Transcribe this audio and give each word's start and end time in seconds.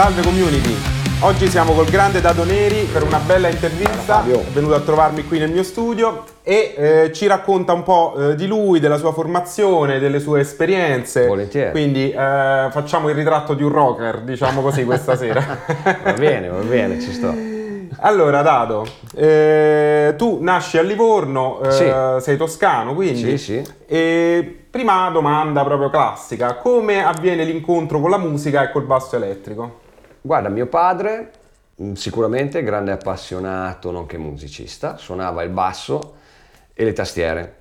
Salve 0.00 0.22
community! 0.22 0.74
Oggi 1.20 1.46
siamo 1.50 1.74
col 1.74 1.84
grande 1.84 2.22
Dato 2.22 2.42
Neri 2.42 2.88
per 2.90 3.02
una 3.02 3.18
bella 3.18 3.48
intervista, 3.48 4.24
è 4.24 4.50
venuto 4.50 4.74
a 4.74 4.80
trovarmi 4.80 5.26
qui 5.26 5.38
nel 5.38 5.50
mio 5.50 5.62
studio 5.62 6.24
e 6.42 6.74
eh, 6.74 7.12
ci 7.12 7.26
racconta 7.26 7.74
un 7.74 7.82
po' 7.82 8.14
eh, 8.16 8.34
di 8.34 8.46
lui, 8.46 8.80
della 8.80 8.96
sua 8.96 9.12
formazione, 9.12 9.98
delle 9.98 10.18
sue 10.18 10.40
esperienze. 10.40 11.26
Volentieri. 11.26 11.70
Quindi 11.70 12.10
eh, 12.10 12.14
facciamo 12.70 13.10
il 13.10 13.14
ritratto 13.14 13.52
di 13.52 13.62
un 13.62 13.68
rocker, 13.68 14.20
diciamo 14.20 14.62
così, 14.62 14.84
questa 14.84 15.16
sera. 15.20 15.58
va 16.02 16.12
bene, 16.14 16.48
va 16.48 16.62
bene, 16.62 16.98
ci 16.98 17.12
sto. 17.12 17.34
Allora, 17.98 18.40
Dato, 18.40 18.86
eh, 19.14 20.14
tu 20.16 20.38
nasci 20.40 20.78
a 20.78 20.82
Livorno, 20.82 21.60
eh, 21.60 21.72
Sì. 21.72 21.92
sei 22.24 22.38
toscano, 22.38 22.94
quindi... 22.94 23.36
Sì, 23.36 23.36
sì. 23.36 23.62
E 23.86 24.60
prima 24.70 25.10
domanda 25.10 25.62
proprio 25.62 25.90
classica, 25.90 26.54
come 26.54 27.04
avviene 27.04 27.44
l'incontro 27.44 28.00
con 28.00 28.08
la 28.08 28.18
musica 28.18 28.62
e 28.62 28.70
col 28.70 28.84
basso 28.84 29.16
elettrico? 29.16 29.79
Guarda, 30.22 30.50
mio 30.50 30.66
padre, 30.66 31.30
mh, 31.76 31.92
sicuramente 31.92 32.62
grande 32.62 32.92
appassionato, 32.92 33.90
nonché 33.90 34.18
musicista, 34.18 34.98
suonava 34.98 35.42
il 35.42 35.48
basso 35.48 36.16
e 36.74 36.84
le 36.84 36.92
tastiere. 36.92 37.56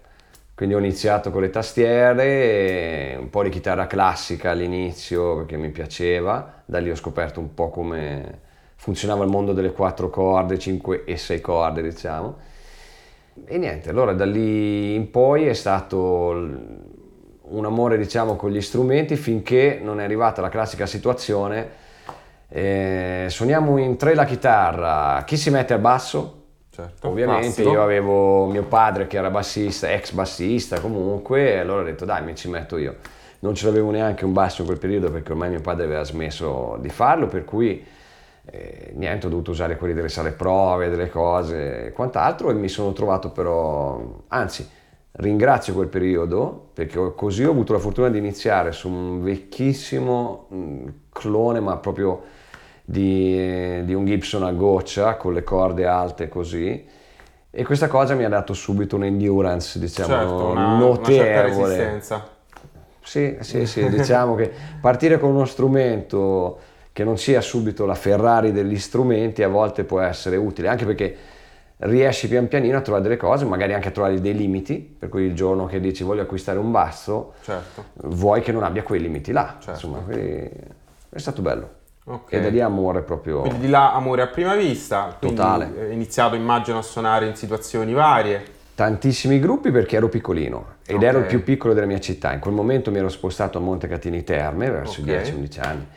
Quindi 0.55 0.75
ho 0.75 0.79
iniziato 0.79 1.31
con 1.31 1.41
le 1.41 1.51
tastiere, 1.51 3.15
un 3.17 3.29
po' 3.29 3.43
di 3.43 3.49
chitarra 3.49 3.87
classica 3.87 4.51
all'inizio 4.51 5.37
perché 5.37 5.55
mi 5.55 5.69
piaceva, 5.69 6.61
da 6.65 6.79
lì 6.79 6.89
ho 6.91 6.95
scoperto 6.95 7.39
un 7.39 7.53
po' 7.53 7.69
come 7.69 8.39
funzionava 8.75 9.23
il 9.23 9.29
mondo 9.29 9.53
delle 9.53 9.71
quattro 9.71 10.09
corde, 10.09 10.59
5 10.59 11.05
e 11.05 11.15
6 11.15 11.39
corde 11.39 11.81
diciamo. 11.81 12.37
E 13.45 13.57
niente, 13.57 13.89
allora 13.89 14.11
da 14.11 14.25
lì 14.25 14.95
in 14.95 15.09
poi 15.11 15.45
è 15.45 15.53
stato 15.53 16.29
un 17.41 17.65
amore 17.65 17.97
diciamo 17.97 18.35
con 18.35 18.51
gli 18.51 18.59
strumenti 18.59 19.15
finché 19.15 19.79
non 19.81 20.01
è 20.01 20.03
arrivata 20.03 20.41
la 20.41 20.49
classica 20.49 20.85
situazione 20.85 21.78
eh, 22.49 23.27
suoniamo 23.29 23.77
in 23.77 23.95
tre 23.95 24.15
la 24.15 24.25
chitarra, 24.25 25.23
chi 25.25 25.37
si 25.37 25.49
mette 25.49 25.73
al 25.73 25.79
basso? 25.79 26.35
Certo, 26.71 27.07
Ovviamente 27.09 27.45
classico. 27.45 27.71
io 27.71 27.83
avevo 27.83 28.45
mio 28.47 28.63
padre 28.63 29.05
che 29.07 29.17
era 29.17 29.29
bassista, 29.29 29.91
ex 29.91 30.11
bassista 30.11 30.79
comunque, 30.79 31.53
e 31.53 31.57
allora 31.59 31.81
ho 31.81 31.85
detto 31.85 32.05
dai 32.05 32.23
mi 32.23 32.35
ci 32.35 32.49
metto 32.49 32.77
io. 32.77 32.95
Non 33.39 33.53
ce 33.53 33.67
l'avevo 33.67 33.91
neanche 33.91 34.25
un 34.25 34.33
basso 34.33 34.61
in 34.61 34.67
quel 34.67 34.79
periodo 34.79 35.11
perché 35.11 35.31
ormai 35.31 35.49
mio 35.49 35.61
padre 35.61 35.85
aveva 35.85 36.03
smesso 36.03 36.77
di 36.79 36.89
farlo, 36.89 37.27
per 37.27 37.45
cui 37.45 37.85
eh, 38.45 38.91
niente, 38.95 39.27
ho 39.27 39.29
dovuto 39.29 39.51
usare 39.51 39.77
quelli 39.77 39.93
delle 39.93 40.09
sale 40.09 40.31
prove, 40.31 40.89
delle 40.89 41.09
cose 41.09 41.85
e 41.85 41.91
quant'altro 41.91 42.49
e 42.49 42.53
mi 42.53 42.67
sono 42.67 42.93
trovato 42.93 43.29
però, 43.29 44.23
anzi 44.29 44.67
ringrazio 45.11 45.73
quel 45.73 45.87
periodo 45.87 46.69
perché 46.73 47.13
così 47.15 47.43
ho 47.43 47.51
avuto 47.51 47.73
la 47.73 47.79
fortuna 47.79 48.09
di 48.09 48.17
iniziare 48.17 48.71
su 48.71 48.89
un 48.89 49.21
vecchissimo 49.21 50.47
mh, 50.49 50.85
clone 51.11 51.59
ma 51.59 51.77
proprio 51.77 52.21
di, 52.85 53.83
di 53.85 53.93
un 53.93 54.05
Gibson 54.05 54.43
a 54.43 54.51
goccia 54.51 55.15
con 55.15 55.33
le 55.33 55.43
corde 55.43 55.85
alte 55.85 56.29
così 56.29 56.85
e 57.51 57.65
questa 57.65 57.87
cosa 57.87 58.13
mi 58.13 58.23
ha 58.23 58.29
dato 58.29 58.53
subito 58.53 58.95
un'endurance 58.95 59.79
diciamo 59.79 60.07
certo, 60.07 60.45
una, 60.45 60.73
una 60.73 61.03
certa 61.03 61.41
notevole. 61.41 61.75
resistenza. 61.75 62.37
Sì, 63.01 63.37
sì, 63.39 63.65
sì, 63.65 63.89
diciamo 63.89 64.35
che 64.35 64.51
partire 64.79 65.17
con 65.17 65.31
uno 65.31 65.45
strumento 65.45 66.59
che 66.93 67.03
non 67.03 67.17
sia 67.17 67.41
subito 67.41 67.85
la 67.85 67.95
Ferrari 67.95 68.51
degli 68.51 68.77
strumenti 68.77 69.41
a 69.41 69.47
volte 69.47 69.83
può 69.83 69.99
essere 69.99 70.35
utile, 70.35 70.67
anche 70.67 70.85
perché 70.85 71.15
riesci 71.81 72.27
pian 72.27 72.47
pianino 72.47 72.77
a 72.77 72.81
trovare 72.81 73.03
delle 73.03 73.17
cose, 73.17 73.45
magari 73.45 73.73
anche 73.73 73.87
a 73.87 73.91
trovare 73.91 74.19
dei 74.19 74.35
limiti, 74.35 74.77
per 74.77 75.07
cui 75.09 75.23
il 75.23 75.33
giorno 75.33 75.65
che 75.65 75.79
dici 75.79 76.03
voglio 76.03 76.23
acquistare 76.23 76.59
un 76.59 76.71
basso, 76.71 77.33
Certo. 77.43 77.85
vuoi 78.03 78.41
che 78.41 78.51
non 78.51 78.63
abbia 78.63 78.83
quei 78.83 78.99
limiti 78.99 79.31
là, 79.31 79.55
Certo. 79.59 79.71
insomma, 79.71 80.03
è 80.13 81.17
stato 81.17 81.41
bello. 81.41 81.77
Ok. 82.05 82.33
E 82.33 82.41
da 82.41 82.49
lì 82.49 82.59
amore 82.59 83.01
proprio... 83.03 83.41
Quindi 83.41 83.59
di 83.59 83.69
là 83.69 83.93
amore 83.93 84.23
a 84.23 84.27
prima 84.27 84.55
vista, 84.55 85.15
Totale. 85.19 85.71
hai 85.79 85.93
iniziato 85.93 86.35
immagino 86.35 86.79
a 86.79 86.81
suonare 86.81 87.27
in 87.27 87.35
situazioni 87.35 87.93
varie. 87.93 88.57
Tantissimi 88.73 89.39
gruppi 89.39 89.71
perché 89.71 89.97
ero 89.97 90.09
piccolino 90.09 90.65
ed 90.85 90.95
Ok. 90.95 91.03
ero 91.03 91.19
il 91.19 91.25
più 91.25 91.43
piccolo 91.43 91.73
della 91.73 91.85
mia 91.85 91.99
città. 91.99 92.33
In 92.33 92.39
quel 92.39 92.53
momento 92.53 92.91
mi 92.91 92.97
ero 92.97 93.09
spostato 93.09 93.57
a 93.57 93.61
Montecatini 93.61 94.23
Terme 94.23 94.69
verso 94.71 95.01
Ok. 95.01 95.07
i 95.07 95.11
10-11 95.11 95.59
anni 95.59 95.87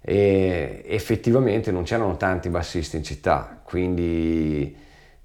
e 0.00 0.82
effettivamente 0.86 1.72
non 1.72 1.82
c'erano 1.82 2.16
tanti 2.16 2.48
bassisti 2.50 2.96
in 2.96 3.02
città, 3.02 3.60
quindi 3.64 4.76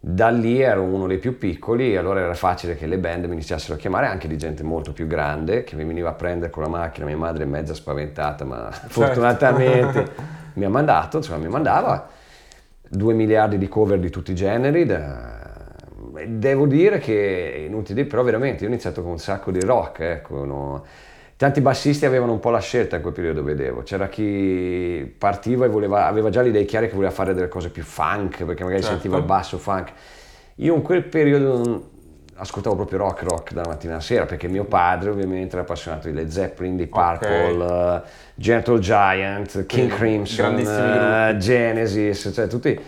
da 0.05 0.27
lì 0.27 0.59
ero 0.59 0.81
uno 0.81 1.07
dei 1.07 1.17
più 1.17 1.37
piccoli 1.37 1.93
e 1.93 1.97
allora 1.97 2.19
era 2.19 2.33
facile 2.33 2.75
che 2.75 2.87
le 2.87 2.97
band 2.97 3.23
mi 3.23 3.35
iniziassero 3.35 3.75
a 3.75 3.77
chiamare 3.77 4.05
anche 4.07 4.27
di 4.27 4.37
gente 4.37 4.61
molto 4.61 4.91
più 4.91 5.07
grande 5.07 5.63
che 5.63 5.77
mi 5.77 5.85
veniva 5.85 6.09
a 6.09 6.13
prendere 6.13 6.51
con 6.51 6.61
la 6.61 6.67
macchina, 6.67 7.05
mia 7.05 7.15
madre 7.15 7.43
è 7.43 7.45
mezza 7.45 7.73
spaventata 7.73 8.43
ma 8.43 8.69
fortunatamente 8.69 10.11
mi 10.55 10.65
ha 10.65 10.69
mandato, 10.69 11.15
insomma 11.15 11.37
mi 11.37 11.47
mandava 11.47 12.05
due 12.85 13.13
miliardi 13.13 13.57
di 13.57 13.69
cover 13.69 13.97
di 13.97 14.09
tutti 14.09 14.31
i 14.31 14.35
generi. 14.35 14.85
da- 14.85 15.39
Devo 16.27 16.67
dire 16.67 16.99
che, 16.99 17.63
inutile 17.65 18.03
però 18.03 18.23
veramente 18.23 18.63
io 18.63 18.69
ho 18.69 18.73
iniziato 18.73 19.01
con 19.01 19.11
un 19.11 19.19
sacco 19.19 19.51
di 19.51 19.61
rock, 19.61 20.01
ecco, 20.01 20.43
no? 20.43 20.85
Tanti 21.43 21.59
bassisti 21.59 22.05
avevano 22.05 22.31
un 22.31 22.39
po' 22.39 22.51
la 22.51 22.61
scelta 22.61 22.95
in 22.95 23.01
quel 23.01 23.11
periodo, 23.13 23.43
vedevo. 23.43 23.83
C'era 23.83 24.07
chi 24.07 25.13
partiva 25.17 25.65
e 25.65 25.67
voleva, 25.67 26.05
aveva 26.07 26.29
già 26.29 26.41
le 26.41 26.47
idee 26.47 26.63
chiare 26.63 26.87
che 26.87 26.93
voleva 26.95 27.11
fare 27.11 27.33
delle 27.33 27.49
cose 27.49 27.69
più 27.69 27.83
funk, 27.83 28.45
perché 28.45 28.63
magari 28.63 28.81
Certo. 28.81 28.95
sentiva 28.95 29.17
il 29.17 29.25
basso 29.25 29.57
funk. 29.57 29.91
Io 30.55 30.73
in 30.73 30.81
quel 30.81 31.03
periodo 31.03 31.57
non- 31.57 31.83
ascoltavo 32.35 32.75
proprio 32.75 32.99
rock 32.99 33.23
rock 33.23 33.51
dalla 33.51 33.67
mattina 33.67 33.91
alla 33.95 34.01
sera, 34.01 34.25
perché 34.25 34.47
mio 34.47 34.63
padre 34.63 35.09
ovviamente 35.09 35.55
era 35.55 35.63
appassionato 35.63 36.07
di 36.07 36.13
Led 36.13 36.29
Zeppelin, 36.29 36.77
di 36.77 36.87
Purple, 36.87 37.65
eh, 37.65 38.01
Gentle 38.35 38.79
Giant, 38.79 39.65
King 39.65 39.67
Quindi, 39.67 39.95
Crimson, 39.95 40.55
gruppi. 40.55 41.39
Genesis, 41.39 42.31
cioè 42.33 42.47
tutti, 42.47 42.79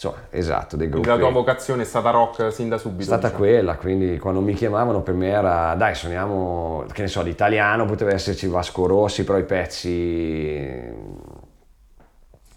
insomma, 0.00 0.16
esatto, 0.30 0.76
dei 0.76 0.88
gruppi. 0.88 1.08
La 1.08 1.18
tua 1.18 1.30
vocazione 1.30 1.82
è 1.82 1.84
stata 1.84 2.08
rock 2.08 2.50
sin 2.50 2.70
da 2.70 2.78
subito. 2.78 3.02
È 3.02 3.04
stata 3.04 3.28
diciamo. 3.28 3.44
quella, 3.44 3.76
quindi 3.76 4.18
quando 4.18 4.40
mi 4.40 4.54
chiamavano 4.54 5.02
per 5.02 5.12
me 5.12 5.28
era, 5.28 5.74
dai, 5.74 5.94
suoniamo, 5.94 6.86
che 6.90 7.02
ne 7.02 7.08
so, 7.08 7.22
di 7.22 7.28
italiano 7.28 7.84
poteva 7.84 8.10
esserci 8.12 8.46
Vasco 8.46 8.86
Rossi, 8.86 9.24
però 9.24 9.36
i 9.36 9.44
pezzi, 9.44 10.58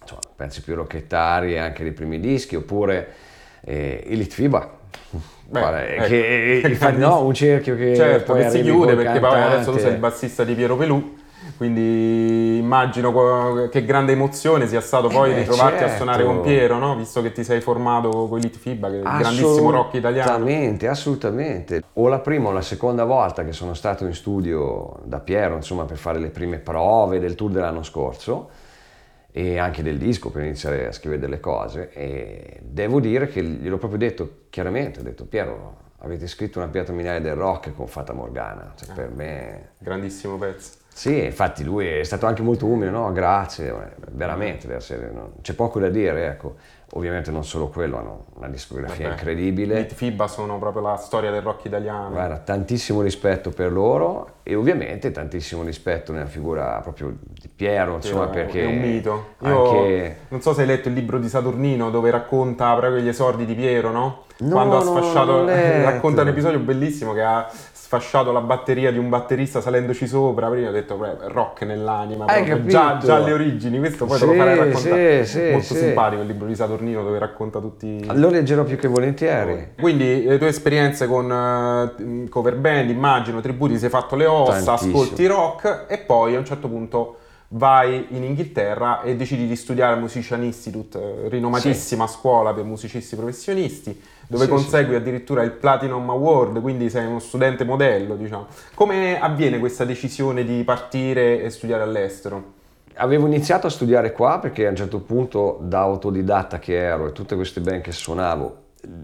insomma, 0.01 0.21
pezzi 0.37 0.61
più 0.61 0.75
rocchettari 0.75 1.59
anche 1.59 1.83
dei 1.83 1.91
primi 1.91 2.21
dischi, 2.21 2.55
oppure 2.55 3.07
eh, 3.65 4.05
i 4.07 4.15
Litfiba. 4.15 4.79
Beh, 5.09 5.59
Guarda, 5.59 5.85
ecco. 5.85 6.05
che 6.05 6.61
infatti 6.65 6.97
no, 6.97 7.25
un 7.25 7.33
cerchio 7.33 7.75
che 7.75 7.93
Certo, 7.93 8.33
poi 8.33 8.43
che 8.43 8.49
si 8.51 8.61
chiude 8.61 8.95
perché 8.95 9.19
poi 9.19 9.41
adesso 9.41 9.71
tu 9.71 9.79
sei 9.79 9.91
il 9.91 9.97
bassista 9.99 10.45
di 10.45 10.53
Piero 10.53 10.77
Pelù, 10.77 11.15
quindi 11.57 12.57
immagino 12.57 13.67
che 13.69 13.85
grande 13.85 14.11
emozione 14.13 14.67
sia 14.67 14.81
stato 14.81 15.07
poi 15.07 15.31
Eh, 15.31 15.35
di 15.35 15.43
trovarti 15.43 15.83
a 15.83 15.87
certo. 15.87 15.95
suonare 15.95 16.23
con 16.23 16.41
Piero, 16.41 16.77
no? 16.77 16.95
visto 16.95 17.21
che 17.21 17.31
ti 17.31 17.43
sei 17.43 17.61
formato 17.61 18.09
con 18.27 18.39
i 18.39 18.41
Litfiba, 18.41 18.89
che 18.89 18.95
è 18.95 18.97
il 18.97 19.03
grandissimo 19.03 19.69
rock 19.71 19.93
italiano. 19.95 20.29
Assolutamente, 20.31 20.87
assolutamente. 20.87 21.83
O 21.93 22.07
la 22.07 22.19
prima 22.19 22.49
o 22.49 22.51
la 22.51 22.61
seconda 22.61 23.03
volta 23.05 23.43
che 23.43 23.51
sono 23.51 23.73
stato 23.73 24.05
in 24.05 24.13
studio 24.13 24.99
da 25.03 25.19
Piero, 25.19 25.55
insomma, 25.55 25.85
per 25.85 25.97
fare 25.97 26.19
le 26.19 26.29
prime 26.29 26.57
prove 26.57 27.19
del 27.19 27.35
tour 27.35 27.51
dell'anno 27.51 27.83
scorso 27.83 28.49
e 29.31 29.57
anche 29.57 29.81
del 29.81 29.97
disco 29.97 30.29
per 30.29 30.43
iniziare 30.43 30.87
a 30.87 30.91
scrivere 30.91 31.19
delle 31.19 31.39
cose 31.39 31.89
e 31.91 32.59
devo 32.61 32.99
dire 32.99 33.27
che 33.27 33.41
gliel'ho 33.43 33.77
proprio 33.77 33.97
detto 33.99 34.29
chiaramente, 34.49 34.99
ho 34.99 35.03
detto 35.03 35.25
Piero, 35.25 35.77
avete 35.99 36.27
scritto 36.27 36.59
una 36.59 36.67
pietra 36.67 36.93
miliare 36.93 37.19
del 37.19 37.33
rock 37.33 37.73
con 37.73 37.87
Fata 37.87 38.13
Morgana, 38.13 38.73
cioè, 38.75 38.93
per 38.93 39.09
me 39.09 39.69
Grandissimo 39.79 40.37
pezzo. 40.37 40.81
Sì, 40.93 41.25
infatti 41.25 41.63
lui 41.63 41.87
è 41.87 42.03
stato 42.03 42.27
anche 42.27 42.43
molto 42.43 42.67
umile, 42.67 42.91
no? 42.91 43.11
Grazie, 43.11 43.69
eh, 43.69 43.95
veramente, 44.11 44.67
deve 44.67 44.77
essere- 44.77 45.09
no? 45.11 45.33
c'è 45.41 45.53
poco 45.53 45.79
da 45.79 45.89
dire, 45.89 46.27
ecco. 46.27 46.55
Ovviamente 46.95 47.31
non 47.31 47.43
solo 47.43 47.69
quello, 47.69 47.97
hanno 47.97 48.25
una 48.35 48.49
discografia 48.49 49.07
Vabbè, 49.07 49.19
incredibile. 49.19 49.79
I 49.79 49.81
Litfiba 49.81 50.27
sono 50.27 50.59
proprio 50.59 50.83
la 50.83 50.95
storia 50.95 51.31
del 51.31 51.41
rock 51.41 51.65
italiano. 51.65 52.11
Guarda, 52.11 52.37
tantissimo 52.37 53.01
rispetto 53.01 53.49
per 53.49 53.71
loro 53.71 54.33
e 54.43 54.53
ovviamente 54.53 55.09
tantissimo 55.09 55.63
rispetto 55.63 56.11
nella 56.11 56.27
figura 56.27 56.79
proprio 56.83 57.17
di 57.19 57.49
Piero, 57.53 57.95
insomma, 57.95 58.27
Piero 58.27 58.45
perché 58.45 58.61
è 58.61 58.67
un 58.67 58.77
mito. 58.77 59.25
Anche... 59.39 60.17
non 60.27 60.41
so 60.41 60.53
se 60.53 60.61
hai 60.61 60.67
letto 60.67 60.89
il 60.89 60.93
libro 60.93 61.17
di 61.17 61.27
Saturnino 61.27 61.89
dove 61.89 62.11
racconta 62.11 62.75
proprio 62.75 63.01
gli 63.01 63.07
esordi 63.07 63.47
di 63.47 63.55
Piero, 63.55 63.89
no? 63.89 64.25
No, 64.37 64.51
Quando 64.51 64.77
ha 64.77 64.81
sfasciato, 64.81 65.45
racconta 65.49 66.21
un 66.21 66.27
episodio 66.27 66.59
bellissimo 66.59 67.13
che 67.13 67.23
ha 67.23 67.49
sfasciato 67.93 68.31
la 68.31 68.41
batteria 68.41 68.91
di 68.91 68.97
un 68.97 69.09
batterista 69.09 69.61
salendoci 69.61 70.07
sopra. 70.07 70.49
Prima 70.49 70.69
ho 70.69 70.71
detto 70.71 70.95
"Beh, 70.95 71.15
rock 71.27 71.61
nell'anima, 71.63 72.25
già, 72.65 72.97
già 72.97 73.15
alle 73.15 73.33
origini. 73.33 73.77
Questo 73.79 74.05
poi 74.05 74.19
te 74.19 74.25
lo 74.25 74.31
Sì, 74.31 74.37
farei 74.37 74.57
raccontare. 74.57 75.25
sì, 75.25 75.31
sì, 75.39 75.51
Molto 75.51 75.73
sì. 75.73 75.77
simpatico 75.77 76.21
il 76.21 76.27
libro 76.27 76.47
di 76.47 76.55
Saturnino 76.55 77.03
dove 77.03 77.19
racconta 77.19 77.59
tutti. 77.59 78.03
Lo 78.13 78.29
leggerò 78.29 78.63
più 78.63 78.77
che 78.77 78.87
volentieri. 78.87 79.73
Quindi 79.79 80.23
le 80.23 80.37
tue 80.37 80.47
esperienze 80.47 81.07
con 81.07 81.31
eh, 81.31 82.29
cover 82.29 82.55
band, 82.55 82.89
immagino, 82.89 83.41
tributi, 83.41 83.77
sei 83.77 83.89
fatto 83.89 84.15
le 84.15 84.25
ossa, 84.25 84.63
Tantissimo. 84.63 85.01
ascolti 85.01 85.25
rock 85.27 85.85
e 85.87 85.97
poi 85.99 86.35
a 86.35 86.39
un 86.39 86.45
certo 86.45 86.67
punto 86.67 87.17
vai 87.49 88.07
in 88.09 88.23
Inghilterra 88.23 89.03
e 89.03 89.15
decidi 89.15 89.45
di 89.47 89.55
studiare 89.55 89.93
al 89.93 89.99
Musician 89.99 90.41
Institute, 90.43 90.97
eh, 91.25 91.29
rinomatissima 91.29 92.07
scuola 92.07 92.51
per 92.51 92.63
musicisti 92.63 93.15
professionisti, 93.15 94.01
dove 94.33 94.45
Sì, 94.45 94.49
consegui 94.49 94.95
addirittura 94.95 95.43
il 95.43 95.51
Platinum 95.51 96.09
Award, 96.09 96.59
quindi 96.59 96.89
sei 96.89 97.05
uno 97.05 97.19
studente 97.19 97.63
modello, 97.63 98.15
diciamo. 98.15 98.47
Come 98.73 99.19
avviene 99.19 99.59
questa 99.59 99.85
decisione 99.85 100.43
di 100.43 100.63
partire 100.63 101.43
e 101.43 101.49
studiare 101.49 101.83
all'estero? 101.83 102.61
avevo 102.97 103.25
iniziato 103.25 103.65
a 103.65 103.69
studiare 103.71 104.11
qua 104.11 104.37
perché 104.37 104.67
a 104.67 104.69
un 104.69 104.75
certo 104.75 104.99
punto 104.99 105.57
da 105.61 105.79
autodidatta 105.79 106.59
che 106.59 106.77
ero 106.77 107.07
e 107.07 107.11
tutte 107.11 107.35
queste 107.35 107.59
band 107.59 107.81
che 107.81 107.91
suonavo, 107.91 108.57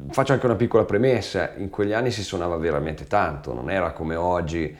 faccio 0.09 0.33
anche 0.33 0.45
una 0.45 0.55
piccola 0.55 0.83
premessa, 0.83 1.53
in 1.57 1.71
quegli 1.71 1.93
anni 1.93 2.11
si 2.11 2.23
suonava 2.23 2.57
veramente 2.57 3.07
tanto, 3.07 3.53
non 3.53 3.71
era 3.71 3.91
come 3.91 4.15
oggi 4.15 4.75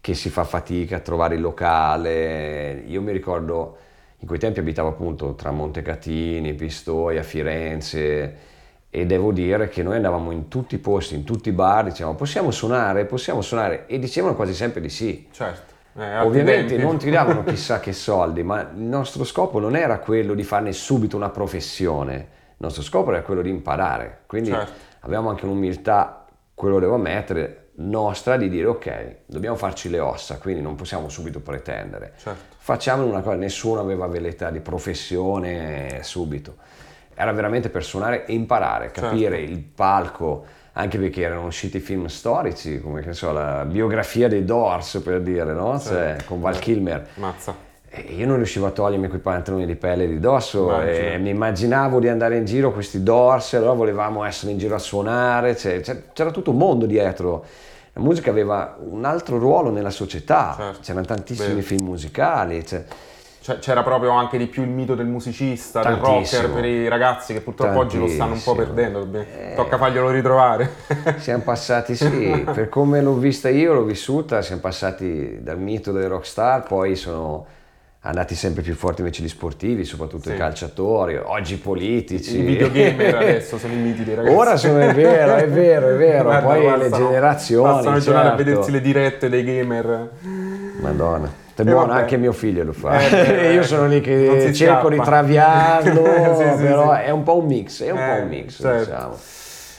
che 0.00 0.14
si 0.14 0.30
fa 0.30 0.44
fatica 0.44 0.96
a 0.96 1.00
trovare 1.00 1.34
il 1.36 1.42
locale. 1.42 2.82
Io 2.86 3.02
mi 3.02 3.12
ricordo, 3.12 3.76
in 4.18 4.26
quei 4.26 4.40
tempi 4.40 4.60
abitavo 4.60 4.88
appunto 4.88 5.34
tra 5.34 5.50
Montecatini, 5.52 6.54
Pistoia, 6.54 7.22
Firenze 7.22 8.48
e 8.90 9.06
devo 9.06 9.30
dire 9.30 9.68
che 9.68 9.84
noi 9.84 9.96
andavamo 9.96 10.32
in 10.32 10.48
tutti 10.48 10.74
i 10.74 10.78
posti, 10.78 11.14
in 11.14 11.22
tutti 11.22 11.48
i 11.48 11.52
bar, 11.52 11.84
dicevamo 11.84 12.16
possiamo 12.16 12.50
suonare, 12.50 13.04
possiamo 13.04 13.40
suonare 13.40 13.86
e 13.86 14.00
dicevano 14.00 14.34
quasi 14.34 14.52
sempre 14.52 14.80
di 14.80 14.88
sì. 14.88 15.28
Certo. 15.30 15.74
Eh, 15.96 16.18
Ovviamente 16.18 16.76
non 16.76 16.98
ti 16.98 17.08
davano 17.08 17.42
chissà 17.44 17.78
che 17.78 17.92
soldi, 17.92 18.42
ma 18.42 18.60
il 18.62 18.82
nostro 18.82 19.22
scopo 19.22 19.60
non 19.60 19.76
era 19.76 19.98
quello 19.98 20.34
di 20.34 20.42
farne 20.42 20.72
subito 20.72 21.16
una 21.16 21.30
professione, 21.30 22.14
il 22.14 22.56
nostro 22.56 22.82
scopo 22.82 23.10
era 23.10 23.22
quello 23.22 23.42
di 23.42 23.50
imparare, 23.50 24.22
quindi 24.26 24.50
certo. 24.50 24.72
avevamo 25.00 25.30
anche 25.30 25.44
un'umiltà, 25.44 26.26
quello 26.52 26.80
devo 26.80 26.94
ammettere, 26.94 27.70
nostra 27.74 28.36
di 28.36 28.48
dire 28.48 28.66
ok, 28.66 29.16
dobbiamo 29.26 29.56
farci 29.56 29.88
le 29.88 30.00
ossa, 30.00 30.38
quindi 30.38 30.62
non 30.62 30.74
possiamo 30.74 31.08
subito 31.08 31.40
pretendere. 31.40 32.14
Certo. 32.16 32.56
Facciamo 32.58 33.04
una 33.04 33.20
cosa, 33.20 33.36
nessuno 33.36 33.80
aveva 33.80 34.06
velleità 34.06 34.50
di 34.50 34.60
professione 34.60 36.00
subito. 36.02 36.56
Era 37.20 37.32
veramente 37.32 37.68
per 37.68 37.84
suonare 37.84 38.24
e 38.24 38.32
imparare, 38.32 38.90
capire 38.90 39.36
certo. 39.36 39.52
il 39.52 39.58
palco, 39.58 40.44
anche 40.72 40.98
perché 40.98 41.20
erano 41.20 41.46
usciti 41.46 41.78
film 41.78 42.06
storici, 42.06 42.80
come 42.80 43.02
che 43.02 43.12
so, 43.12 43.32
la 43.32 43.64
biografia 43.66 44.26
dei 44.26 44.44
Doors 44.44 45.02
per 45.04 45.20
dire, 45.20 45.52
no? 45.52 45.78
Cioè, 45.78 46.16
con 46.24 46.40
Val 46.40 46.58
Kilmer. 46.58 47.08
Mazza. 47.16 47.54
E 47.90 48.00
io 48.14 48.26
non 48.26 48.36
riuscivo 48.36 48.66
a 48.66 48.70
togliermi 48.70 49.08
quei 49.08 49.20
pantaloni 49.20 49.66
di 49.66 49.74
pelle 49.74 50.06
di 50.06 50.20
dosso 50.20 50.80
e 50.80 51.18
mi 51.18 51.30
immaginavo 51.30 51.98
di 51.98 52.08
andare 52.08 52.36
in 52.36 52.44
giro 52.44 52.72
questi 52.72 53.02
Doors, 53.02 53.52
allora 53.54 53.72
volevamo 53.72 54.24
essere 54.24 54.52
in 54.52 54.58
giro 54.58 54.76
a 54.76 54.78
suonare, 54.78 55.56
cioè, 55.56 55.80
c'era 55.80 56.30
tutto 56.30 56.52
un 56.52 56.56
mondo 56.56 56.86
dietro 56.86 57.44
la 57.92 58.00
musica 58.02 58.30
aveva 58.30 58.76
un 58.78 59.04
altro 59.04 59.38
ruolo 59.38 59.70
nella 59.70 59.90
società, 59.90 60.54
certo. 60.56 60.80
c'erano 60.82 61.06
tantissimi 61.06 61.54
Beh. 61.54 61.62
film 61.62 61.86
musicali. 61.86 62.64
Cioè, 62.64 62.84
c'era 63.40 63.82
proprio 63.82 64.10
anche 64.10 64.36
di 64.36 64.46
più 64.46 64.62
il 64.62 64.68
mito 64.68 64.94
del 64.94 65.06
musicista, 65.06 65.80
Tantissimo. 65.80 66.20
del 66.20 66.22
rocker 66.22 66.50
per 66.50 66.64
i 66.66 66.88
ragazzi 66.88 67.32
che 67.32 67.40
purtroppo 67.40 67.78
Tantissimo. 67.78 68.02
oggi 68.02 68.10
lo 68.10 68.14
stanno 68.14 68.34
un 68.34 68.42
po' 68.42 68.54
perdendo, 68.54 69.08
eh, 69.12 69.54
tocca 69.56 69.78
farglielo 69.78 70.10
ritrovare. 70.10 70.70
Siamo 71.18 71.42
passati, 71.42 71.96
sì, 71.96 72.44
per 72.52 72.68
come 72.68 73.00
l'ho 73.00 73.14
vista 73.14 73.48
io, 73.48 73.72
l'ho 73.72 73.84
vissuta, 73.84 74.42
siamo 74.42 74.60
passati 74.60 75.42
dal 75.42 75.58
mito 75.58 75.90
dei 75.90 76.06
rockstar, 76.06 76.64
poi 76.64 76.96
sono 76.96 77.46
andati 78.02 78.34
sempre 78.34 78.62
più 78.62 78.74
forti 78.74 79.00
invece 79.00 79.22
gli 79.22 79.28
sportivi, 79.28 79.84
soprattutto 79.84 80.28
sì. 80.28 80.34
i 80.34 80.38
calciatori, 80.38 81.16
oggi 81.16 81.54
i 81.54 81.58
politici. 81.58 82.38
I 82.38 82.42
videogamer 82.42 83.14
adesso 83.20 83.58
sono 83.58 83.72
i 83.72 83.76
miti 83.76 84.04
dei 84.04 84.14
ragazzi. 84.14 84.34
Ora 84.34 84.56
sono, 84.56 84.78
è 84.78 84.94
vero, 84.94 85.34
è 85.36 85.48
vero, 85.48 85.88
è 85.88 85.96
vero, 85.96 86.24
Guarda, 86.24 86.46
poi 86.46 86.64
passano, 86.64 86.82
le 86.82 86.90
generazioni. 86.90 87.72
Passano 87.72 88.00
certo. 88.00 88.28
a 88.28 88.34
vedersi 88.34 88.70
le 88.70 88.80
dirette 88.80 89.28
dei 89.28 89.44
gamer. 89.44 90.10
Madonna. 90.80 91.48
È 91.60 91.64
buono, 91.64 91.92
anche 91.92 92.16
mio 92.16 92.32
figlio 92.32 92.64
lo 92.64 92.72
fa. 92.72 92.98
Eh, 92.98 93.52
Io 93.54 93.62
sono 93.62 93.86
lì 93.86 94.00
che 94.00 94.52
cerco 94.54 94.88
di 94.88 95.00
traviarlo, 95.00 96.04
sì, 96.36 96.56
sì, 96.56 96.62
però 96.62 96.92
è 96.92 97.10
un 97.10 97.22
po' 97.22 97.38
un 97.38 97.46
mix, 97.46 97.82
è 97.82 97.90
un 97.90 97.98
eh, 97.98 98.14
po' 98.14 98.22
un 98.22 98.28
mix, 98.28 98.60
certo. 98.60 98.90
diciamo. 98.90 99.16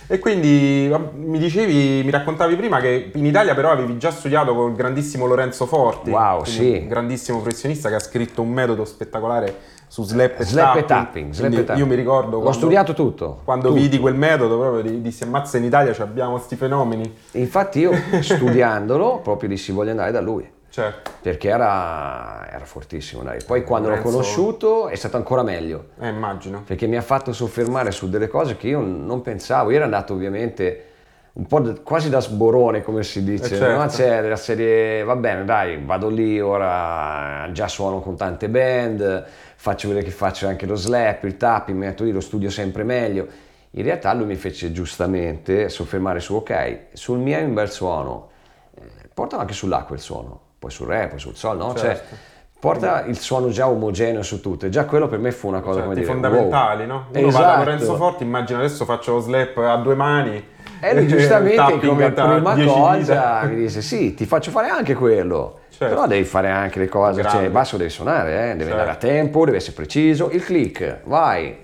E 0.08 0.20
quindi 0.20 0.94
mi 1.16 1.40
dicevi, 1.40 2.02
mi 2.04 2.12
raccontavi 2.12 2.56
prima 2.58 2.82
che 2.82 3.12
in 3.14 3.26
Italia 3.26 3.56
però 3.56 3.72
avevi 3.72 3.98
già 3.98 4.12
studiato 4.12 4.54
con 4.54 4.72
il 4.72 4.76
grandissimo 4.76 5.26
Lorenzo 5.26 5.66
Forti, 5.66 6.10
wow, 6.10 6.44
sì. 6.44 6.80
un 6.82 6.90
grandissimo 6.90 7.40
professionista 7.40 7.88
che 7.88 7.96
ha 7.96 8.00
scritto 8.00 8.42
un 8.42 8.50
metodo 8.50 8.84
spettacolare 8.84 9.56
su 9.88 10.04
slap 10.04 10.40
e 10.40 10.44
slap 10.44 10.86
tapping. 10.86 10.88
tapping. 10.88 11.34
Slap 11.34 11.52
tapping. 11.54 11.78
Io 11.78 11.86
mi 11.86 11.96
ricordo 11.96 12.42
L'ho 12.42 12.52
studiato 12.52 12.94
tutto. 12.94 13.40
Quando 13.44 13.70
tutto. 13.70 13.80
vidi 13.80 14.00
quel 14.00 14.16
metodo 14.16 14.60
proprio 14.60 15.00
dissi 15.00 15.24
ammazza 15.24 15.58
in 15.58 15.64
Italia 15.64 15.96
abbiamo 16.00 16.32
questi 16.32 16.58
fenomeni. 16.58 17.14
Infatti 17.32 17.80
io 17.80 17.92
studiandolo 18.20 19.20
proprio 19.20 19.48
dissi 19.48 19.72
voglio 19.72 19.92
andare 19.92 20.12
da 20.12 20.20
lui. 20.20 20.50
Certo. 20.72 21.12
Perché 21.22 21.50
era, 21.50 22.50
era 22.50 22.64
fortissimo. 22.64 23.24
Dai. 23.24 23.44
Poi 23.46 23.64
quando 23.66 23.90
Lorenzo... 23.90 24.08
l'ho 24.08 24.16
conosciuto 24.16 24.88
è 24.88 24.96
stato 24.96 25.18
ancora 25.18 25.44
meglio. 25.44 25.90
Eh, 26.00 26.08
immagino. 26.08 26.64
Perché 26.66 26.88
mi 26.88 26.96
ha 26.96 27.02
fatto 27.02 27.34
soffermare 27.34 27.92
su 27.92 28.10
delle 28.10 28.30
cose 28.30 28.56
che 28.56 28.70
io 28.70 28.80
non 28.80 29.22
pensavo. 29.22 29.70
Io 29.72 29.76
ero 29.76 29.84
andato 29.84 30.14
ovviamente 30.14 30.86
un 31.34 31.46
po' 31.46 31.60
da, 31.60 31.74
quasi 31.82 32.10
da 32.10 32.22
sborone, 32.22 32.84
come 32.84 33.04
si 33.04 33.22
dice. 33.22 33.54
Eh 33.54 33.58
certo. 33.58 33.82
no? 33.82 33.86
C'è 33.88 34.26
la 34.26 34.36
serie, 34.38 35.04
va 35.04 35.18
bene, 35.18 35.44
dai, 35.44 35.84
vado 35.84 36.08
lì, 36.08 36.40
ora 36.40 37.50
già 37.52 37.68
suono 37.68 38.00
con 38.00 38.16
tante 38.16 38.48
band, 38.48 39.26
faccio 39.56 39.90
vedere 39.90 40.06
che 40.06 40.12
faccio 40.12 40.48
anche 40.48 40.66
lo 40.66 40.76
slap, 40.76 41.26
il 41.26 41.36
tapping, 41.36 41.78
mi 41.78 41.88
metto 41.88 42.06
lì, 42.06 42.14
lo 42.14 42.22
studio 42.22 42.50
sempre 42.50 42.84
meglio. 42.84 43.28
In 43.72 43.84
realtà 43.84 44.14
lui 44.14 44.26
mi 44.26 44.36
fece 44.36 44.72
giustamente 44.72 45.68
soffermare 45.68 46.22
su, 46.22 46.36
ok, 46.36 46.88
sul 46.94 47.20
mio 47.20 47.38
è 47.38 47.44
un 47.44 47.54
bel 47.54 47.70
suono, 47.70 48.30
eh, 48.76 49.10
portalo 49.14 49.42
anche 49.42 49.54
sull'acqua 49.54 49.96
il 49.96 50.02
suono 50.02 50.50
poi 50.62 50.70
sul 50.70 50.86
re, 50.86 51.08
poi 51.08 51.18
sul 51.18 51.36
sol, 51.36 51.58
no? 51.58 51.70
Cioè, 51.70 51.80
certo. 51.80 52.08
Cioè, 52.10 52.18
porta 52.60 53.04
il 53.06 53.18
suono 53.18 53.50
già 53.50 53.68
omogeneo 53.68 54.22
su 54.22 54.42
tutto 54.42 54.68
e 54.68 54.70
già 54.70 54.86
quello 54.86 55.08
per 55.08 55.18
me 55.18 55.32
fu 55.32 55.48
una 55.48 55.60
cosa 55.60 55.80
certo, 55.80 55.90
come 55.90 55.96
dire 55.96 56.06
fondamentali, 56.06 56.86
wow. 56.86 56.88
no? 56.88 57.06
Uno 57.16 57.28
esatto. 57.30 57.44
va 57.44 57.50
da 57.50 57.58
Lorenzo 57.58 57.96
Forti, 57.96 58.22
immagina 58.22 58.60
adesso 58.60 58.86
faccio 58.86 59.14
lo 59.14 59.20
slap 59.22 59.58
a 59.58 59.76
due 59.78 59.96
mani 59.96 60.46
e 60.80 60.94
lui 60.94 61.08
giustamente 61.08 61.80
come 61.84 62.12
prima 62.12 62.56
cosa 62.64 63.42
mi 63.46 63.56
dice 63.56 63.82
sì, 63.82 64.14
ti 64.14 64.28
faccio 64.28 64.52
fare 64.52 64.70
anche 64.70 64.94
quello. 64.94 65.62
Certo. 65.72 65.96
Però 65.96 66.06
devi 66.06 66.26
fare 66.26 66.52
anche 66.52 66.78
le 66.78 66.88
cose, 66.88 67.24
cioè 67.28 67.42
il 67.42 67.50
basso 67.50 67.76
deve 67.76 67.90
suonare, 67.90 68.34
eh? 68.34 68.48
deve 68.50 68.66
certo. 68.66 68.72
andare 68.74 68.92
a 68.92 68.96
tempo, 68.98 69.46
deve 69.46 69.58
essere 69.58 69.74
preciso, 69.74 70.30
il 70.30 70.44
click, 70.44 71.00
vai, 71.06 71.58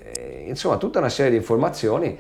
insomma 0.47 0.77
tutta 0.77 0.97
una 0.97 1.09
serie 1.09 1.29
di 1.29 1.38
informazioni 1.38 2.17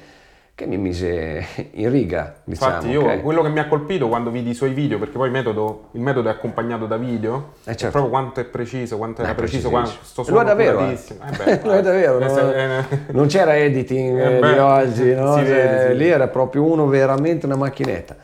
che 0.57 0.65
mi 0.65 0.79
mise 0.79 1.45
in 1.73 1.91
riga. 1.91 2.37
Diciamo, 2.43 2.71
Infatti, 2.71 2.89
io 2.89 3.01
okay? 3.03 3.21
quello 3.21 3.43
che 3.43 3.49
mi 3.49 3.59
ha 3.59 3.67
colpito 3.67 4.07
quando 4.07 4.31
vidi 4.31 4.49
i 4.49 4.53
suoi 4.55 4.73
video, 4.73 4.97
perché 4.97 5.15
poi 5.15 5.27
il 5.27 5.31
metodo, 5.31 5.89
il 5.91 6.01
metodo 6.01 6.29
è 6.29 6.31
accompagnato 6.31 6.87
da 6.87 6.97
video, 6.97 7.51
eh 7.59 7.75
certo. 7.75 7.85
è 7.85 7.89
proprio 7.91 8.09
quanto 8.09 8.39
è 8.39 8.43
preciso, 8.43 8.97
quanto 8.97 9.21
era 9.21 9.35
preciso, 9.35 9.69
quanto 9.69 9.91
sto 10.01 10.23
suono 10.23 10.39
Lo 10.39 10.43
è 10.43 10.47
davvero. 10.47 10.79
Eh. 10.79 10.93
Eh 10.93 11.37
beh, 11.37 11.59
Lo 11.63 11.73
è 11.73 11.81
davvero. 11.83 12.17
non, 12.17 12.85
non 13.11 13.27
c'era 13.27 13.55
editing 13.55 14.19
eh 14.19 14.39
beh, 14.39 14.53
di 14.53 14.57
oggi, 14.57 15.13
no? 15.13 15.35
Cioè, 15.35 15.43
vede, 15.43 15.93
lì 15.93 16.07
era 16.07 16.27
proprio 16.27 16.63
uno 16.63 16.87
veramente 16.87 17.45
una 17.45 17.55
macchinetta. 17.55 18.15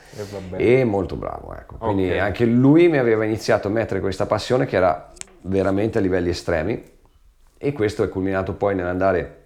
E, 0.55 0.79
e 0.79 0.83
molto 0.85 1.15
bravo, 1.15 1.53
ecco. 1.55 1.75
Quindi 1.75 2.05
okay. 2.05 2.17
anche 2.17 2.45
lui 2.45 2.87
mi 2.87 2.97
aveva 2.97 3.25
iniziato 3.25 3.67
a 3.67 3.71
mettere 3.71 3.99
questa 3.99 4.25
passione 4.25 4.65
che 4.65 4.75
era 4.75 5.11
veramente 5.41 5.99
a 5.99 6.01
livelli 6.01 6.29
estremi 6.29 6.83
e 7.59 7.71
questo 7.73 8.01
è 8.01 8.09
culminato 8.09 8.53
poi 8.53 8.73
nell'andare 8.73 9.41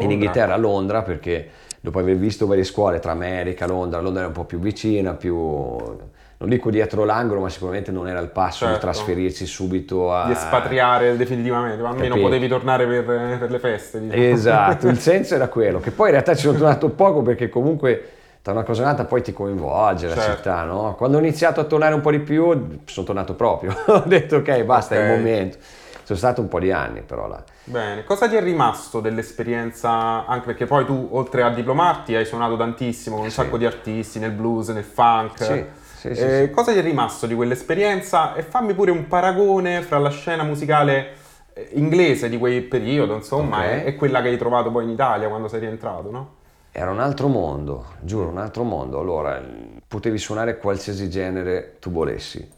in 0.00 0.10
Inghilterra, 0.10 0.52
a 0.52 0.58
Londra, 0.58 1.00
perché 1.00 1.64
dopo 1.86 2.00
aver 2.00 2.16
visto 2.16 2.48
varie 2.48 2.64
scuole 2.64 2.98
tra 2.98 3.12
America, 3.12 3.64
Londra, 3.64 4.00
Londra 4.00 4.22
era 4.22 4.28
un 4.28 4.34
po' 4.34 4.42
più 4.42 4.58
vicina, 4.58 5.14
più 5.14 5.36
non 6.38 6.48
dico 6.48 6.68
dietro 6.68 7.04
l'angolo, 7.04 7.42
ma 7.42 7.48
sicuramente 7.48 7.92
non 7.92 8.08
era 8.08 8.18
il 8.18 8.26
passo 8.26 8.64
certo. 8.64 8.74
di 8.74 8.80
trasferirsi 8.80 9.46
subito 9.46 10.12
a... 10.12 10.26
Di 10.26 10.32
espatriare 10.32 11.16
definitivamente, 11.16 11.80
ma 11.80 11.90
almeno 11.90 12.08
Capito. 12.08 12.26
potevi 12.26 12.48
tornare 12.48 12.86
per, 12.88 13.04
per 13.38 13.50
le 13.52 13.58
feste. 13.60 14.00
Diciamo. 14.00 14.20
Esatto, 14.20 14.88
il 14.88 14.98
senso 14.98 15.36
era 15.36 15.46
quello, 15.46 15.78
che 15.78 15.92
poi 15.92 16.06
in 16.06 16.12
realtà 16.14 16.34
ci 16.34 16.42
sono 16.42 16.58
tornato 16.58 16.88
poco 16.88 17.22
perché 17.22 17.48
comunque 17.48 18.08
tra 18.42 18.52
una 18.52 18.64
cosa 18.64 18.80
e 18.80 18.84
un'altra 18.84 19.04
poi 19.04 19.22
ti 19.22 19.32
coinvolge 19.32 20.08
certo. 20.08 20.28
la 20.28 20.34
città, 20.34 20.62
no? 20.64 20.94
Quando 20.96 21.18
ho 21.18 21.20
iniziato 21.20 21.60
a 21.60 21.64
tornare 21.64 21.94
un 21.94 22.00
po' 22.00 22.10
di 22.10 22.18
più, 22.18 22.80
sono 22.84 23.06
tornato 23.06 23.34
proprio, 23.34 23.72
ho 23.86 24.02
detto 24.04 24.38
ok, 24.38 24.64
basta, 24.64 24.96
okay. 24.96 25.06
è 25.06 25.12
il 25.12 25.18
momento. 25.18 25.58
Sono 26.06 26.18
stato 26.20 26.40
un 26.40 26.46
po' 26.46 26.60
di 26.60 26.70
anni 26.70 27.00
però 27.00 27.26
là. 27.26 27.42
Bene, 27.64 28.04
cosa 28.04 28.28
ti 28.28 28.36
è 28.36 28.40
rimasto 28.40 29.00
dell'esperienza, 29.00 30.24
anche 30.24 30.46
perché 30.46 30.64
poi 30.64 30.84
tu 30.84 31.08
oltre 31.10 31.42
a 31.42 31.50
diplomarti 31.50 32.14
hai 32.14 32.24
suonato 32.24 32.56
tantissimo 32.56 33.16
con 33.16 33.24
un 33.24 33.30
sì. 33.30 33.40
sacco 33.40 33.58
di 33.58 33.66
artisti 33.66 34.20
nel 34.20 34.30
blues, 34.30 34.68
nel 34.68 34.84
funk. 34.84 35.42
Sì. 35.42 35.64
Sì, 35.96 36.08
eh, 36.10 36.50
cosa 36.54 36.70
ti 36.70 36.78
è 36.78 36.82
rimasto 36.82 37.26
di 37.26 37.34
quell'esperienza? 37.34 38.36
E 38.36 38.42
fammi 38.42 38.72
pure 38.74 38.92
un 38.92 39.08
paragone 39.08 39.82
fra 39.82 39.98
la 39.98 40.10
scena 40.10 40.44
musicale 40.44 41.14
eh, 41.52 41.70
inglese 41.72 42.28
di 42.28 42.38
quel 42.38 42.62
periodo, 42.62 43.16
insomma, 43.16 43.58
okay. 43.58 43.86
e, 43.86 43.96
quella 43.96 44.22
che 44.22 44.28
hai 44.28 44.38
trovato 44.38 44.70
poi 44.70 44.84
in 44.84 44.90
Italia 44.90 45.26
quando 45.26 45.48
sei 45.48 45.58
rientrato, 45.58 46.08
no? 46.12 46.34
Era 46.70 46.92
un 46.92 47.00
altro 47.00 47.26
mondo, 47.26 47.84
giuro, 47.98 48.28
un 48.28 48.38
altro 48.38 48.62
mondo. 48.62 49.00
Allora, 49.00 49.42
potevi 49.88 50.18
suonare 50.18 50.58
qualsiasi 50.58 51.10
genere 51.10 51.78
tu 51.80 51.90
volessi, 51.90 52.48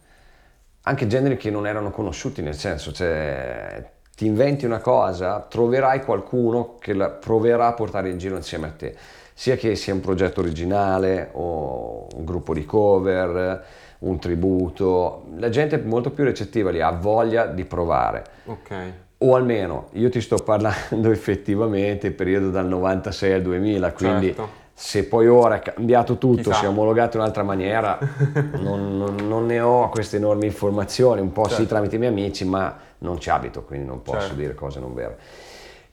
anche 0.83 1.07
generi 1.07 1.37
che 1.37 1.51
non 1.51 1.67
erano 1.67 1.91
conosciuti, 1.91 2.43
nel 2.43 2.55
senso, 2.55 2.93
cioè 2.93 3.91
ti 4.17 4.27
inventi 4.27 4.65
una 4.65 4.81
cosa, 4.81 5.47
troverai 5.49 6.03
qualcuno 6.03 6.77
che 6.81 6.93
la 6.93 7.09
proverà 7.09 7.69
a 7.69 7.73
portare 7.73 8.11
in 8.11 8.19
giro 8.19 8.37
insieme 8.37 8.67
a 8.67 8.73
te, 8.73 8.97
sia 9.33 9.57
che 9.57 9.77
sia 9.77 9.95
un 9.95 10.01
progetto 10.01 10.41
originale 10.41 11.31
o 11.33 12.09
un 12.17 12.25
gruppo 12.25 12.53
di 12.53 12.65
cover, 12.65 13.65
un 14.01 14.19
tributo, 14.19 15.25
la 15.37 15.49
gente 15.49 15.77
è 15.77 15.83
molto 15.85 16.11
più 16.11 16.25
recettiva 16.25 16.71
lì, 16.71 16.81
ha 16.81 16.91
voglia 16.91 17.47
di 17.47 17.65
provare. 17.65 18.25
Okay. 18.45 18.93
O 19.19 19.35
almeno 19.35 19.89
io 19.93 20.09
ti 20.09 20.21
sto 20.21 20.37
parlando 20.37 21.11
effettivamente 21.13 22.11
periodo 22.11 22.51
dal 22.51 22.67
96 22.67 23.33
al 23.33 23.43
2000, 23.43 23.93
quindi 23.93 24.27
certo. 24.27 24.58
Se 24.81 25.07
poi 25.07 25.27
ora 25.27 25.57
è 25.57 25.61
cambiato 25.75 26.19
tutto, 26.19 26.51
Chissà. 26.51 26.55
si 26.55 26.65
è 26.65 26.69
omologato 26.69 27.17
in 27.17 27.23
un'altra 27.23 27.43
maniera, 27.43 27.99
non, 28.61 28.97
non, 28.97 29.17
non, 29.27 29.45
ne 29.45 29.59
ho 29.59 29.89
queste 29.89 30.19
enormi 30.19 30.47
informazioni, 30.47 31.21
un 31.21 31.33
po' 31.33 31.47
certo. 31.47 31.63
sì 31.63 31.67
tramite 31.67 31.97
i 31.97 31.99
miei 31.99 32.13
amici, 32.13 32.45
ma 32.45 32.79
non 32.99 33.19
ci 33.19 33.29
abito, 33.29 33.65
quindi 33.65 33.87
non 33.87 34.03
posso 34.03 34.21
certo. 34.21 34.35
dire 34.37 34.55
cose 34.55 34.79
non 34.79 34.95
vere. 34.95 35.19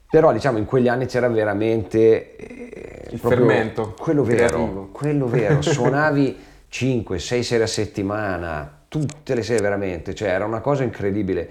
Però 0.08 0.32
diciamo 0.32 0.58
in 0.58 0.66
quegli 0.66 0.86
anni 0.86 1.06
c'era 1.06 1.26
veramente 1.26 2.36
eh, 2.36 3.08
il 3.10 3.18
fermento 3.18 3.96
quello 3.98 4.22
vero, 4.22 4.88
quello 4.92 5.26
vero, 5.26 5.60
suonavi 5.66 6.38
5, 6.68 7.18
6 7.18 7.42
sere 7.42 7.64
a 7.64 7.66
settimana, 7.66 8.82
tutte 8.86 9.34
le 9.34 9.42
sere 9.42 9.62
veramente, 9.62 10.14
cioè 10.14 10.28
era 10.28 10.44
una 10.44 10.60
cosa 10.60 10.84
incredibile 10.84 11.50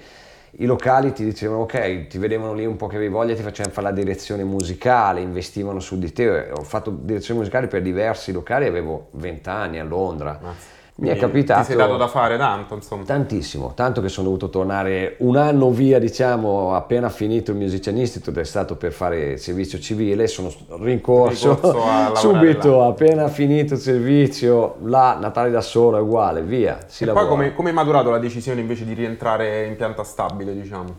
i 0.58 0.66
locali 0.66 1.12
ti 1.12 1.24
dicevano 1.24 1.62
ok, 1.62 2.08
ti 2.08 2.18
vedevano 2.18 2.54
lì 2.54 2.66
un 2.66 2.78
po' 2.78 2.88
che 2.88 2.96
avevi 2.96 3.12
voglia, 3.12 3.36
ti 3.36 3.42
facevano 3.42 3.74
fare 3.74 3.88
la 3.88 3.94
direzione 3.94 4.44
musicale, 4.44 5.20
investivano 5.20 5.80
su 5.80 6.00
di 6.00 6.12
te. 6.14 6.52
Ho 6.52 6.64
fatto 6.64 6.92
direzione 6.92 7.40
musicale 7.40 7.68
per 7.68 7.82
diversi 7.82 8.32
locali, 8.32 8.66
avevo 8.66 9.08
20 9.12 9.50
anni 9.50 9.80
a 9.80 9.84
Londra. 9.84 10.40
Mazza. 10.42 10.74
Mi 10.98 11.10
è 11.10 11.18
capitato. 11.18 11.60
Ti 11.60 11.66
sei 11.68 11.76
dato 11.76 11.98
da 11.98 12.08
fare 12.08 12.38
tanto, 12.38 12.74
insomma. 12.76 13.04
Tantissimo, 13.04 13.74
tanto 13.74 14.00
che 14.00 14.08
sono 14.08 14.28
dovuto 14.28 14.50
tornare 14.50 15.18
un 15.20 15.36
anno 15.36 15.70
via, 15.72 16.00
diciamo, 16.00 16.74
appena 16.74 17.10
finito 17.10 17.52
il 17.52 17.58
Musician 17.58 17.98
Institute, 17.98 18.40
è 18.40 18.46
stato 18.46 18.78
per 18.78 18.94
fare 18.94 19.36
servizio 19.36 19.78
civile, 19.78 20.26
sono 20.28 20.50
rincorso 20.80 21.60
subito, 22.16 22.78
là. 22.78 22.86
appena 22.86 23.28
finito 23.28 23.74
il 23.74 23.82
servizio, 23.82 24.76
là, 24.84 25.18
Natale 25.20 25.50
da 25.50 25.60
solo 25.60 25.98
è 25.98 26.00
uguale, 26.00 26.44
via. 26.44 26.80
Si 26.88 27.04
e 27.04 27.08
lavora. 27.08 27.26
poi 27.26 27.36
come, 27.36 27.54
come 27.54 27.70
è 27.72 27.74
maturato 27.74 28.10
la 28.10 28.20
decisione 28.20 28.62
invece 28.62 28.86
di 28.86 28.94
rientrare 28.94 29.66
in 29.66 29.76
pianta 29.76 30.04
stabile, 30.06 30.54
diciamo? 30.54 30.96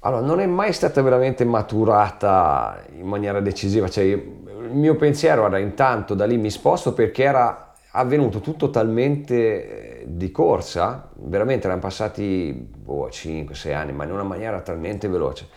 Allora, 0.00 0.20
non 0.20 0.40
è 0.40 0.46
mai 0.46 0.74
stata 0.74 1.00
veramente 1.00 1.46
maturata 1.46 2.78
in 2.94 3.06
maniera 3.06 3.40
decisiva, 3.40 3.88
cioè 3.88 4.04
il 4.04 4.22
mio 4.70 4.96
pensiero 4.96 5.46
era 5.46 5.58
intanto 5.58 6.14
da 6.14 6.26
lì 6.26 6.36
mi 6.36 6.50
sposto 6.50 6.92
perché 6.92 7.22
era 7.22 7.69
avvenuto 7.92 8.40
tutto 8.40 8.70
talmente 8.70 10.00
eh, 10.00 10.04
di 10.06 10.30
corsa, 10.30 11.10
veramente 11.14 11.66
erano 11.66 11.80
passati 11.80 12.52
boh, 12.52 13.08
5-6 13.08 13.74
anni, 13.74 13.92
ma 13.92 14.04
in 14.04 14.12
una 14.12 14.22
maniera 14.22 14.60
talmente 14.60 15.08
veloce, 15.08 15.48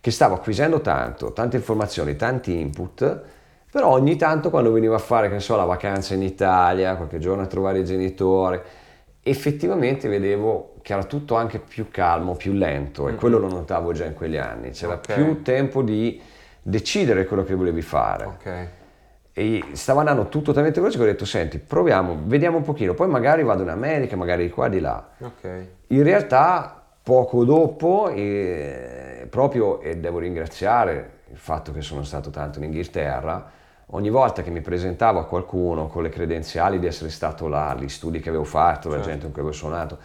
che 0.00 0.10
stavo 0.10 0.34
acquisendo 0.34 0.80
tanto, 0.80 1.32
tante 1.32 1.56
informazioni, 1.56 2.14
tanti 2.16 2.58
input, 2.58 3.22
però 3.70 3.88
ogni 3.88 4.16
tanto 4.16 4.50
quando 4.50 4.70
venivo 4.70 4.94
a 4.94 4.98
fare, 4.98 5.28
che 5.28 5.34
ne 5.34 5.40
so, 5.40 5.56
la 5.56 5.64
vacanza 5.64 6.14
in 6.14 6.22
Italia, 6.22 6.94
qualche 6.96 7.18
giorno 7.18 7.42
a 7.42 7.46
trovare 7.46 7.80
il 7.80 7.84
genitore, 7.84 8.62
effettivamente 9.20 10.06
vedevo 10.06 10.74
che 10.82 10.92
era 10.92 11.04
tutto 11.04 11.34
anche 11.34 11.58
più 11.58 11.88
calmo, 11.90 12.34
più 12.36 12.52
lento, 12.52 13.08
e 13.08 13.14
quello 13.14 13.38
lo 13.38 13.48
notavo 13.48 13.92
già 13.92 14.04
in 14.04 14.14
quegli 14.14 14.36
anni, 14.36 14.70
c'era 14.70 14.94
okay. 14.94 15.16
più 15.16 15.42
tempo 15.42 15.82
di 15.82 16.20
decidere 16.62 17.24
quello 17.24 17.42
che 17.42 17.54
volevi 17.54 17.82
fare. 17.82 18.24
Okay 18.26 18.68
e 19.36 19.64
stava 19.72 19.98
andando 19.98 20.28
tutto 20.28 20.52
talmente 20.52 20.78
veloce 20.78 20.96
che 20.96 21.02
ho 21.02 21.06
detto 21.06 21.24
senti 21.24 21.58
proviamo, 21.58 22.20
vediamo 22.24 22.58
un 22.58 22.62
pochino, 22.62 22.94
poi 22.94 23.08
magari 23.08 23.42
vado 23.42 23.62
in 23.62 23.68
America, 23.68 24.14
magari 24.14 24.44
di 24.44 24.50
qua 24.50 24.68
di 24.68 24.78
là. 24.78 25.08
Okay. 25.18 25.70
In 25.88 26.04
realtà 26.04 26.82
poco 27.02 27.44
dopo, 27.44 28.08
eh, 28.10 29.26
proprio 29.28 29.80
e 29.80 29.96
devo 29.96 30.20
ringraziare 30.20 31.22
il 31.32 31.36
fatto 31.36 31.72
che 31.72 31.82
sono 31.82 32.04
stato 32.04 32.30
tanto 32.30 32.60
in 32.60 32.66
Inghilterra, 32.66 33.50
ogni 33.86 34.08
volta 34.08 34.42
che 34.42 34.50
mi 34.50 34.60
presentavo 34.60 35.18
a 35.18 35.26
qualcuno 35.26 35.88
con 35.88 36.04
le 36.04 36.10
credenziali 36.10 36.78
di 36.78 36.86
essere 36.86 37.10
stato 37.10 37.48
là, 37.48 37.74
gli 37.76 37.88
studi 37.88 38.20
che 38.20 38.28
avevo 38.28 38.44
fatto, 38.44 38.88
certo. 38.88 38.96
la 38.96 39.02
gente 39.02 39.22
con 39.24 39.32
cui 39.32 39.40
avevo 39.40 39.56
suonato, 39.56 39.98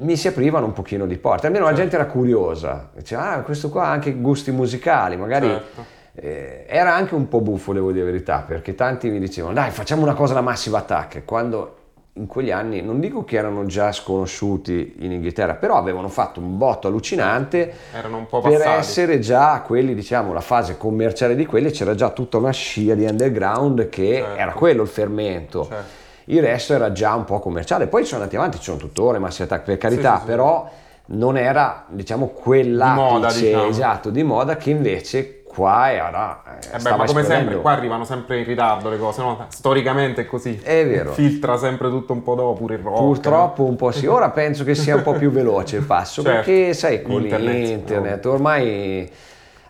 mi 0.00 0.14
si 0.14 0.28
aprivano 0.28 0.66
un 0.66 0.72
pochino 0.74 1.06
di 1.06 1.16
porte, 1.16 1.46
almeno 1.46 1.64
certo. 1.64 1.80
la 1.80 1.84
gente 1.88 2.02
era 2.02 2.12
curiosa, 2.12 2.90
diceva 2.94 3.30
ah 3.30 3.40
questo 3.40 3.70
qua 3.70 3.86
ha 3.86 3.90
anche 3.92 4.12
gusti 4.12 4.50
musicali, 4.50 5.16
magari... 5.16 5.46
Certo 5.46 5.94
eh, 6.18 6.64
era 6.66 6.94
anche 6.94 7.14
un 7.14 7.28
po' 7.28 7.40
buffo, 7.40 7.72
devo 7.72 7.92
dire 7.92 8.04
la 8.04 8.10
verità, 8.10 8.44
perché 8.46 8.74
tanti 8.74 9.10
mi 9.10 9.18
dicevano 9.18 9.54
dai 9.54 9.70
facciamo 9.70 10.02
una 10.02 10.14
cosa 10.14 10.34
da 10.34 10.40
Massive 10.40 10.76
Attack, 10.78 11.24
quando 11.24 11.74
in 12.16 12.26
quegli 12.26 12.50
anni 12.50 12.80
non 12.80 12.98
dico 12.98 13.24
che 13.24 13.36
erano 13.36 13.66
già 13.66 13.92
sconosciuti 13.92 14.96
in 15.00 15.12
Inghilterra, 15.12 15.54
però 15.54 15.76
avevano 15.76 16.08
fatto 16.08 16.40
un 16.40 16.56
botto 16.56 16.88
allucinante 16.88 17.74
un 18.16 18.26
per 18.26 18.40
passati. 18.40 18.78
essere 18.78 19.18
già 19.18 19.60
quelli, 19.64 19.94
diciamo, 19.94 20.32
la 20.32 20.40
fase 20.40 20.78
commerciale 20.78 21.34
di 21.34 21.44
quelli, 21.44 21.70
c'era 21.70 21.94
già 21.94 22.10
tutta 22.10 22.38
una 22.38 22.52
scia 22.52 22.94
di 22.94 23.04
underground 23.04 23.90
che 23.90 24.14
certo. 24.14 24.40
era 24.40 24.52
quello 24.52 24.82
il 24.82 24.88
fermento. 24.88 25.66
Certo. 25.68 26.04
Il 26.28 26.40
resto 26.40 26.72
era 26.72 26.90
già 26.90 27.14
un 27.14 27.24
po' 27.24 27.38
commerciale. 27.38 27.86
Poi 27.86 28.04
sono 28.04 28.22
andati 28.22 28.36
avanti, 28.36 28.56
ci 28.58 28.64
sono 28.64 28.78
tuttora 28.78 29.18
Massive 29.18 29.44
Attack 29.44 29.64
per 29.64 29.76
carità, 29.76 30.14
sì, 30.14 30.20
sì, 30.20 30.26
però 30.26 30.68
sì. 31.04 31.16
non 31.16 31.36
era, 31.36 31.84
diciamo, 31.88 32.28
quell'apice 32.28 33.40
di 33.40 33.46
diciamo. 33.46 33.66
esatto, 33.66 34.10
di 34.10 34.22
moda 34.22 34.56
che 34.56 34.70
invece 34.70 35.35
qua 35.56 35.90
e 35.90 36.00
ora 36.00 36.42
eh, 36.60 36.76
eh 36.76 36.78
beh, 36.82 36.96
ma 36.96 37.04
come 37.06 37.24
sempre 37.24 37.56
qua 37.56 37.72
arrivano 37.72 38.04
sempre 38.04 38.40
in 38.40 38.44
ritardo 38.44 38.90
le 38.90 38.98
cose 38.98 39.22
no? 39.22 39.46
storicamente 39.48 40.20
è 40.20 40.26
così 40.26 40.60
è 40.62 40.86
vero 40.86 41.12
filtra 41.12 41.56
sempre 41.56 41.88
tutto 41.88 42.12
un 42.12 42.22
po' 42.22 42.34
dopo 42.34 42.58
pure 42.58 42.74
il 42.74 42.82
rock 42.82 42.98
purtroppo 42.98 43.64
un 43.64 43.74
po' 43.74 43.90
sì 43.90 44.04
ora 44.06 44.28
penso 44.28 44.64
che 44.64 44.74
sia 44.74 44.96
un 44.96 45.02
po' 45.02 45.14
più 45.14 45.30
veloce 45.30 45.78
il 45.78 45.84
passo 45.84 46.20
certo. 46.22 46.50
perché 46.50 46.74
sai 46.74 47.00
con 47.00 47.22
internet, 47.22 47.68
internet 47.68 48.24
no. 48.26 48.32
ormai 48.32 49.10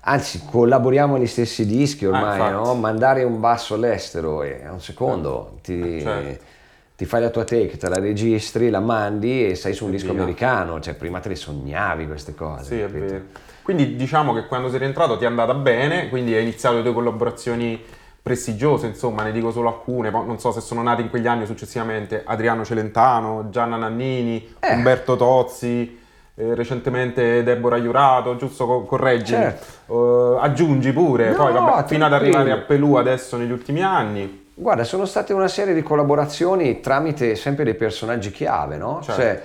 anzi 0.01 0.43
collaboriamo 0.45 1.15
agli 1.15 1.27
stessi 1.29 1.65
dischi 1.65 2.05
ah, 2.05 2.09
ormai 2.09 2.41
ah, 2.41 2.51
no? 2.51 2.75
mandare 2.75 3.23
un 3.23 3.39
basso 3.39 3.75
all'estero 3.75 4.43
e 4.43 4.65
a 4.67 4.73
un 4.73 4.81
secondo 4.81 5.59
certo. 5.63 5.87
ti 5.87 6.03
certo 6.03 6.55
ti 6.97 7.05
fai 7.05 7.21
la 7.21 7.29
tua 7.29 7.45
take, 7.45 7.77
te 7.77 7.91
la 7.91 7.99
registri, 7.99 8.71
la 8.71 8.81
mandi 8.81 9.49
e 9.49 9.55
sei 9.55 9.75
su 9.75 9.85
un 9.85 9.91
disco 9.91 10.13
americano, 10.13 10.81
cioè 10.81 10.95
prima 10.95 11.21
te 11.21 11.29
le 11.29 11.35
sognavi 11.35 12.07
queste 12.07 12.35
cose. 12.35 12.75
Sì, 12.75 12.81
capito? 12.81 13.05
è 13.05 13.07
vero. 13.07 13.25
Quindi 13.67 13.97
diciamo 13.97 14.33
che 14.33 14.47
quando 14.47 14.71
sei 14.71 14.79
rientrato 14.79 15.19
ti 15.19 15.25
è 15.25 15.27
andata 15.27 15.53
bene, 15.53 16.09
quindi 16.09 16.33
hai 16.33 16.43
iniziato 16.43 16.77
le 16.77 16.83
tue 16.85 16.93
collaborazioni 16.93 17.83
prestigiose, 18.23 18.87
insomma, 18.87 19.25
ne 19.25 19.33
dico 19.33 19.51
solo 19.51 19.67
alcune, 19.67 20.09
non 20.09 20.39
so 20.39 20.53
se 20.53 20.61
sono 20.61 20.83
nati 20.83 21.03
in 21.03 21.11
quegli 21.11 21.27
anni 21.27 21.47
successivamente 21.47 22.23
Adriano 22.25 22.65
Celentano, 22.65 23.49
Gianna 23.51 23.75
Nannini, 23.75 24.55
eh. 24.61 24.73
Umberto 24.73 25.17
Tozzi, 25.17 25.99
eh, 26.37 26.55
recentemente 26.55 27.43
Deborah 27.43 27.79
Iurato, 27.79 28.37
giusto 28.37 28.85
correggi, 28.85 29.33
certo. 29.33 29.93
uh, 29.93 30.39
aggiungi 30.39 30.93
pure, 30.93 31.31
no, 31.31 31.35
poi 31.35 31.53
vabbè, 31.53 31.89
fino 31.89 32.05
ad 32.05 32.13
arrivare 32.13 32.53
a 32.53 32.59
Pelù 32.59 32.95
adesso 32.95 33.37
negli 33.37 33.51
ultimi 33.51 33.83
anni. 33.83 34.45
Guarda, 34.55 34.85
sono 34.85 35.07
state 35.07 35.33
una 35.33 35.49
serie 35.49 35.75
di 35.75 35.83
collaborazioni 35.83 36.79
tramite 36.79 37.35
sempre 37.35 37.65
dei 37.65 37.75
personaggi 37.75 38.31
chiave, 38.31 38.77
no? 38.77 39.01
Certo. 39.03 39.21
Cioè, 39.21 39.43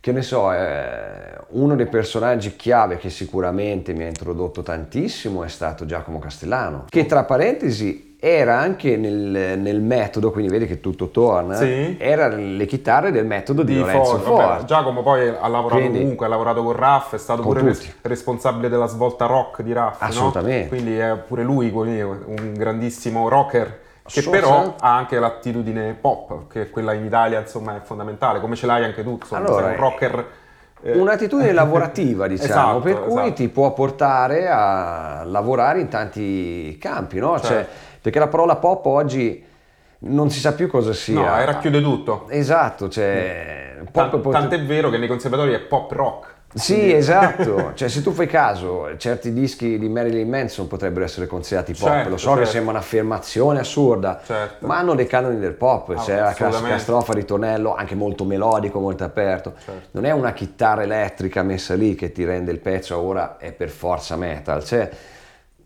che 0.00 0.12
ne 0.12 0.22
so, 0.22 0.52
eh, 0.52 1.36
uno 1.50 1.74
dei 1.74 1.86
personaggi 1.86 2.56
chiave 2.56 2.98
che 2.98 3.10
sicuramente 3.10 3.92
mi 3.92 4.04
ha 4.04 4.06
introdotto 4.06 4.62
tantissimo 4.62 5.42
è 5.42 5.48
stato 5.48 5.86
Giacomo 5.86 6.18
Castellano, 6.18 6.84
che 6.88 7.06
tra 7.06 7.24
parentesi 7.24 8.16
era 8.20 8.58
anche 8.58 8.96
nel, 8.96 9.58
nel 9.58 9.80
metodo, 9.80 10.32
quindi 10.32 10.50
vedi 10.50 10.66
che 10.66 10.80
tutto 10.80 11.08
torna, 11.10 11.54
sì. 11.54 11.96
era 11.98 12.26
le 12.28 12.66
chitarre 12.66 13.12
del 13.12 13.24
metodo 13.24 13.62
di, 13.62 13.74
di 13.74 13.78
Lorenzo 13.78 14.18
Ford. 14.18 14.22
Ford. 14.22 14.64
Giacomo 14.64 15.02
poi 15.02 15.28
ha 15.28 15.46
lavorato 15.46 15.80
quindi, 15.80 15.98
comunque, 16.00 16.26
ha 16.26 16.28
lavorato 16.28 16.62
con 16.62 16.72
Raff, 16.72 17.14
è 17.14 17.18
stato 17.18 17.42
pure 17.42 17.60
tutti. 17.60 17.92
responsabile 18.02 18.68
della 18.68 18.86
svolta 18.86 19.26
rock 19.26 19.62
di 19.62 19.72
Raff, 19.72 20.02
Assolutamente. 20.02 20.62
No? 20.62 20.68
Quindi 20.68 20.98
è 20.98 21.16
pure 21.16 21.42
lui 21.44 21.70
un 21.70 22.54
grandissimo 22.56 23.28
rocker 23.28 23.86
che 24.08 24.22
so, 24.22 24.30
però 24.30 24.74
ha 24.78 24.96
anche 24.96 25.18
l'attitudine 25.18 25.96
pop, 26.00 26.48
che 26.48 26.70
quella 26.70 26.92
in 26.92 27.04
Italia 27.04 27.40
insomma 27.40 27.76
è 27.76 27.80
fondamentale, 27.80 28.40
come 28.40 28.56
ce 28.56 28.66
l'hai 28.66 28.84
anche 28.84 29.02
tu, 29.02 29.18
insomma, 29.20 29.46
allora, 29.46 29.66
sei 29.66 29.74
un 29.74 29.80
rocker... 29.80 30.26
Eh. 30.80 30.96
Un'attitudine 30.96 31.52
lavorativa, 31.52 32.26
diciamo, 32.28 32.50
esatto, 32.50 32.80
per 32.80 33.00
cui 33.00 33.20
esatto. 33.20 33.32
ti 33.32 33.48
può 33.48 33.72
portare 33.72 34.48
a 34.48 35.24
lavorare 35.24 35.80
in 35.80 35.88
tanti 35.88 36.78
campi, 36.80 37.18
no? 37.18 37.38
Cioè, 37.38 37.46
certo. 37.46 37.70
Cioè, 37.70 37.98
perché 38.00 38.18
la 38.18 38.28
parola 38.28 38.56
pop 38.56 38.86
oggi 38.86 39.44
non 40.00 40.30
si 40.30 40.38
sa 40.38 40.54
più 40.54 40.68
cosa 40.68 40.92
sia. 40.92 41.14
No, 41.14 41.44
racchiude 41.44 41.82
tutto. 41.82 42.26
Esatto, 42.28 42.88
cioè... 42.88 43.82
Pop 43.90 44.10
Tant- 44.10 44.30
Tant'è 44.30 44.62
vero 44.64 44.90
che 44.90 44.98
nei 44.98 45.08
conservatori 45.08 45.52
è 45.52 45.60
pop 45.60 45.90
rock. 45.92 46.36
Sì, 46.54 46.92
esatto. 46.92 47.72
cioè, 47.76 47.88
se 47.88 48.02
tu 48.02 48.12
fai 48.12 48.26
caso, 48.26 48.96
certi 48.96 49.32
dischi 49.32 49.78
di 49.78 49.88
Marilyn 49.88 50.28
Manson 50.28 50.66
potrebbero 50.66 51.04
essere 51.04 51.26
considerati 51.26 51.72
pop. 51.72 51.88
Certo, 51.88 52.08
Lo 52.08 52.16
so 52.16 52.28
certo. 52.28 52.42
che 52.42 52.46
sembra 52.46 52.72
un'affermazione 52.72 53.58
assurda, 53.60 54.20
certo. 54.24 54.66
ma 54.66 54.78
hanno 54.78 54.94
dei 54.94 55.06
canoni 55.06 55.38
del 55.38 55.52
pop. 55.52 55.90
Ah, 55.90 56.02
C'è 56.02 56.18
la 56.18 56.32
classica 56.32 56.78
strofa, 56.78 57.12
ritornello, 57.12 57.74
anche 57.74 57.94
molto 57.94 58.24
melodico, 58.24 58.80
molto 58.80 59.04
aperto. 59.04 59.54
Certo. 59.62 59.88
Non 59.92 60.06
è 60.06 60.10
una 60.10 60.32
chitarra 60.32 60.82
elettrica 60.82 61.42
messa 61.42 61.74
lì 61.74 61.94
che 61.94 62.12
ti 62.12 62.24
rende 62.24 62.50
il 62.50 62.60
pezzo, 62.60 62.98
ora 62.98 63.36
è 63.36 63.52
per 63.52 63.68
forza 63.68 64.16
metal. 64.16 64.64
Cioè, 64.64 64.90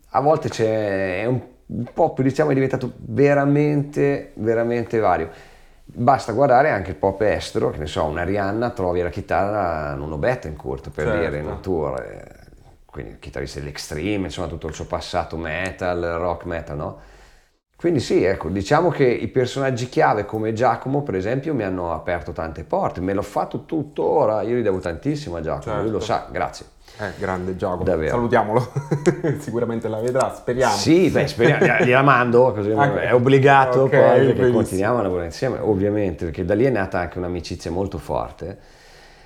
a 0.09 0.19
volte 0.19 0.49
c'è 0.49 1.23
un, 1.25 1.39
un 1.65 1.85
pop, 1.93 2.21
diciamo, 2.21 2.51
è 2.51 2.53
diventato 2.53 2.91
veramente, 2.97 4.31
veramente 4.35 4.99
vario 4.99 5.51
Basta 5.85 6.31
guardare 6.31 6.69
anche 6.69 6.91
il 6.91 6.95
pop 6.95 7.21
estero, 7.21 7.69
che 7.69 7.77
ne 7.77 7.85
so, 7.85 8.05
una 8.05 8.23
Rihanna 8.23 8.71
trovi 8.71 9.01
la 9.01 9.09
chitarra 9.09 9.93
in 9.93 10.01
uno 10.01 10.17
Bettencourt 10.17 10.89
per 10.89 11.05
certo. 11.05 11.19
dire 11.19 11.37
in 11.39 11.45
natura, 11.45 12.03
quindi 12.85 13.17
chitarrista 13.19 13.59
dell'extreme, 13.59 14.25
insomma 14.25 14.47
tutto 14.47 14.67
il 14.67 14.73
suo 14.73 14.85
passato 14.85 15.35
metal, 15.35 16.01
rock 16.01 16.45
metal, 16.45 16.77
no? 16.77 16.99
Quindi 17.75 17.99
sì, 17.99 18.23
ecco, 18.23 18.47
diciamo 18.47 18.89
che 18.89 19.03
i 19.03 19.27
personaggi 19.27 19.89
chiave 19.89 20.25
come 20.25 20.53
Giacomo, 20.53 21.03
per 21.03 21.15
esempio, 21.15 21.53
mi 21.53 21.63
hanno 21.63 21.91
aperto 21.91 22.31
tante 22.31 22.63
porte, 22.63 23.01
me 23.01 23.13
l'ho 23.13 23.21
fatto 23.21 23.65
tuttora, 23.65 24.41
io 24.41 24.55
gli 24.55 24.61
devo 24.61 24.79
tantissimo 24.79 25.35
a 25.35 25.41
Giacomo, 25.41 25.63
certo. 25.63 25.81
lui 25.81 25.91
lo 25.91 25.99
certo. 25.99 26.25
sa, 26.25 26.31
grazie. 26.31 26.65
Eh, 26.99 27.11
grande 27.17 27.55
Giacomo, 27.55 27.83
Davvero. 27.83 28.11
salutiamolo, 28.11 28.71
sicuramente 29.39 29.87
la 29.87 29.99
vedrà, 29.99 30.33
speriamo. 30.35 30.75
Sì, 30.75 31.09
beh, 31.09 31.27
speriamo, 31.27 31.83
gliela 31.83 32.03
mando, 32.03 32.53
così 32.53 32.71
anche, 32.71 33.01
è 33.01 33.13
obbligato 33.13 33.83
okay, 33.83 34.25
poi, 34.25 34.33
perché 34.33 34.51
continuiamo 34.51 34.99
a 34.99 35.01
lavorare 35.01 35.25
insieme, 35.25 35.57
ovviamente, 35.59 36.25
perché 36.25 36.45
da 36.45 36.53
lì 36.53 36.65
è 36.65 36.69
nata 36.69 36.99
anche 36.99 37.17
un'amicizia 37.17 37.71
molto 37.71 37.97
forte 37.97 38.81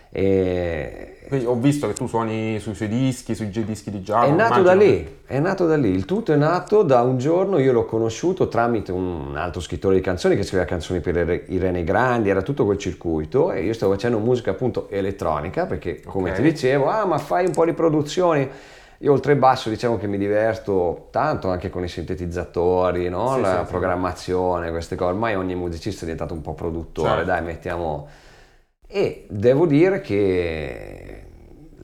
e... 0.09 1.11
Ho 1.43 1.55
visto 1.55 1.87
che 1.87 1.93
tu 1.93 2.07
suoni 2.07 2.57
sui 2.59 2.73
suoi 2.73 2.87
dischi, 2.87 3.35
sui 3.35 3.49
dischi 3.49 3.91
di 3.91 4.01
Giacomo. 4.01 4.31
È 4.31 4.35
nato 4.35 4.61
da 4.61 4.73
lì, 4.73 5.19
è 5.25 5.39
nato 5.39 5.67
da 5.67 5.75
lì. 5.75 5.89
Il 5.89 6.05
tutto 6.05 6.31
è 6.31 6.37
nato 6.37 6.83
da 6.83 7.01
un 7.01 7.17
giorno, 7.17 7.59
io 7.59 7.73
l'ho 7.73 7.83
conosciuto 7.83 8.47
tramite 8.47 8.93
un 8.93 9.35
altro 9.35 9.59
scrittore 9.59 9.95
di 9.95 10.01
canzoni 10.01 10.37
che 10.37 10.43
scriveva 10.43 10.65
canzoni 10.65 11.01
per 11.01 11.43
Irene 11.47 11.83
Grandi, 11.83 12.29
era 12.29 12.41
tutto 12.41 12.63
quel 12.63 12.77
circuito 12.77 13.51
e 13.51 13.63
io 13.63 13.73
stavo 13.73 13.91
facendo 13.91 14.19
musica 14.19 14.51
appunto 14.51 14.87
elettronica 14.89 15.65
perché 15.65 16.01
come 16.01 16.31
okay. 16.31 16.41
ti 16.41 16.49
dicevo, 16.49 16.87
ah 16.87 17.05
ma 17.05 17.17
fai 17.17 17.45
un 17.45 17.51
po' 17.51 17.65
di 17.65 17.73
produzioni. 17.73 18.49
Io 18.99 19.11
oltre 19.11 19.33
il 19.33 19.37
basso 19.37 19.67
diciamo 19.67 19.97
che 19.97 20.07
mi 20.07 20.17
diverto 20.17 21.09
tanto 21.11 21.49
anche 21.49 21.69
con 21.69 21.83
i 21.83 21.89
sintetizzatori, 21.89 23.09
no? 23.09 23.33
sì, 23.35 23.41
la 23.41 23.63
sì, 23.65 23.69
programmazione, 23.69 24.71
queste 24.71 24.95
cose. 24.95 25.11
Ormai 25.11 25.35
ogni 25.35 25.55
musicista 25.55 25.99
è 25.99 26.03
diventato 26.03 26.33
un 26.33 26.41
po' 26.41 26.53
produttore, 26.53 27.09
certo. 27.09 27.25
dai 27.25 27.43
mettiamo 27.43 28.07
e 28.87 29.25
devo 29.29 29.65
dire 29.65 29.99
che 29.99 31.23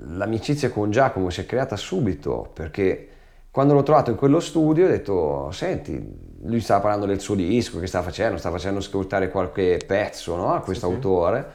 l'amicizia 0.08 0.70
con 0.70 0.90
Giacomo 0.90 1.30
si 1.30 1.42
è 1.42 1.46
creata 1.46 1.76
subito 1.76 2.50
perché 2.54 3.10
quando 3.52 3.74
l'ho 3.74 3.84
trovato 3.84 4.10
in 4.10 4.16
quello 4.16 4.40
studio 4.40 4.86
ho 4.86 4.90
detto 4.90 5.52
senti 5.52 6.32
lui 6.46 6.60
stava 6.60 6.82
parlando 6.82 7.06
del 7.06 7.20
suo 7.20 7.36
disco 7.36 7.80
che 7.80 7.88
stava 7.88 8.06
facendo 8.06 8.38
stava 8.38 8.56
facendo 8.58 8.80
ascoltare 8.80 9.30
qualche 9.30 9.80
pezzo 9.86 10.36
no, 10.36 10.54
a 10.54 10.62
questo 10.62 10.88
sì, 10.88 10.94
autore 10.94 11.46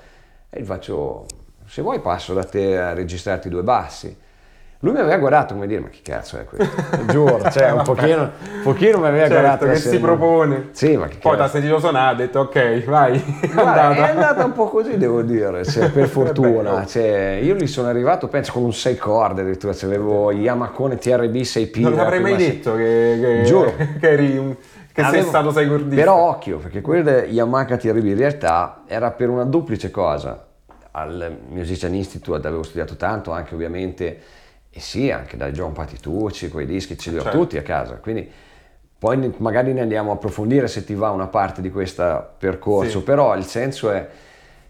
sì. 0.50 0.56
e 0.56 0.60
gli 0.60 0.64
faccio 0.66 1.26
se 1.66 1.82
vuoi 1.82 2.00
passo 2.00 2.34
da 2.34 2.44
te 2.44 2.78
a 2.78 2.92
registrarti 2.92 3.48
due 3.48 3.62
bassi 3.62 4.16
lui 4.80 4.92
mi 4.92 5.00
aveva 5.00 5.16
guardato 5.16 5.54
come 5.54 5.66
dire, 5.66 5.80
ma 5.80 5.88
che 5.88 5.98
cazzo 6.04 6.38
è 6.38 6.44
questo? 6.44 6.72
Giuro, 7.10 7.50
cioè 7.50 7.72
un 7.72 7.82
pochino, 7.84 8.22
un 8.22 8.62
pochino 8.62 8.98
mi 9.00 9.08
aveva 9.08 9.26
certo, 9.26 9.40
guardato. 9.40 9.66
che 9.66 9.76
si 9.76 9.98
propone. 9.98 10.68
Sì, 10.70 10.96
ma 10.96 11.08
che 11.08 11.16
Poi 11.16 11.36
ha 11.36 11.48
sentito 11.48 11.80
suonare, 11.80 12.12
ha 12.12 12.16
detto 12.16 12.40
ok, 12.40 12.84
vai. 12.84 13.20
Guarda, 13.52 13.90
è 13.90 14.10
andata 14.10 14.44
un 14.44 14.52
po' 14.52 14.68
così, 14.68 14.96
devo 14.96 15.22
dire, 15.22 15.64
cioè, 15.64 15.90
per 15.90 16.06
fortuna. 16.06 16.86
Cioè, 16.86 17.40
io 17.42 17.56
gli 17.56 17.66
sono 17.66 17.88
arrivato, 17.88 18.28
penso, 18.28 18.52
con 18.52 18.62
un 18.62 18.72
6 18.72 18.96
corde 18.96 19.40
addirittura, 19.40 19.74
cioè, 19.74 19.88
avevo 19.88 20.30
Yamakone 20.30 20.96
TRB 20.96 21.34
6P. 21.34 21.80
Non 21.80 21.94
l'avrei 21.94 22.20
mai 22.20 22.36
detto 22.36 22.76
che, 22.76 23.18
che, 23.20 23.42
Giuro. 23.44 23.74
che 23.98 24.08
eri 24.08 24.36
un... 24.36 24.54
Che 24.92 25.04
Avevo, 25.04 25.22
sei 25.22 25.28
stato 25.28 25.50
6 25.50 25.68
cordista. 25.68 25.94
Però 25.96 26.28
occhio, 26.28 26.58
perché 26.58 26.80
quella 26.80 27.24
Yamaha 27.24 27.64
TRB 27.64 28.04
in 28.04 28.16
realtà 28.16 28.82
era 28.86 29.10
per 29.10 29.28
una 29.28 29.44
duplice 29.44 29.90
cosa. 29.90 30.46
Al 30.92 31.36
Musician 31.48 31.94
Institute 31.94 32.46
avevo 32.46 32.62
studiato 32.62 32.96
tanto, 32.96 33.32
anche 33.32 33.54
ovviamente 33.54 34.20
e 34.70 34.80
sì, 34.80 35.10
anche 35.10 35.36
da 35.36 35.50
John 35.50 35.72
Patitucci, 35.72 36.48
quei 36.48 36.66
dischi 36.66 36.96
ce 36.98 37.10
li 37.10 37.18
ho 37.18 37.22
certo. 37.22 37.38
tutti 37.38 37.56
a 37.56 37.62
casa, 37.62 37.96
quindi 37.96 38.30
poi 38.98 39.32
magari 39.38 39.72
ne 39.72 39.80
andiamo 39.80 40.10
a 40.10 40.14
approfondire 40.14 40.66
se 40.66 40.84
ti 40.84 40.94
va 40.94 41.10
una 41.10 41.28
parte 41.28 41.60
di 41.60 41.70
questo 41.70 42.30
percorso, 42.36 42.98
sì. 42.98 43.04
però 43.04 43.36
il 43.36 43.44
senso 43.44 43.90
è 43.90 44.08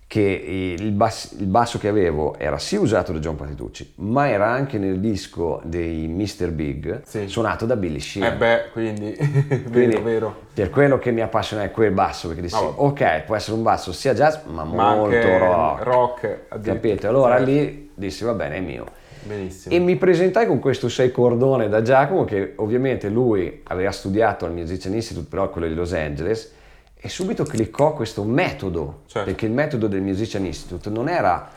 che 0.08 0.74
il 0.78 0.90
basso, 0.92 1.34
il 1.38 1.46
basso, 1.46 1.78
che 1.78 1.86
avevo 1.86 2.34
era 2.38 2.58
sì 2.58 2.76
usato 2.76 3.12
da 3.12 3.18
John 3.18 3.36
Patitucci, 3.36 3.92
ma 3.96 4.28
era 4.28 4.46
anche 4.48 4.78
nel 4.78 5.00
disco 5.00 5.60
dei 5.64 6.08
Mr. 6.08 6.50
Big, 6.50 7.02
sì. 7.04 7.28
suonato 7.28 7.66
da 7.66 7.76
Billy 7.76 8.00
Sheehan. 8.00 8.32
Eh 8.32 8.36
beh, 8.36 8.68
quindi, 8.72 9.14
quindi 9.70 9.96
vero, 9.96 10.02
vero. 10.02 10.40
Per 10.54 10.70
quello 10.70 10.98
che 10.98 11.10
mi 11.10 11.20
appassiona 11.20 11.62
è 11.62 11.70
quel 11.70 11.92
basso, 11.92 12.28
perché 12.28 12.42
dissi, 12.42 12.54
oh. 12.56 12.72
ok, 12.76 13.24
può 13.26 13.36
essere 13.36 13.56
un 13.56 13.62
basso 13.62 13.92
sia 13.92 14.14
jazz, 14.14 14.36
ma, 14.46 14.64
ma 14.64 14.94
molto 14.94 15.38
rock. 15.38 15.82
rock 15.82 16.38
Capito? 16.62 17.06
Allora 17.06 17.36
lì 17.36 17.90
dissi, 17.94 18.24
va 18.24 18.32
bene, 18.32 18.56
è 18.56 18.60
mio. 18.60 18.86
Benissimo. 19.28 19.74
E 19.74 19.78
mi 19.78 19.96
presentai 19.96 20.46
con 20.46 20.58
questo 20.58 20.88
sei 20.88 21.12
cordone 21.12 21.68
da 21.68 21.82
Giacomo, 21.82 22.24
che 22.24 22.54
ovviamente 22.56 23.10
lui 23.10 23.60
aveva 23.64 23.92
studiato 23.92 24.46
al 24.46 24.52
Musician 24.52 24.94
Institute, 24.94 25.26
però 25.28 25.50
quello 25.50 25.68
di 25.68 25.74
Los 25.74 25.92
Angeles, 25.92 26.52
e 26.96 27.08
subito 27.08 27.44
cliccò 27.44 27.92
questo 27.92 28.24
metodo, 28.24 29.02
certo. 29.06 29.28
perché 29.28 29.46
il 29.46 29.52
metodo 29.52 29.86
del 29.86 30.00
Musician 30.00 30.44
Institute 30.44 30.88
non 30.88 31.08
era 31.08 31.48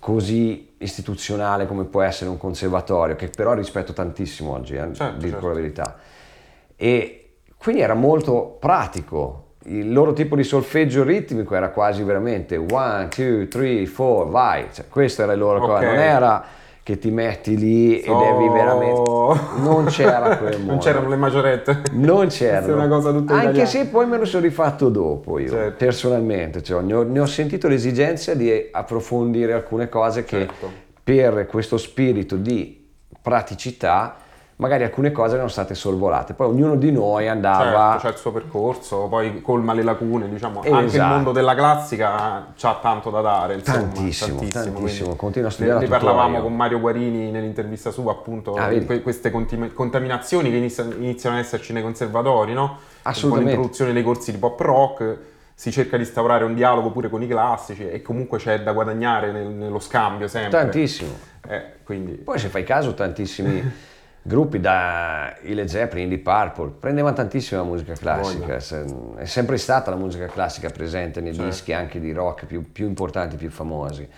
così 0.00 0.76
istituzionale 0.78 1.66
come 1.66 1.84
può 1.84 2.00
essere 2.00 2.30
un 2.30 2.38
conservatorio, 2.38 3.14
che 3.14 3.28
però 3.28 3.52
rispetto 3.52 3.92
tantissimo 3.92 4.52
oggi, 4.52 4.74
eh, 4.74 4.92
certo, 4.94 5.18
dico 5.18 5.32
certo. 5.32 5.48
la 5.48 5.54
verità. 5.54 5.96
E 6.74 7.32
quindi 7.58 7.82
era 7.82 7.94
molto 7.94 8.56
pratico. 8.58 9.48
Il 9.64 9.92
loro 9.92 10.14
tipo 10.14 10.36
di 10.36 10.42
solfeggio 10.42 11.04
ritmico 11.04 11.54
era 11.54 11.68
quasi 11.68 12.02
veramente 12.02 12.56
one, 12.56 13.08
two, 13.08 13.46
three, 13.48 13.84
four, 13.84 14.30
vai. 14.30 14.68
Cioè, 14.72 14.88
questo 14.88 15.22
era 15.22 15.34
il 15.34 15.38
loro 15.38 15.62
okay. 15.62 15.84
non 15.84 15.98
era 15.98 16.44
che 16.90 16.98
ti 16.98 17.10
metti 17.12 17.56
lì 17.56 18.00
e 18.00 18.12
devi 18.12 18.48
veramente... 18.48 19.10
Non 19.58 19.84
c'era 19.86 20.36
quel 20.36 20.58
modo. 20.58 20.70
Non 20.72 20.78
c'erano 20.78 21.08
le 21.08 21.16
maggiorette. 21.16 21.82
Non 21.92 22.26
c'erano. 22.26 22.94
Anche 22.94 23.22
italiana. 23.22 23.64
se 23.64 23.86
poi 23.86 24.06
me 24.06 24.18
lo 24.18 24.24
sono 24.24 24.42
rifatto 24.42 24.88
dopo 24.88 25.38
io, 25.38 25.50
certo. 25.50 25.84
personalmente. 25.84 26.62
Cioè, 26.62 26.82
ne, 26.82 26.94
ho, 26.94 27.02
ne, 27.04 27.20
ho, 27.20 27.26
sentito 27.26 27.68
l'esigenza 27.68 28.34
di 28.34 28.68
approfondire 28.72 29.52
alcune 29.52 29.88
cose 29.88 30.24
che 30.24 30.38
certo. 30.38 30.70
per 31.04 31.46
questo 31.46 31.76
spirito 31.76 32.34
di 32.36 32.88
praticità 33.22 34.16
magari 34.60 34.84
alcune 34.84 35.10
cose 35.10 35.34
erano 35.34 35.48
state 35.48 35.74
sorvolate, 35.74 36.34
poi 36.34 36.48
ognuno 36.48 36.76
di 36.76 36.92
noi 36.92 37.28
andava... 37.28 37.92
Certo, 37.92 38.06
c'è 38.06 38.12
il 38.12 38.18
suo 38.18 38.30
percorso, 38.30 39.06
poi 39.08 39.40
colma 39.40 39.72
le 39.72 39.82
lacune, 39.82 40.28
diciamo, 40.28 40.60
esatto. 40.60 40.74
anche 40.74 40.88
il 40.88 41.00
esatto. 41.00 41.14
mondo 41.14 41.32
della 41.32 41.54
classica 41.54 42.46
ha 42.60 42.78
tanto 42.80 43.08
da 43.08 43.22
dare, 43.22 43.54
insomma, 43.54 43.78
tantissimo, 43.78 44.38
tantissimo, 44.38 44.74
tantissimo. 44.74 45.16
continua 45.16 45.48
a 45.48 45.52
studiare 45.52 45.78
Ne, 45.78 45.84
ne 45.86 45.90
parlavamo 45.90 46.40
con 46.42 46.54
Mario 46.54 46.78
Guarini 46.78 47.30
nell'intervista 47.30 47.90
sua, 47.90 48.12
appunto, 48.12 48.54
ah, 48.54 48.68
que- 48.68 49.00
queste 49.00 49.30
contim- 49.30 49.72
contaminazioni 49.72 50.50
che 50.50 50.56
iniziano, 50.58 50.92
iniziano 50.92 51.36
ad 51.36 51.42
esserci 51.42 51.72
nei 51.72 51.82
conservatori, 51.82 52.52
no? 52.52 52.78
Assolutamente. 53.02 53.30
Con 53.30 53.44
l'introduzione 53.44 53.92
dei 53.94 54.02
corsi 54.02 54.30
di 54.30 54.38
pop 54.38 54.60
rock 54.60 55.18
si 55.54 55.70
cerca 55.70 55.96
di 55.96 56.02
instaurare 56.02 56.44
un 56.44 56.54
dialogo 56.54 56.90
pure 56.90 57.08
con 57.08 57.22
i 57.22 57.26
classici 57.26 57.88
e 57.88 58.02
comunque 58.02 58.38
c'è 58.38 58.62
da 58.62 58.72
guadagnare 58.72 59.32
nel, 59.32 59.46
nello 59.46 59.78
scambio 59.78 60.28
sempre. 60.28 60.58
Tantissimo. 60.58 61.10
Eh, 61.48 61.62
quindi... 61.82 62.12
Poi 62.12 62.38
se 62.38 62.48
fai 62.48 62.62
caso 62.62 62.92
tantissimi 62.92 63.60
gruppi 64.30 64.60
da 64.60 65.36
i 65.42 65.54
Led 65.54 65.66
Zeppelin, 65.66 66.08
di 66.08 66.18
Purple, 66.18 66.70
prendevano 66.78 67.16
tantissima 67.16 67.64
musica 67.64 67.94
classica, 67.94 68.58
Voglio. 68.58 69.16
è 69.16 69.24
sempre 69.24 69.56
stata 69.56 69.90
la 69.90 69.96
musica 69.96 70.26
classica 70.26 70.70
presente 70.70 71.20
nei 71.20 71.34
certo. 71.34 71.50
dischi 71.50 71.72
anche 71.72 71.98
di 71.98 72.12
rock 72.12 72.46
più, 72.46 72.70
più 72.70 72.86
importanti, 72.86 73.34
più 73.34 73.50
famosi. 73.50 74.08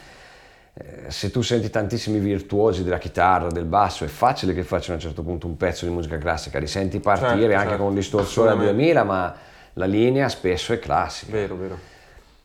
Eh, 0.75 1.11
se 1.11 1.31
tu 1.31 1.41
senti 1.41 1.71
tantissimi 1.71 2.19
virtuosi 2.19 2.85
della 2.85 2.99
chitarra, 2.99 3.49
del 3.49 3.65
basso, 3.65 4.05
è 4.05 4.09
facile 4.09 4.53
che 4.53 4.65
facciano 4.65 4.93
a 4.93 4.97
un 4.97 5.01
certo 5.01 5.23
punto 5.23 5.47
un 5.47 5.57
pezzo 5.57 5.87
di 5.87 5.91
musica 5.91 6.19
classica, 6.19 6.59
li 6.59 6.67
senti 6.67 7.01
partire 7.01 7.41
certo, 7.41 7.55
anche 7.55 7.69
certo. 7.69 7.77
con 7.79 7.87
un 7.87 7.95
distorsore 7.95 8.51
a 8.51 8.55
2000, 8.55 9.05
ma 9.05 9.35
la 9.75 9.87
linea 9.87 10.29
spesso 10.29 10.75
è 10.75 10.79
classica. 10.79 11.33
Vero, 11.33 11.57
vero. 11.57 11.79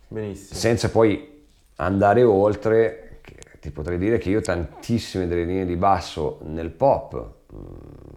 Benissimo. 0.07 0.57
Senza 0.57 0.89
poi 0.89 1.43
andare 1.75 2.23
oltre, 2.23 3.19
ti 3.59 3.71
potrei 3.71 3.97
dire 3.97 4.17
che 4.17 4.29
io 4.29 4.39
tantissime 4.39 5.27
delle 5.27 5.43
linee 5.43 5.65
di 5.65 5.75
basso 5.75 6.39
nel 6.43 6.69
pop 6.69 7.35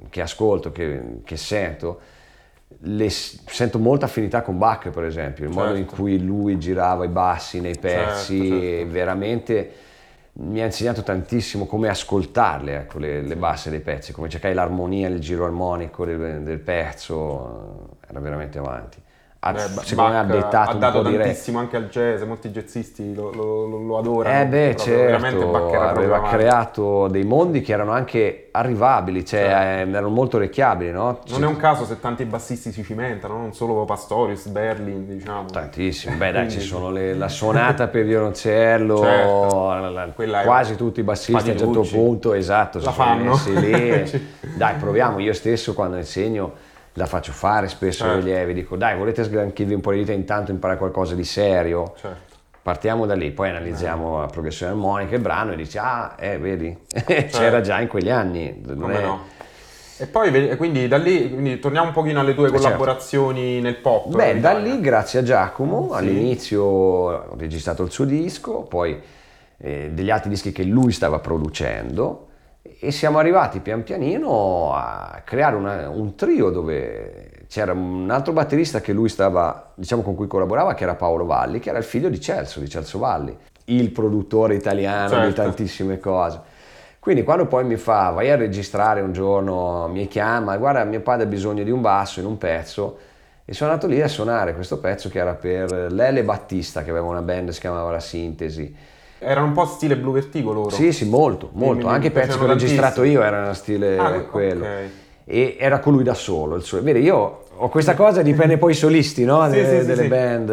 che 0.08 0.20
ascolto, 0.20 0.72
che, 0.72 1.20
che 1.24 1.36
sento, 1.36 2.00
le, 2.82 3.08
sento 3.10 3.78
molta 3.78 4.06
affinità 4.06 4.42
con 4.42 4.58
Bach 4.58 4.90
per 4.90 5.04
esempio, 5.04 5.44
il 5.44 5.50
certo. 5.52 5.66
modo 5.66 5.78
in 5.78 5.86
certo. 5.86 6.02
cui 6.02 6.22
lui 6.22 6.58
girava 6.58 7.04
i 7.04 7.08
bassi 7.08 7.60
nei 7.60 7.76
pezzi, 7.78 8.38
certo, 8.38 8.60
certo. 8.60 8.92
veramente 8.92 9.72
mi 10.32 10.62
ha 10.62 10.64
insegnato 10.64 11.02
tantissimo 11.02 11.66
come 11.66 11.88
ascoltarle, 11.88 12.76
ecco, 12.76 12.98
le, 12.98 13.20
le, 13.20 13.36
basse 13.36 13.68
dei 13.68 13.80
pezzi, 13.80 14.12
come 14.12 14.28
cercare 14.28 14.54
l'armonia, 14.54 15.08
il 15.08 15.18
giro 15.18 15.44
armonico 15.44 16.04
del, 16.04 16.42
del 16.42 16.58
pezzo, 16.58 17.98
era 18.08 18.20
veramente 18.20 18.58
avanti 18.58 18.99
ha, 19.42 19.52
beh, 19.52 19.68
secondo 19.84 20.10
me 20.10 20.18
ha 20.18 20.24
dettato 20.24 20.70
ha 20.70 20.74
dato 20.74 21.02
tantissimo 21.02 21.58
anche 21.58 21.76
al 21.78 21.88
jazz, 21.88 22.20
molti 22.24 22.50
jazzisti 22.50 23.14
lo, 23.14 23.30
lo, 23.32 23.64
lo 23.64 23.98
adorano. 23.98 24.38
Eh 24.38 24.46
beh, 24.46 24.76
certo, 24.76 25.76
aveva 25.78 26.22
creato 26.24 27.08
dei 27.08 27.24
mondi 27.24 27.62
che 27.62 27.72
erano 27.72 27.92
anche 27.92 28.48
arrivabili, 28.50 29.24
cioè 29.24 29.48
certo. 29.48 29.90
erano 29.92 30.08
molto 30.10 30.36
orecchiabili, 30.36 30.90
no? 30.90 31.20
Non 31.28 31.44
è 31.44 31.46
un 31.46 31.56
caso 31.56 31.86
se 31.86 31.98
tanti 31.98 32.26
bassisti 32.26 32.70
si 32.70 32.84
cimentano, 32.84 33.38
non 33.38 33.54
solo 33.54 33.86
Pastorius, 33.86 34.46
Berlin, 34.48 35.06
diciamo. 35.06 35.46
Tantissimi, 35.46 36.16
beh 36.16 36.32
dai, 36.32 36.50
ci 36.50 36.60
sono 36.60 36.90
le, 36.90 37.14
la 37.14 37.28
suonata 37.28 37.88
per 37.88 38.04
violoncello, 38.04 38.98
certo. 38.98 39.74
la, 40.26 40.42
quasi 40.42 40.76
tutti 40.76 41.00
i 41.00 41.02
bassisti 41.02 41.48
a 41.48 41.52
un 41.52 41.58
certo 41.58 41.80
punto, 41.80 42.34
esatto, 42.34 42.78
la 42.80 42.92
fanno. 42.92 43.40
lì. 43.46 44.28
dai, 44.54 44.74
proviamo, 44.74 45.18
io 45.18 45.32
stesso 45.32 45.72
quando 45.72 45.96
insegno 45.96 46.68
la 47.00 47.06
faccio 47.06 47.32
fare 47.32 47.68
spesso 47.68 48.04
certo. 48.04 48.18
agli 48.18 48.30
allievi, 48.30 48.54
dico 48.54 48.76
dai 48.76 48.96
volete 48.96 49.24
sgranchirvi 49.24 49.74
un 49.74 49.80
po' 49.80 49.92
di 49.92 49.98
vita 49.98 50.12
intanto 50.12 50.50
imparare 50.50 50.78
qualcosa 50.78 51.14
di 51.14 51.24
serio? 51.24 51.94
Certo. 51.96 52.36
Partiamo 52.62 53.06
da 53.06 53.14
lì, 53.14 53.30
poi 53.30 53.48
analizziamo 53.48 54.18
eh. 54.18 54.20
la 54.20 54.26
progressione 54.26 54.72
armonica, 54.72 55.14
il 55.14 55.22
brano 55.22 55.52
e 55.52 55.56
dici 55.56 55.78
ah, 55.78 56.14
eh, 56.18 56.38
vedi, 56.38 56.76
certo. 56.88 57.38
c'era 57.38 57.60
già 57.62 57.80
in 57.80 57.88
quegli 57.88 58.10
anni. 58.10 58.62
Come 58.64 58.98
è... 58.98 59.02
no? 59.02 59.38
E 59.96 60.06
poi 60.06 60.56
quindi 60.56 60.88
da 60.88 60.96
lì, 60.96 61.30
quindi 61.30 61.58
torniamo 61.58 61.88
un 61.88 61.92
pochino 61.92 62.20
alle 62.20 62.34
tue 62.34 62.48
certo. 62.48 62.62
collaborazioni 62.62 63.54
certo. 63.54 63.62
nel 63.62 63.76
pop. 63.76 64.14
Beh, 64.14 64.40
da 64.40 64.52
lì 64.52 64.80
grazie 64.80 65.18
a 65.18 65.22
Giacomo, 65.22 65.88
sì. 65.90 65.98
all'inizio 65.98 66.62
ho 66.62 67.36
registrato 67.36 67.82
il 67.82 67.90
suo 67.90 68.04
disco, 68.04 68.62
poi 68.62 68.98
eh, 69.58 69.90
degli 69.92 70.10
altri 70.10 70.30
dischi 70.30 70.52
che 70.52 70.62
lui 70.62 70.92
stava 70.92 71.18
producendo 71.18 72.28
e 72.82 72.92
siamo 72.92 73.18
arrivati 73.18 73.60
pian 73.60 73.82
pianino 73.82 74.72
a 74.74 75.20
creare 75.22 75.54
una, 75.54 75.90
un 75.90 76.14
trio 76.14 76.48
dove 76.48 77.44
c'era 77.46 77.72
un 77.72 78.08
altro 78.10 78.32
batterista 78.32 78.80
che 78.80 78.94
lui 78.94 79.10
stava, 79.10 79.72
diciamo 79.74 80.00
con 80.00 80.14
cui 80.14 80.26
collaborava, 80.26 80.72
che 80.72 80.84
era 80.84 80.94
Paolo 80.94 81.26
Valli, 81.26 81.58
che 81.58 81.68
era 81.68 81.76
il 81.76 81.84
figlio 81.84 82.08
di 82.08 82.18
Celso, 82.18 82.58
di 82.58 82.70
Celso 82.70 82.98
Valli, 82.98 83.36
il 83.64 83.90
produttore 83.90 84.54
italiano 84.54 85.10
certo. 85.10 85.26
di 85.26 85.34
tantissime 85.34 85.98
cose. 85.98 86.40
Quindi 86.98 87.22
quando 87.22 87.46
poi 87.46 87.64
mi 87.64 87.76
fa, 87.76 88.10
vai 88.10 88.30
a 88.30 88.36
registrare 88.36 89.02
un 89.02 89.12
giorno, 89.12 89.86
mi 89.88 90.08
chiama, 90.08 90.56
guarda 90.56 90.82
mio 90.84 91.00
padre 91.00 91.24
ha 91.24 91.28
bisogno 91.28 91.62
di 91.62 91.70
un 91.70 91.82
basso 91.82 92.20
in 92.20 92.26
un 92.26 92.38
pezzo, 92.38 92.98
e 93.44 93.52
sono 93.52 93.72
andato 93.72 93.88
lì 93.88 94.00
a 94.00 94.08
suonare 94.08 94.54
questo 94.54 94.78
pezzo 94.78 95.10
che 95.10 95.18
era 95.18 95.34
per 95.34 95.92
Lele 95.92 96.22
Battista, 96.22 96.82
che 96.82 96.90
aveva 96.90 97.06
una 97.06 97.20
band 97.20 97.48
che 97.48 97.52
si 97.52 97.60
chiamava 97.60 97.90
La 97.90 98.00
Sintesi. 98.00 98.74
Erano 99.20 99.46
un 99.46 99.52
po' 99.52 99.66
stile 99.66 99.96
Blue 99.96 100.12
Vertigo 100.12 100.52
loro? 100.52 100.70
Sì, 100.70 100.92
sì, 100.92 101.06
molto, 101.06 101.50
molto. 101.52 101.86
Anche 101.86 102.08
i 102.08 102.10
pezzi 102.10 102.36
che 102.36 102.44
ho 102.44 102.48
registrato 102.48 103.04
io 103.04 103.22
erano 103.22 103.52
stile 103.52 103.96
ah, 103.96 104.20
quello. 104.22 104.64
Okay. 104.64 104.90
E 105.24 105.56
era 105.60 105.78
con 105.78 105.92
lui 105.92 106.02
da 106.02 106.14
solo. 106.14 106.56
Il 106.56 106.62
suo... 106.62 106.82
Vedi, 106.82 107.00
io 107.00 107.44
ho 107.54 107.68
questa 107.68 107.94
cosa, 107.94 108.22
dipende 108.22 108.58
poi 108.58 108.72
i 108.72 108.74
solisti, 108.74 109.24
no? 109.24 109.44
sì, 109.50 109.56
De, 109.56 109.80
sì, 109.80 109.86
delle 109.86 110.02
sì, 110.02 110.08
band. 110.08 110.50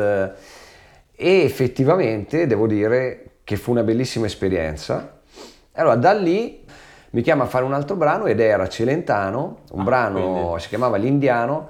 E 1.16 1.42
effettivamente 1.44 2.46
devo 2.46 2.68
dire 2.68 3.24
che 3.44 3.56
fu 3.56 3.72
una 3.72 3.82
bellissima 3.82 4.26
esperienza 4.26 5.16
allora 5.78 5.96
da 5.96 6.14
lì 6.14 6.64
mi 7.12 7.22
chiama 7.22 7.44
a 7.44 7.48
fare 7.48 7.64
un 7.64 7.74
altro 7.74 7.96
brano 7.96 8.26
ed 8.26 8.40
era 8.40 8.68
Celentano, 8.68 9.60
un 9.72 9.80
ah, 9.80 9.84
brano 9.84 10.20
quindi. 10.20 10.60
si 10.62 10.68
chiamava 10.68 10.98
L'Indiano, 10.98 11.68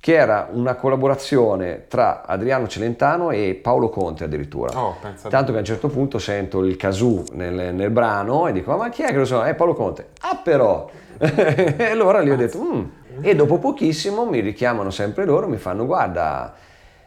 che 0.00 0.14
era 0.14 0.48
una 0.50 0.76
collaborazione 0.76 1.84
tra 1.86 2.24
Adriano 2.24 2.66
Celentano 2.66 3.30
e 3.30 3.54
Paolo 3.54 3.90
Conte 3.90 4.24
addirittura. 4.24 4.76
Oh, 4.76 4.96
Tanto 5.28 5.52
che 5.52 5.58
a 5.58 5.60
un 5.60 5.66
certo 5.66 5.88
punto 5.88 6.18
sento 6.18 6.64
il 6.64 6.76
casù 6.76 7.22
nel, 7.32 7.74
nel, 7.74 7.90
brano 7.90 8.48
e 8.48 8.52
dico 8.52 8.74
ma 8.76 8.88
chi 8.88 9.02
è 9.02 9.08
che 9.08 9.18
lo 9.18 9.26
so? 9.26 9.42
È 9.42 9.54
Paolo 9.54 9.74
Conte. 9.74 10.08
Ah 10.22 10.40
però! 10.42 10.88
e 11.18 11.84
allora 11.84 12.20
lì 12.20 12.30
ho 12.30 12.36
detto 12.36 12.62
mm. 12.62 12.84
e 13.20 13.34
dopo 13.34 13.58
pochissimo 13.58 14.24
mi 14.24 14.40
richiamano 14.40 14.90
sempre 14.90 15.24
loro, 15.24 15.46
mi 15.46 15.58
fanno 15.58 15.84
guarda... 15.84 16.54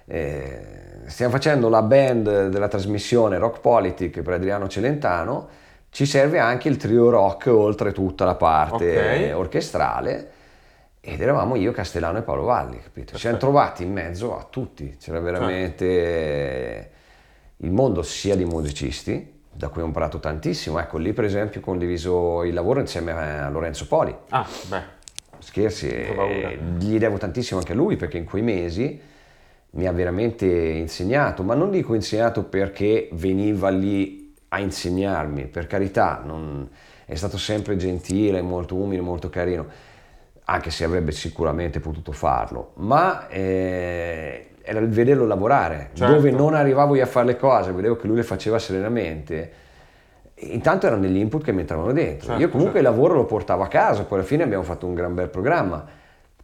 Eh, 0.06 0.82
stiamo 1.06 1.32
facendo 1.32 1.70
la 1.70 1.82
band 1.82 2.48
della 2.48 2.68
trasmissione 2.68 3.38
Rock 3.38 3.60
Politic 3.60 4.22
per 4.22 4.34
Adriano 4.34 4.68
Celentano 4.68 5.48
ci 5.90 6.06
serve 6.06 6.40
anche 6.40 6.70
il 6.70 6.78
trio 6.78 7.10
rock 7.10 7.48
oltre 7.48 7.92
tutta 7.92 8.26
la 8.26 8.36
parte 8.36 8.90
okay. 8.90 9.32
orchestrale 9.32 10.32
ed 11.06 11.20
eravamo 11.20 11.58
io, 11.58 11.74
Castellano 11.74 12.20
e 12.20 12.22
Paolo 12.22 12.44
Valli, 12.44 12.80
capito? 12.80 13.16
Ci 13.16 13.20
siamo 13.20 13.36
trovati 13.36 13.84
in 13.84 13.92
mezzo 13.92 14.38
a 14.38 14.48
tutti, 14.50 14.96
c'era 14.98 15.20
veramente 15.20 16.92
il 17.58 17.72
mondo 17.72 18.04
sia 18.04 18.38
di 18.38 18.46
musicisti, 18.46 19.42
da 19.52 19.68
cui 19.68 19.82
ho 19.82 19.86
imparato 19.86 20.22
tantissimo, 20.22 20.80
ecco 20.80 20.98
lì 20.98 21.12
per 21.12 21.26
esempio 21.26 21.60
ho 21.60 21.64
condiviso 21.64 22.46
il 22.46 22.54
lavoro 22.54 22.80
insieme 22.80 23.12
a 23.12 23.50
Lorenzo 23.50 23.86
Poli. 23.86 24.16
Ah, 24.30 24.48
beh. 24.70 24.82
Scherzi, 25.40 25.94
gli 26.78 26.98
devo 26.98 27.18
tantissimo 27.18 27.60
anche 27.60 27.74
a 27.74 27.76
lui 27.76 27.98
perché 27.98 28.18
in 28.18 28.24
quei 28.24 28.42
mesi 28.42 28.98
mi 29.72 29.86
ha 29.86 29.92
veramente 29.92 30.46
insegnato, 30.46 31.44
ma 31.44 31.54
non 31.54 31.70
dico 31.70 31.96
insegnato 31.96 32.46
perché 32.46 33.10
veniva 33.12 33.68
lì 33.68 34.34
a 34.48 34.60
insegnarmi, 34.60 35.48
per 35.48 35.68
carità, 35.68 36.22
non, 36.24 36.70
è 37.04 37.16
stato 37.16 37.38
sempre 37.38 37.76
gentile, 37.76 38.42
molto 38.42 38.76
umile, 38.76 39.02
molto 39.02 39.30
carino, 39.30 39.92
anche 40.46 40.72
se 40.72 40.84
avrebbe 40.84 41.12
sicuramente 41.12 41.80
potuto 41.80 42.12
farlo, 42.12 42.72
ma 42.76 43.28
eh, 43.28 44.50
era 44.62 44.80
il 44.80 44.90
vederlo 44.90 45.26
lavorare, 45.26 45.90
certo. 45.94 46.14
dove 46.14 46.32
non 46.32 46.54
arrivavo 46.54 46.96
io 46.96 47.04
a 47.04 47.08
fare 47.08 47.28
le 47.28 47.38
cose, 47.38 47.72
vedevo 47.72 47.96
che 47.96 48.08
lui 48.08 48.18
le 48.18 48.24
faceva 48.24 48.60
serenamente. 48.60 49.62
Intanto 50.36 50.88
erano 50.88 51.02
degli 51.02 51.18
input 51.18 51.44
che 51.44 51.52
mi 51.52 51.62
entravano 51.62 51.94
dentro. 51.94 52.28
Certo, 52.28 52.42
io 52.42 52.50
comunque 52.50 52.82
certo. 52.82 52.90
il 52.90 52.96
lavoro 52.96 53.14
lo 53.16 53.26
portavo 53.26 53.64
a 53.64 53.68
casa, 53.68 54.04
poi 54.04 54.20
alla 54.20 54.28
fine 54.28 54.44
abbiamo 54.44 54.64
fatto 54.64 54.86
un 54.86 54.94
gran 54.94 55.14
bel 55.14 55.30
programma 55.30 56.02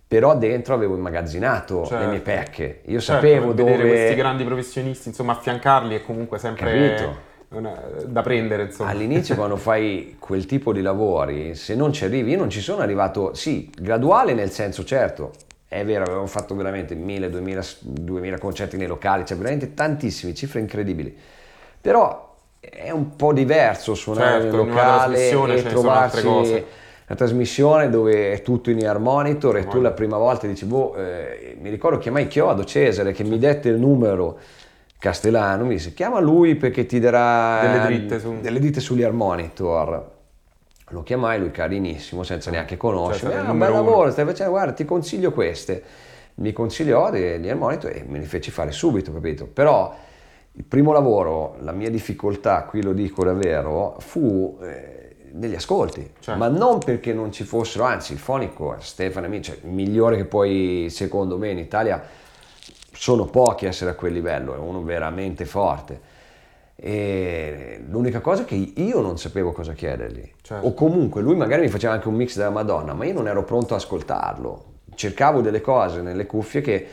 però 0.09 0.35
dentro 0.35 0.73
avevo 0.73 0.95
immagazzinato 0.95 1.85
certo. 1.85 2.03
le 2.03 2.09
mie 2.09 2.19
pecche. 2.21 2.81
Io 2.85 2.99
certo, 2.99 3.27
sapevo 3.27 3.53
dove... 3.53 3.77
questi 3.77 4.15
grandi 4.15 4.43
professionisti, 4.43 5.09
insomma, 5.09 5.33
affiancarli 5.33 5.93
è 5.97 6.01
comunque 6.01 6.39
sempre... 6.39 6.95
Capito? 6.95 7.27
Da 7.49 8.21
prendere. 8.21 8.63
Insomma. 8.63 8.89
All'inizio 8.89 9.35
quando 9.35 9.57
fai 9.57 10.15
quel 10.19 10.45
tipo 10.45 10.71
di 10.71 10.81
lavori, 10.81 11.55
se 11.55 11.75
non 11.75 11.91
ci 11.91 12.05
arrivi, 12.05 12.31
io 12.31 12.37
non 12.37 12.49
ci 12.49 12.61
sono 12.61 12.81
arrivato, 12.81 13.33
sì, 13.33 13.71
graduale 13.75 14.33
nel 14.33 14.51
senso 14.51 14.83
certo, 14.83 15.31
è 15.67 15.83
vero, 15.83 16.03
avevamo 16.03 16.27
fatto 16.27 16.55
veramente 16.55 16.95
1000, 16.95 17.29
2000, 17.29 17.61
2000 17.79 18.37
concerti 18.37 18.77
nei 18.77 18.87
locali, 18.87 19.25
cioè 19.25 19.37
veramente 19.37 19.73
tantissimi, 19.73 20.35
cifre 20.35 20.59
incredibili. 20.59 21.15
Però 21.81 22.35
è 22.59 22.91
un 22.91 23.15
po' 23.15 23.33
diverso 23.33 23.95
suonare 23.95 24.41
certo, 24.41 24.57
nel 24.57 24.67
locale 24.67 25.29
e 25.29 25.63
trovarsi 25.63 26.27
una 26.27 27.17
trasmissione 27.17 27.89
dove 27.89 28.33
è 28.33 28.41
tutto 28.43 28.69
in 28.69 28.83
ear 28.83 28.99
monitor 28.99 29.57
e 29.57 29.65
tu 29.65 29.81
la 29.81 29.91
prima 29.91 30.17
volta 30.17 30.45
dici, 30.45 30.65
boh, 30.65 30.95
eh, 30.95 31.57
mi 31.59 31.71
ricordo 31.71 31.97
chiamai 31.97 32.27
Chiodo 32.27 32.63
Cesare 32.63 33.13
che 33.13 33.23
mi 33.23 33.39
dette 33.39 33.69
il 33.69 33.79
numero 33.79 34.37
Castellano 34.99 35.63
mi 35.63 35.75
disse 35.75 35.93
chiama 35.93 36.19
lui 36.19 36.55
perché 36.55 36.85
ti 36.85 36.99
darà 36.99 37.61
delle 37.61 37.85
dritte, 37.85 38.19
su... 38.19 38.39
delle 38.41 38.59
dritte 38.59 38.81
sugli 38.81 39.05
monitor. 39.05 40.17
Lo 40.89 41.03
chiamai, 41.03 41.39
lui 41.39 41.51
carinissimo, 41.51 42.23
senza 42.23 42.51
neanche 42.51 42.75
conoscermi. 42.75 43.33
Cioè, 43.35 43.45
ah, 43.45 43.51
un 43.51 43.57
bel 43.59 43.71
lavoro, 43.71 44.11
stai 44.11 44.25
facendo, 44.25 44.51
guarda, 44.51 44.73
ti 44.73 44.85
consiglio 44.85 45.31
queste. 45.31 45.83
Mi 46.35 46.51
consigliò 46.51 47.11
di 47.11 47.53
monitor 47.53 47.91
e 47.91 48.03
me 48.07 48.17
li 48.17 48.25
feci 48.25 48.49
fare 48.49 48.71
subito, 48.71 49.13
capito? 49.13 49.45
Però 49.45 49.95
il 50.51 50.63
primo 50.63 50.91
lavoro, 50.91 51.55
la 51.61 51.71
mia 51.71 51.89
difficoltà, 51.89 52.63
qui 52.63 52.81
lo 52.81 52.93
dico 52.93 53.23
davvero, 53.23 53.95
fu 53.99 54.57
eh, 54.63 55.15
negli 55.33 55.55
ascolti, 55.55 56.11
cioè. 56.19 56.35
ma 56.35 56.47
non 56.47 56.79
perché 56.79 57.13
non 57.13 57.31
ci 57.31 57.43
fossero, 57.43 57.83
anzi 57.83 58.13
il 58.13 58.19
fonico, 58.19 58.75
Stefano 58.79 59.27
Amici, 59.27 59.51
cioè, 59.51 59.59
il 59.63 59.69
migliore 59.69 60.17
che 60.17 60.25
poi 60.25 60.87
secondo 60.89 61.37
me 61.37 61.51
in 61.51 61.59
Italia 61.59 62.01
sono 62.99 63.27
pochi 63.27 63.65
a 63.65 63.69
essere 63.69 63.91
a 63.91 63.93
quel 63.93 64.11
livello, 64.11 64.53
è 64.53 64.57
uno 64.57 64.83
veramente 64.83 65.45
forte. 65.45 66.01
E 66.75 67.81
l'unica 67.87 68.19
cosa 68.19 68.41
è 68.41 68.45
che 68.45 68.55
io 68.55 68.99
non 68.99 69.17
sapevo 69.17 69.53
cosa 69.53 69.71
chiedergli. 69.71 70.29
Certo. 70.41 70.67
O 70.67 70.73
comunque 70.73 71.21
lui 71.21 71.37
magari 71.37 71.61
mi 71.61 71.69
faceva 71.69 71.93
anche 71.93 72.09
un 72.09 72.15
mix 72.15 72.35
della 72.35 72.49
Madonna, 72.49 72.93
ma 72.93 73.05
io 73.05 73.13
non 73.13 73.29
ero 73.29 73.45
pronto 73.45 73.73
ad 73.73 73.79
ascoltarlo. 73.79 74.65
Cercavo 74.95 75.39
delle 75.39 75.61
cose 75.61 76.01
nelle 76.01 76.25
cuffie 76.25 76.59
che 76.59 76.87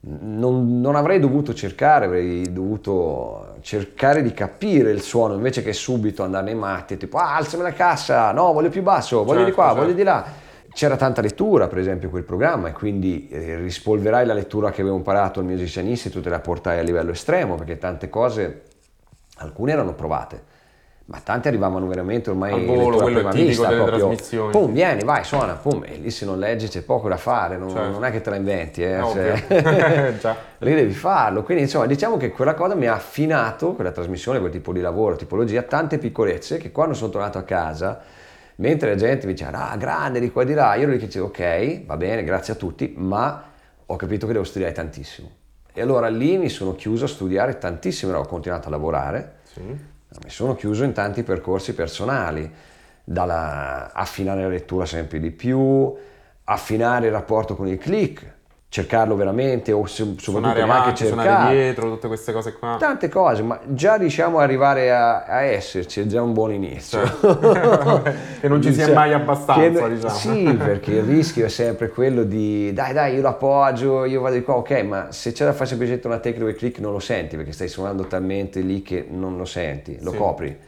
non, 0.00 0.80
non, 0.80 0.96
avrei 0.96 1.20
dovuto 1.20 1.54
cercare, 1.54 2.06
avrei 2.06 2.52
dovuto 2.52 3.54
cercare 3.60 4.24
di 4.24 4.32
capire 4.32 4.90
il 4.90 5.00
suono 5.00 5.34
invece 5.34 5.62
che 5.62 5.72
subito 5.72 6.24
andare 6.24 6.46
nei 6.46 6.56
matti, 6.56 6.96
tipo 6.96 7.18
ah, 7.18 7.36
alzami 7.36 7.62
la 7.62 7.72
cassa, 7.72 8.32
no, 8.32 8.52
voglio 8.52 8.70
più 8.70 8.82
basso, 8.82 9.18
voglio 9.18 9.44
certo, 9.44 9.44
di 9.44 9.52
qua, 9.52 9.64
certo. 9.66 9.80
voglio 9.80 9.94
di 9.94 10.02
là 10.02 10.44
c'era 10.76 10.96
tanta 10.96 11.22
lettura, 11.22 11.68
per 11.68 11.78
esempio, 11.78 12.10
quel 12.10 12.24
programma, 12.24 12.68
e 12.68 12.72
quindi 12.72 13.28
eh, 13.30 13.56
rispolverai 13.56 14.26
la 14.26 14.34
lettura 14.34 14.70
che 14.70 14.82
avevo 14.82 14.96
imparato 14.96 15.40
al 15.40 15.46
Musician 15.46 15.86
Institute 15.86 16.28
e 16.28 16.30
la 16.30 16.40
portai 16.40 16.78
a 16.78 16.82
livello 16.82 17.12
estremo, 17.12 17.54
perché 17.54 17.78
tante 17.78 18.10
cose, 18.10 18.64
alcune 19.36 19.72
erano 19.72 19.94
provate, 19.94 20.42
ma 21.06 21.18
tante 21.24 21.48
arrivavano 21.48 21.86
veramente 21.86 22.28
ormai 22.28 22.52
al 22.52 22.66
volo, 22.66 22.98
quello 22.98 23.20
prima 23.20 23.30
vista, 23.30 23.68
delle 23.68 23.84
proprio, 23.84 24.08
trasmissioni. 24.08 24.50
Pum, 24.50 24.72
vieni, 24.72 25.02
vai, 25.02 25.24
suona, 25.24 25.54
pum, 25.54 25.82
e 25.86 25.96
lì 25.96 26.10
se 26.10 26.26
non 26.26 26.38
leggi 26.38 26.68
c'è 26.68 26.82
poco 26.82 27.08
da 27.08 27.16
fare, 27.16 27.56
non, 27.56 27.70
certo. 27.70 27.92
non 27.92 28.04
è 28.04 28.10
che 28.10 28.20
te 28.20 28.28
la 28.28 28.36
inventi, 28.36 28.82
eh, 28.82 28.96
no, 28.98 29.12
cioè, 29.12 29.44
lì 30.58 30.74
devi 30.74 30.92
farlo. 30.92 31.42
Quindi 31.42 31.62
insomma 31.62 31.86
diciamo 31.86 32.18
che 32.18 32.32
quella 32.32 32.52
cosa 32.52 32.74
mi 32.74 32.86
ha 32.86 32.92
affinato, 32.92 33.72
quella 33.72 33.92
trasmissione, 33.92 34.40
quel 34.40 34.52
tipo 34.52 34.74
di 34.74 34.82
lavoro, 34.82 35.16
tipologia, 35.16 35.62
tante 35.62 35.96
piccolezze 35.96 36.58
che 36.58 36.70
quando 36.70 36.92
sono 36.92 37.10
tornato 37.10 37.38
a 37.38 37.44
casa 37.44 38.24
Mentre 38.56 38.90
la 38.90 38.96
gente 38.96 39.26
mi 39.26 39.32
diceva, 39.32 39.70
ah, 39.70 39.76
grande 39.76 40.20
di 40.20 40.30
qua 40.30 40.42
e 40.42 40.46
di 40.46 40.54
là, 40.54 40.74
io 40.74 40.88
gli 40.88 40.98
dicevo, 40.98 41.26
ok, 41.26 41.84
va 41.84 41.96
bene, 41.96 42.24
grazie 42.24 42.54
a 42.54 42.56
tutti, 42.56 42.94
ma 42.96 43.44
ho 43.84 43.96
capito 43.96 44.26
che 44.26 44.32
devo 44.32 44.44
studiare 44.44 44.72
tantissimo. 44.72 45.30
E 45.72 45.80
allora 45.82 46.08
lì 46.08 46.38
mi 46.38 46.48
sono 46.48 46.74
chiuso 46.74 47.04
a 47.04 47.08
studiare 47.08 47.58
tantissimo, 47.58 48.16
ho 48.16 48.26
continuato 48.26 48.68
a 48.68 48.70
lavorare, 48.70 49.40
sì. 49.42 49.60
mi 49.60 50.30
sono 50.30 50.54
chiuso 50.54 50.84
in 50.84 50.92
tanti 50.92 51.22
percorsi 51.22 51.74
personali, 51.74 52.50
dalla 53.04 53.92
affinare 53.92 54.42
la 54.42 54.48
lettura 54.48 54.86
sempre 54.86 55.20
di 55.20 55.30
più, 55.30 55.94
affinare 56.44 57.06
il 57.06 57.12
rapporto 57.12 57.54
con 57.54 57.68
il 57.68 57.78
click, 57.78 58.35
cercarlo 58.76 59.16
veramente 59.16 59.72
o 59.72 59.86
soprattutto 59.86 60.32
suonare 60.32 60.60
avanti, 60.60 60.96
cercare. 60.96 61.28
suonare 61.28 61.54
dietro, 61.54 61.88
tutte 61.88 62.08
queste 62.08 62.32
cose 62.32 62.52
qua. 62.52 62.76
Tante 62.78 63.08
cose, 63.08 63.42
ma 63.42 63.58
già 63.64 63.94
riusciamo 63.94 64.36
ad 64.36 64.42
arrivare 64.42 64.92
a, 64.92 65.24
a, 65.24 65.40
esserci, 65.42 66.00
è 66.00 66.06
già 66.06 66.20
un 66.20 66.34
buon 66.34 66.52
inizio. 66.52 67.02
Certo. 67.02 68.02
che 68.38 68.48
non 68.48 68.60
ci 68.60 68.72
sia 68.74 68.92
mai 68.92 69.14
abbastanza, 69.14 69.88
che, 69.88 69.94
diciamo. 69.94 70.14
Sì, 70.14 70.54
perché 70.58 70.92
il 70.92 71.04
rischio 71.04 71.46
è 71.46 71.48
sempre 71.48 71.88
quello 71.88 72.24
di 72.24 72.70
dai 72.74 72.92
dai 72.92 73.14
io 73.14 73.22
lo 73.22 73.28
appoggio, 73.28 74.04
io 74.04 74.20
vado 74.20 74.34
di 74.34 74.42
qua, 74.42 74.56
ok, 74.56 74.70
ma 74.82 75.10
se 75.10 75.32
c'è 75.32 75.46
da 75.46 75.54
fare 75.54 75.66
semplicemente 75.66 76.06
una 76.06 76.18
tecnica 76.18 76.50
e 76.50 76.54
click 76.54 76.78
non 76.78 76.92
lo 76.92 77.00
senti 77.00 77.36
perché 77.36 77.52
stai 77.52 77.68
suonando 77.68 78.06
talmente 78.06 78.60
lì 78.60 78.82
che 78.82 79.06
non 79.08 79.38
lo 79.38 79.46
senti, 79.46 79.96
lo 80.02 80.10
sì. 80.10 80.16
copri. 80.18 80.58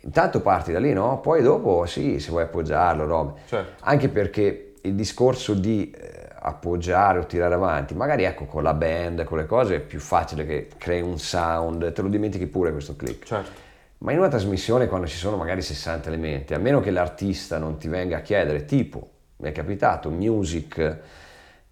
intanto 0.00 0.40
parti 0.40 0.72
da 0.72 0.78
lì, 0.78 0.94
no? 0.94 1.20
Poi 1.20 1.42
dopo 1.42 1.84
sì, 1.84 2.18
se 2.18 2.30
vuoi 2.30 2.44
appoggiarlo, 2.44 3.04
robe. 3.04 3.40
Certo. 3.46 3.84
Anche 3.84 4.08
perché 4.08 4.72
il 4.80 4.94
discorso 4.94 5.52
di 5.52 5.94
eh, 5.94 6.21
appoggiare 6.44 7.18
o 7.18 7.26
tirare 7.26 7.54
avanti, 7.54 7.94
magari 7.94 8.24
ecco 8.24 8.46
con 8.46 8.62
la 8.62 8.74
band, 8.74 9.24
con 9.24 9.38
le 9.38 9.46
cose, 9.46 9.76
è 9.76 9.80
più 9.80 10.00
facile 10.00 10.44
che 10.44 10.68
crei 10.76 11.00
un 11.00 11.18
sound, 11.18 11.92
te 11.92 12.02
lo 12.02 12.08
dimentichi 12.08 12.46
pure 12.46 12.72
questo 12.72 12.96
click. 12.96 13.24
Certo. 13.24 13.50
Ma 13.98 14.12
in 14.12 14.18
una 14.18 14.28
trasmissione 14.28 14.88
quando 14.88 15.06
ci 15.06 15.16
sono 15.16 15.36
magari 15.36 15.62
60 15.62 16.08
elementi, 16.08 16.54
a 16.54 16.58
meno 16.58 16.80
che 16.80 16.90
l'artista 16.90 17.58
non 17.58 17.78
ti 17.78 17.86
venga 17.86 18.16
a 18.16 18.20
chiedere, 18.20 18.64
tipo, 18.64 19.08
mi 19.36 19.48
è 19.48 19.52
capitato, 19.52 20.10
music 20.10 20.98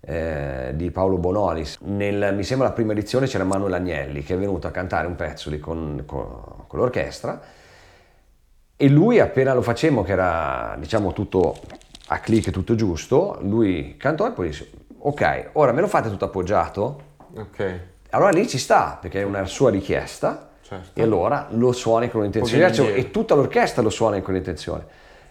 eh, 0.01 0.71
di 0.75 0.91
Paolo 0.93 1.19
Bonolis, 1.19 1.79
nel, 1.81 2.35
mi 2.35 2.45
sembra 2.45 2.69
la 2.69 2.73
prima 2.73 2.93
edizione 2.93 3.27
c'era 3.27 3.45
Manuel 3.45 3.75
Agnelli 3.75 4.23
che 4.23 4.35
è 4.35 4.39
venuto 4.39 4.67
a 4.67 4.71
cantare 4.71 5.07
un 5.07 5.15
pezzo 5.15 5.51
con, 5.59 6.05
con, 6.07 6.65
con 6.67 6.79
l'orchestra 6.79 7.41
e 8.77 8.89
lui 8.89 9.21
appena 9.21 9.53
lo 9.53 9.61
facemmo, 9.61 10.03
che 10.03 10.13
era 10.13 10.75
diciamo 10.79 11.13
tutto 11.13 11.59
a 12.13 12.19
click, 12.19 12.51
tutto 12.51 12.75
giusto, 12.75 13.39
lui 13.43 13.97
cantò 13.97 14.27
e 14.27 14.33
poi 14.33 14.49
disse, 14.49 14.69
ok, 14.99 15.51
ora 15.53 15.71
me 15.71 15.81
lo 15.81 15.87
fate 15.87 16.09
tutto 16.09 16.25
appoggiato? 16.25 17.03
Ok. 17.37 17.81
Allora 18.11 18.31
lì 18.31 18.49
ci 18.49 18.59
sta, 18.59 18.99
perché 19.01 19.21
è 19.21 19.25
una 19.25 19.45
sua 19.47 19.71
richiesta, 19.71 20.49
Certo. 20.63 20.99
e 20.99 21.03
allora 21.03 21.47
lo 21.51 21.73
suoni 21.73 22.11
con 22.11 22.23
l'intenzione 22.23 22.71
di 22.71 22.95
e 22.95 23.11
tutta 23.11 23.35
l'orchestra 23.35 23.83
lo 23.83 23.91
suona 23.91 24.21
con 24.23 24.35
l'intenzione. 24.35 24.85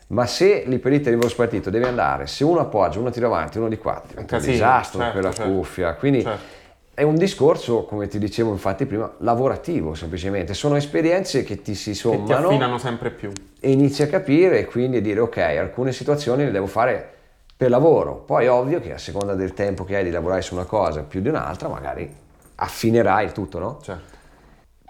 Ma 0.07 0.25
se 0.25 0.63
lì 0.65 0.79
per 0.79 0.93
lì 0.93 1.01
te 1.01 1.09
arrivo 1.09 1.27
spartito, 1.27 1.69
devi 1.69 1.85
andare, 1.85 2.27
se 2.27 2.45
uno 2.45 2.61
appoggia, 2.61 2.99
uno 2.99 3.09
tira 3.09 3.27
avanti, 3.27 3.57
uno 3.57 3.67
di 3.67 3.77
qua, 3.77 4.01
diventa 4.07 4.35
un 4.35 4.41
casino, 4.41 4.53
disastro 4.53 4.99
certo, 4.99 5.13
per 5.15 5.23
la 5.23 5.33
certo. 5.33 5.51
cuffia. 5.51 5.93
Quindi 5.95 6.21
Certo. 6.23 6.57
È 6.99 7.03
un 7.03 7.15
discorso, 7.15 7.85
come 7.85 8.09
ti 8.09 8.19
dicevo 8.19 8.51
infatti 8.51 8.85
prima, 8.85 9.09
lavorativo 9.19 9.93
semplicemente. 9.93 10.53
Sono 10.53 10.75
esperienze 10.75 11.43
che 11.45 11.61
ti 11.61 11.73
si 11.73 11.91
Che 11.91 11.95
ti 11.95 11.97
sommano 11.97 12.47
affinano 12.49 12.77
sempre 12.77 13.09
più. 13.09 13.31
e 13.57 13.71
inizi 13.71 14.01
a 14.03 14.07
capire 14.07 14.59
e 14.59 14.65
quindi 14.65 14.97
a 14.97 15.01
dire 15.01 15.21
ok, 15.21 15.37
alcune 15.37 15.93
situazioni 15.93 16.43
le 16.43 16.51
devo 16.51 16.65
fare 16.67 17.13
per 17.55 17.69
lavoro. 17.69 18.15
Poi 18.15 18.43
è 18.43 18.51
ovvio 18.51 18.81
che 18.81 18.91
a 18.91 18.97
seconda 18.97 19.33
del 19.33 19.53
tempo 19.53 19.85
che 19.85 19.95
hai 19.95 20.03
di 20.03 20.09
lavorare 20.09 20.41
su 20.41 20.55
una 20.55 20.65
cosa 20.65 21.03
più 21.03 21.21
di 21.21 21.29
un'altra, 21.29 21.69
magari 21.69 22.13
affinerai 22.55 23.23
il 23.23 23.31
tutto, 23.31 23.59
no? 23.59 23.79
Certo. 23.81 24.17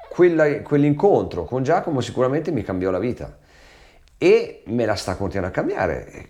Quella- 0.09 0.61
quell'incontro 0.63 1.43
con 1.45 1.61
Giacomo 1.61 2.01
sicuramente 2.01 2.49
mi 2.49 2.63
cambiò 2.63 2.89
la 2.89 2.97
vita 2.97 3.37
e 4.17 4.63
me 4.65 4.85
la 4.85 4.95
sta 4.95 5.15
continuando 5.15 5.55
a 5.55 5.61
cambiare. 5.61 6.29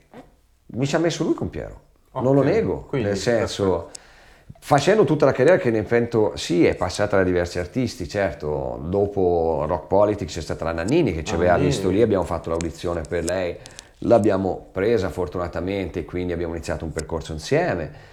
Mi 0.73 0.85
ci 0.85 0.97
ha 0.97 0.99
messo 0.99 1.23
lui 1.23 1.35
con 1.35 1.49
Piero, 1.49 1.79
non 2.15 2.35
lo 2.35 2.43
nego, 2.43 2.81
quindi, 2.89 3.07
nel 3.07 3.17
senso, 3.17 3.91
facendo 4.57 5.03
tutta 5.03 5.25
la 5.25 5.31
carriera 5.31 5.57
che 5.57 5.69
ne 5.71 5.83
penso, 5.83 6.35
sì, 6.35 6.65
è 6.65 6.75
passata 6.75 7.17
da 7.17 7.23
diversi 7.23 7.59
artisti, 7.59 8.07
certo, 8.07 8.79
dopo 8.83 9.65
Rock 9.67 9.87
Politics 9.87 10.33
c'è 10.33 10.41
stata 10.41 10.65
la 10.65 10.71
Nannini 10.71 11.13
che 11.13 11.23
ci 11.23 11.33
aveva 11.33 11.51
Nannini. 11.51 11.69
visto 11.69 11.89
lì, 11.89 12.01
abbiamo 12.01 12.23
fatto 12.23 12.49
l'audizione 12.49 13.01
per 13.07 13.23
lei, 13.23 13.55
l'abbiamo 13.99 14.67
presa 14.71 15.09
fortunatamente, 15.09 16.05
quindi 16.05 16.33
abbiamo 16.33 16.53
iniziato 16.53 16.85
un 16.85 16.91
percorso 16.91 17.31
insieme. 17.33 18.07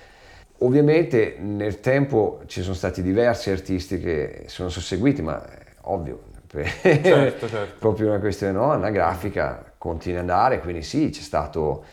Ovviamente 0.58 1.36
nel 1.38 1.80
tempo 1.80 2.40
ci 2.46 2.62
sono 2.62 2.74
stati 2.74 3.02
diversi 3.02 3.50
artisti 3.50 3.98
che 4.00 4.44
sono 4.46 4.68
susseguiti, 4.68 5.22
ma 5.22 5.42
ovvio, 5.82 6.20
Certo, 6.48 7.48
certo. 7.48 7.74
proprio 7.78 8.08
una 8.08 8.18
questione 8.18 8.52
no, 8.52 8.70
anagrafica 8.70 9.72
continua 9.76 10.20
ad 10.20 10.28
andare, 10.28 10.60
quindi 10.60 10.82
sì, 10.82 11.10
c'è 11.10 11.20
stato 11.20 11.84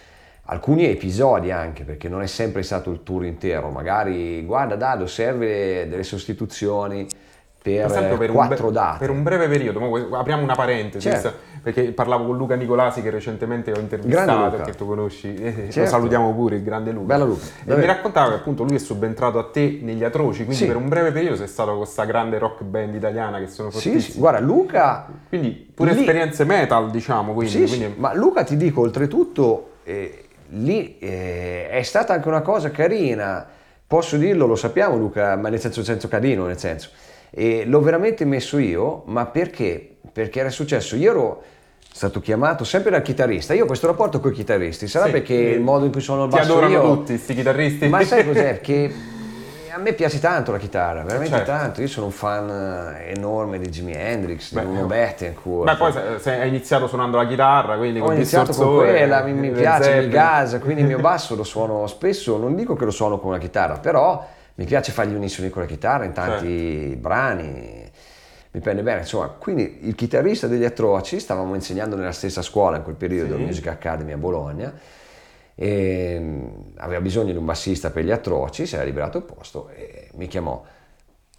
alcuni 0.45 0.85
episodi 0.85 1.51
anche, 1.51 1.83
perché 1.83 2.09
non 2.09 2.21
è 2.21 2.27
sempre 2.27 2.63
stato 2.63 2.91
il 2.91 3.01
tour 3.03 3.25
intero, 3.25 3.69
magari 3.69 4.43
guarda 4.45 4.75
Dado, 4.75 5.07
serve 5.07 5.87
delle 5.87 6.03
sostituzioni 6.03 7.07
per, 7.63 7.77
Per 7.77 7.85
esempio, 7.85 8.17
per 8.17 8.29
un, 8.29 8.35
quattro 8.35 8.65
bre- 8.65 8.73
date. 8.73 8.97
per 8.99 9.09
un 9.09 9.23
breve 9.23 9.47
periodo, 9.47 10.17
apriamo 10.17 10.43
una 10.43 10.53
parentesi, 10.53 11.07
Certo. 11.09 11.31
perché 11.61 11.83
parlavo 11.93 12.25
con 12.25 12.35
Luca 12.35 12.55
Nicolasi 12.55 13.01
che 13.01 13.09
recentemente 13.09 13.71
ho 13.71 13.79
intervistato, 13.79 14.57
che 14.63 14.73
tu 14.73 14.85
conosci, 14.85 15.33
eh, 15.33 15.65
lo 15.67 15.71
Certo. 15.71 15.89
salutiamo 15.91 16.33
pure, 16.33 16.57
il 16.57 16.63
grande 16.63 16.91
Luca. 16.91 17.05
Bella 17.05 17.23
Luca, 17.23 17.45
E 17.65 17.75
mi 17.77 17.85
raccontava 17.85 18.31
che 18.31 18.35
appunto 18.35 18.63
lui 18.65 18.75
è 18.75 18.79
subentrato 18.79 19.39
a 19.39 19.45
te 19.49 19.79
negli 19.81 20.03
atroci, 20.03 20.39
quindi 20.39 20.55
Sì. 20.55 20.65
per 20.67 20.75
un 20.75 20.89
breve 20.89 21.13
periodo 21.13 21.37
sei 21.37 21.47
stato 21.47 21.69
con 21.69 21.77
questa 21.79 22.03
grande 22.03 22.37
rock 22.37 22.63
band 22.63 22.95
italiana 22.95 23.39
che 23.39 23.47
sono 23.47 23.69
Sì, 23.69 23.75
fortissimi. 23.91 24.13
sì, 24.15 24.19
guarda 24.19 24.39
Luca 24.41 25.07
Quindi 25.29 25.71
pure 25.73 25.93
Lì- 25.93 25.99
esperienze 26.01 26.43
metal, 26.43 26.91
diciamo, 26.91 27.31
quindi, 27.31 27.49
Sì, 27.53 27.65
sì, 27.65 27.77
quindi- 27.77 27.95
ma 27.97 28.13
Luca 28.13 28.43
ti 28.43 28.57
dico, 28.57 28.81
oltretutto, 28.81 29.69
eh, 29.85 30.25
lì 30.53 30.97
eh, 30.99 31.69
è 31.69 31.81
stata 31.83 32.13
anche 32.13 32.27
una 32.27 32.41
cosa 32.41 32.71
carina, 32.71 33.45
posso 33.85 34.17
dirlo, 34.17 34.45
lo 34.45 34.55
sappiamo 34.55 34.97
Luca, 34.97 35.35
ma 35.35 35.49
nel 35.49 35.59
senso, 35.59 35.79
nel 35.79 35.87
senso 35.87 36.07
carino, 36.07 36.45
nel 36.45 36.59
senso. 36.59 36.89
E 37.29 37.65
l'ho 37.65 37.81
veramente 37.81 38.25
messo 38.25 38.57
io, 38.57 39.03
ma 39.05 39.25
perché? 39.25 39.95
Perché 40.11 40.39
era 40.39 40.49
successo, 40.49 40.95
io 40.95 41.11
ero 41.11 41.43
stato 41.91 42.19
chiamato 42.19 42.63
sempre 42.63 42.91
dal 42.91 43.01
chitarrista, 43.01 43.53
io 43.53 43.63
ho 43.63 43.67
questo 43.67 43.87
rapporto 43.87 44.19
con 44.19 44.31
i 44.31 44.33
chitarristi, 44.33 44.87
sarà 44.87 45.05
Sì, 45.05 45.11
perché 45.11 45.33
il 45.33 45.61
modo 45.61 45.85
in 45.85 45.91
cui 45.91 46.01
suono 46.01 46.25
il 46.25 46.29
ti 46.29 46.37
basso 46.37 46.51
adorano 46.51 46.71
io... 46.73 46.81
tutti, 46.81 47.17
sti 47.17 47.35
chitarristi. 47.35 47.87
Ma 47.87 48.03
sai 48.03 48.25
cos'è? 48.25 48.51
Perché 48.53 48.91
a 49.73 49.77
me 49.79 49.93
piace 49.93 50.19
tanto 50.19 50.51
la 50.51 50.57
chitarra, 50.59 51.01
veramente 51.03 51.35
Certo. 51.35 51.51
tanto. 51.51 51.81
Io 51.81 51.87
sono 51.87 52.05
un 52.07 52.11
fan 52.11 52.49
eh, 52.95 53.13
enorme 53.17 53.57
di 53.59 53.69
Jimi 53.69 53.93
Hendrix, 53.95 54.53
Beh, 54.53 54.61
di 54.61 54.65
Bruno 54.67 54.85
Bettencourt. 54.85 55.71
Beh, 55.71 55.77
poi 55.77 56.39
hai 56.39 56.47
iniziato 56.47 56.87
suonando 56.87 57.17
la 57.17 57.25
chitarra, 57.25 57.75
quindi 57.77 57.99
Ho 57.99 58.03
con 58.03 58.11
il 58.13 58.19
iniziato 58.19 58.53
con 58.53 58.75
quella, 58.75 59.23
mi, 59.23 59.33
mi 59.33 59.49
Led 59.49 59.57
piace, 59.59 59.79
mi 59.79 59.85
Zeppelin. 59.85 60.09
gasa, 60.11 60.59
quindi 60.59 60.81
il 60.81 60.87
mio 60.87 60.99
basso 61.01 61.35
lo 61.35 61.43
suono 61.43 61.87
spesso, 61.87 62.37
non 62.37 62.55
dico 62.55 62.75
che 62.75 62.85
lo 62.85 62.91
suono 62.91 63.17
con 63.19 63.29
una 63.29 63.39
chitarra, 63.39 63.77
però 63.79 64.23
mi 64.55 64.65
piace 64.65 64.91
fare 64.91 65.09
gli 65.09 65.15
unisoni 65.15 65.49
con 65.49 65.63
la 65.63 65.67
chitarra 65.67 66.05
in 66.05 66.11
tanti 66.13 66.79
Certo. 66.81 66.97
brani, 66.99 67.91
mi 68.51 68.59
prende 68.59 68.83
bene, 68.83 68.99
insomma, 68.99 69.27
quindi 69.29 69.79
il 69.87 69.95
chitarrista 69.95 70.45
degli 70.45 70.63
Atroci, 70.65 71.19
stavamo 71.19 71.55
insegnando 71.55 71.95
nella 71.95 72.11
stessa 72.11 72.43
scuola 72.43 72.77
in 72.77 72.83
quel 72.83 72.95
periodo, 72.95 73.35
Sì. 73.37 73.41
Music 73.41 73.65
Academy 73.67 74.11
a 74.11 74.17
Bologna, 74.17 74.71
aveva 75.55 77.01
bisogno 77.01 77.31
di 77.31 77.37
un 77.37 77.45
bassista 77.45 77.91
per 77.91 78.03
gli 78.03 78.11
Atroci, 78.11 78.65
si 78.65 78.75
era 78.75 78.83
liberato 78.83 79.17
il 79.17 79.23
posto 79.23 79.69
e 79.69 80.09
mi 80.15 80.27
chiamò. 80.27 80.61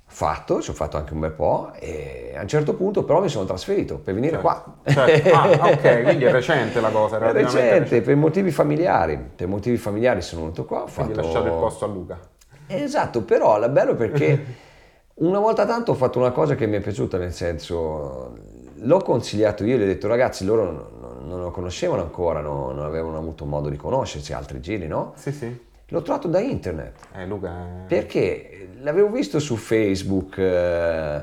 Fatto, 0.07 0.63
ci 0.63 0.71
ho 0.71 0.75
fatto 0.75 0.97
anche 0.97 1.13
un 1.13 1.19
bel 1.19 1.33
po' 1.33 1.73
e 1.75 2.35
a 2.37 2.43
un 2.43 2.47
certo 2.47 2.75
punto 2.75 3.03
però 3.03 3.21
mi 3.21 3.29
sono 3.29 3.47
trasferito 3.47 3.99
per 3.99 4.15
venire 4.15 4.39
qua. 4.39 4.77
Certo. 4.85 5.35
Ah, 5.35 5.49
ok, 5.73 6.03
quindi 6.03 6.25
è 6.25 6.31
recente 6.31 6.81
la 6.81 6.91
cosa, 6.91 7.17
È 7.17 7.33
recente, 7.33 7.59
recente. 7.61 8.01
per 8.03 8.15
motivi 8.15 8.53
familiari. 8.53 9.19
Per 9.35 9.49
motivi 9.49 9.77
familiari 9.77 10.21
sono 10.23 10.43
venuto 10.43 10.67
qua. 10.67 10.83
Ho 10.83 10.89
Quindi 10.93 11.15
fatto... 11.15 11.27
lasciato 11.27 11.47
il 11.47 11.53
posto 11.55 11.85
a 11.85 11.89
Luca. 11.89 12.21
Esatto, 12.69 13.23
però 13.23 13.61
è 13.61 13.69
bello 13.69 13.97
perché 13.97 14.45
una 15.15 15.41
volta 15.41 15.67
tanto 15.67 15.93
ho 15.93 15.95
fatto 15.95 16.21
una 16.21 16.31
cosa 16.31 16.55
che 16.55 16.67
mi 16.67 16.77
è 16.77 16.81
piaciuta, 16.81 17.19
nel 17.19 17.33
senso, 17.33 18.37
l'ho 18.75 18.99
consigliato 18.99 19.65
io, 19.65 19.77
gli 19.77 19.83
ho 19.83 19.87
detto 19.87 20.07
ragazzi, 20.07 20.45
loro 20.45 20.91
non, 21.27 21.41
lo 21.41 21.51
conoscevano 21.51 22.03
ancora, 22.03 22.41
no- 22.41 22.73
non 22.73 22.85
avevano 22.85 23.19
avuto 23.19 23.45
modo 23.45 23.69
di 23.69 23.77
conoscersi, 23.77 24.33
altri 24.33 24.61
giri, 24.61 24.87
no? 24.87 25.13
Sì, 25.17 25.33
sì. 25.33 25.73
L'ho 25.89 26.03
trovato 26.03 26.29
da 26.29 26.41
internet. 26.41 26.95
Eh, 27.15 27.27
Luca 27.27 27.51
è... 27.51 27.87
Perché 27.87 28.69
l'avevo 28.81 29.11
visto 29.11 29.39
su 29.39 29.57
Facebook 29.57 30.39
eh, 30.39 31.23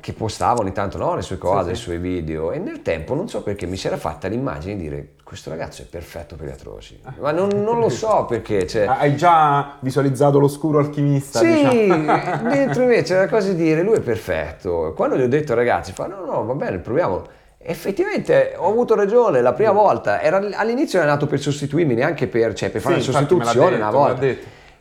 che 0.00 0.12
postava 0.12 0.60
ogni 0.60 0.72
tanto 0.72 0.98
no, 0.98 1.14
le 1.14 1.22
sue 1.22 1.38
cose, 1.38 1.74
Sì, 1.74 1.80
i 1.80 1.82
suoi 1.82 1.98
video 1.98 2.52
e 2.52 2.58
nel 2.58 2.82
tempo 2.82 3.14
non 3.14 3.28
so 3.28 3.42
perché 3.42 3.66
mi 3.66 3.76
si 3.76 3.86
era 3.86 3.96
fatta 3.96 4.28
l'immagine 4.28 4.76
di 4.76 4.82
dire 4.82 5.08
questo 5.24 5.48
ragazzo 5.48 5.82
è 5.82 5.86
perfetto 5.86 6.36
per 6.36 6.48
gli 6.48 6.50
atroci. 6.50 7.00
Ma 7.20 7.30
non, 7.30 7.48
non 7.48 7.78
lo 7.78 7.88
so 7.88 8.26
perché. 8.26 8.66
Cioè, 8.66 8.84
Hai 8.90 9.16
già 9.16 9.76
visualizzato 9.80 10.38
l'oscuro 10.38 10.78
alchimista, 10.78 11.38
sì, 11.38 11.46
diciamo. 11.46 12.48
dentro 12.50 12.84
me 12.84 13.02
c'era 13.02 13.28
quasi 13.28 13.54
dire 13.54 13.82
lui 13.82 13.94
è 13.94 14.00
perfetto. 14.00 14.92
Quando 14.94 15.16
gli 15.16 15.22
ho 15.22 15.28
detto 15.28 15.54
ragazzi, 15.54 15.92
fa 15.92 16.06
no, 16.06 16.24
no, 16.24 16.44
va 16.44 16.54
bene, 16.54 16.78
proviamolo. 16.78 17.38
Effettivamente 17.62 18.54
ho 18.56 18.68
avuto 18.70 18.94
ragione, 18.94 19.42
la 19.42 19.52
prima 19.52 19.72
volta, 19.72 20.22
era, 20.22 20.38
all'inizio 20.54 20.98
era 20.98 21.06
nato 21.08 21.26
per 21.26 21.40
sostituirmi, 21.40 21.94
neanche 21.94 22.26
per, 22.26 22.54
cioè, 22.54 22.70
per 22.70 22.80
fare 22.80 23.00
Sì, 23.00 23.10
una 23.10 23.18
sostituzione 23.18 23.70
detto, 23.70 23.82
una 23.82 23.90
volta. 23.90 24.26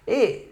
E 0.05 0.45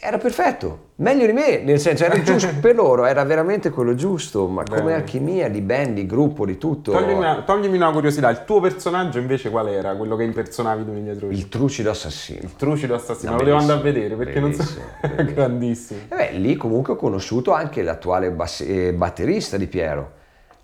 era 0.00 0.18
perfetto, 0.18 0.90
meglio 0.96 1.26
di 1.26 1.32
me, 1.32 1.58
nel 1.58 1.80
senso 1.80 2.04
era 2.04 2.22
giusto 2.22 2.48
per 2.60 2.76
loro, 2.76 3.04
era 3.04 3.24
veramente 3.24 3.70
quello 3.70 3.96
giusto, 3.96 4.46
ma 4.46 4.62
come 4.62 4.82
Bene. 4.82 4.94
alchimia 4.94 5.48
di 5.50 5.60
band, 5.60 5.94
di 5.94 6.06
gruppo, 6.06 6.46
di 6.46 6.56
tutto. 6.56 6.92
Toglimi 6.92 7.14
una, 7.14 7.42
toglimi 7.42 7.74
una 7.74 7.90
curiosità, 7.90 8.30
il 8.30 8.44
tuo 8.44 8.60
personaggio 8.60 9.18
invece 9.18 9.50
qual 9.50 9.66
era? 9.66 9.96
Quello 9.96 10.14
che 10.14 10.22
impersonavi 10.22 10.84
tu 10.84 10.92
negli? 10.92 11.32
Il 11.32 11.48
trucido 11.48 11.90
assassino. 11.90 12.48
trucido 12.56 12.94
assassino, 12.94 13.32
No, 13.32 13.38
lo 13.38 13.44
devo 13.44 13.56
andare 13.56 13.80
a 13.80 13.82
vedere 13.82 14.14
perché 14.14 14.38
non 14.38 14.52
so... 14.52 14.62
bellissimo, 14.62 14.84
bellissimo. 15.02 15.34
grandissimo. 15.34 16.00
E 16.10 16.14
beh, 16.14 16.30
lì 16.38 16.54
comunque 16.54 16.92
ho 16.92 16.96
conosciuto 16.96 17.52
anche 17.52 17.82
l'attuale 17.82 18.30
bass- 18.30 18.60
eh, 18.64 18.92
batterista 18.92 19.56
di 19.56 19.66
Piero, 19.66 20.12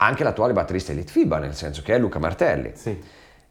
anche 0.05 0.25
l'attuale 0.25 0.53
batterista 0.53 0.93
di 0.93 0.99
Litfiba, 0.99 1.39
nel 1.39 1.55
senso 1.55 1.83
che 1.83 1.95
è 1.95 1.99
Luca 1.99 2.19
Martelli. 2.19 2.73
Sì. 2.75 2.99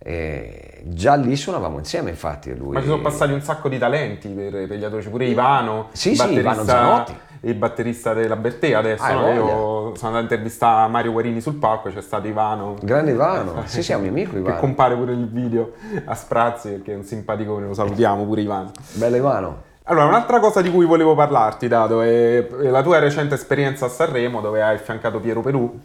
E 0.03 0.81
già 0.85 1.13
lì 1.15 1.35
suonavamo 1.35 1.77
insieme, 1.77 2.09
infatti. 2.09 2.55
Lui... 2.55 2.73
Ma 2.73 2.79
ci 2.79 2.87
sono 2.87 3.01
passati 3.01 3.33
un 3.33 3.41
sacco 3.41 3.69
di 3.69 3.77
talenti 3.77 4.27
per, 4.29 4.49
per 4.67 4.77
gli 4.77 4.83
atroci, 4.83 5.09
pure 5.09 5.25
Ivano, 5.25 5.89
Sì, 5.91 6.09
il 6.11 6.15
sì, 6.15 6.21
batterista- 6.23 6.51
Ivano 6.51 6.63
Zanotti. 6.65 7.15
il 7.41 7.53
batterista 7.53 8.13
della 8.15 8.35
Bertea 8.35 8.79
adesso, 8.79 9.03
Ah, 9.03 9.13
no? 9.13 9.31
io 9.31 9.43
sono 9.95 10.07
andato 10.07 10.17
a 10.17 10.21
intervistare 10.21 10.89
Mario 10.89 11.11
Guarini 11.11 11.39
sul 11.39 11.55
palco 11.55 11.89
c'è 11.91 12.01
stato 12.01 12.27
Ivano. 12.27 12.77
Grande 12.81 13.11
Ivano, 13.11 13.61
sì, 13.65 13.83
sì, 13.83 13.91
è 13.91 13.95
un 13.95 14.01
mio 14.01 14.09
amico 14.09 14.31
Che 14.31 14.37
Ivano. 14.39 14.59
compare 14.59 14.95
pure 14.95 15.13
nel 15.13 15.27
video 15.29 15.73
a 16.05 16.15
sprazzi 16.15 16.69
perché 16.69 16.93
è 16.93 16.95
un 16.95 17.03
simpaticone, 17.03 17.67
lo 17.67 17.73
salutiamo 17.75 18.25
pure 18.25 18.41
Ivano. 18.41 18.71
Bello 18.93 19.15
Ivano. 19.17 19.61
Allora, 19.85 20.05
un'altra 20.05 20.39
cosa 20.39 20.61
di 20.61 20.69
cui 20.69 20.85
volevo 20.85 21.15
parlarti, 21.15 21.67
Dato, 21.67 22.03
è 22.03 22.47
la 22.61 22.83
tua 22.83 22.99
recente 22.99 23.33
esperienza 23.33 23.87
a 23.87 23.89
Sanremo, 23.89 24.39
dove 24.39 24.61
hai 24.61 24.75
affiancato 24.75 25.19
Piero 25.19 25.41
Perù. 25.41 25.79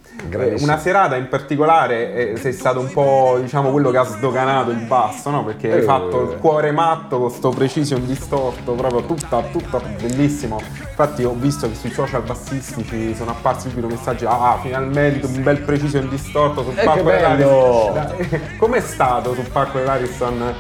Una 0.61 0.79
serata 0.79 1.17
in 1.17 1.29
particolare 1.29 2.33
eh, 2.33 2.37
sei 2.37 2.53
stato 2.53 2.79
un 2.79 2.91
po', 2.93 3.39
diciamo, 3.41 3.71
quello 3.71 3.91
che 3.91 3.97
ha 3.97 4.05
sdoganato 4.05 4.71
il 4.71 4.85
basso, 4.85 5.31
no? 5.31 5.45
Perché 5.45 5.73
hai 5.73 5.79
eh. 5.79 5.83
fatto 5.83 6.31
il 6.31 6.37
cuore 6.39 6.73
matto 6.73 7.19
con 7.19 7.31
sto 7.31 7.49
precision 7.49 8.05
distorto, 8.05 8.75
proprio 8.75 9.03
tutta, 9.03 9.41
tutta 9.51 9.79
bellissimo. 9.79 10.61
Infatti 10.79 11.25
ho 11.25 11.33
visto 11.33 11.67
che 11.67 11.75
sui 11.75 11.91
social 11.91 12.23
bassistici 12.23 13.15
sono 13.15 13.31
apparsi 13.31 13.71
subito 13.71 13.87
messaggi, 13.87 14.27
ah, 14.27 14.59
finalmente 14.61 15.25
un 15.25 15.43
bel 15.43 15.63
precision 15.63 16.07
distorto 16.11 16.65
sul 16.65 16.79
eh, 16.79 16.85
palco 16.85 17.11
dell'Ariston. 17.11 18.57
Com'è 18.59 18.81
stato 18.81 19.33
sul 19.33 19.49
palco 19.49 19.79
dell'Ariston? 19.79 20.55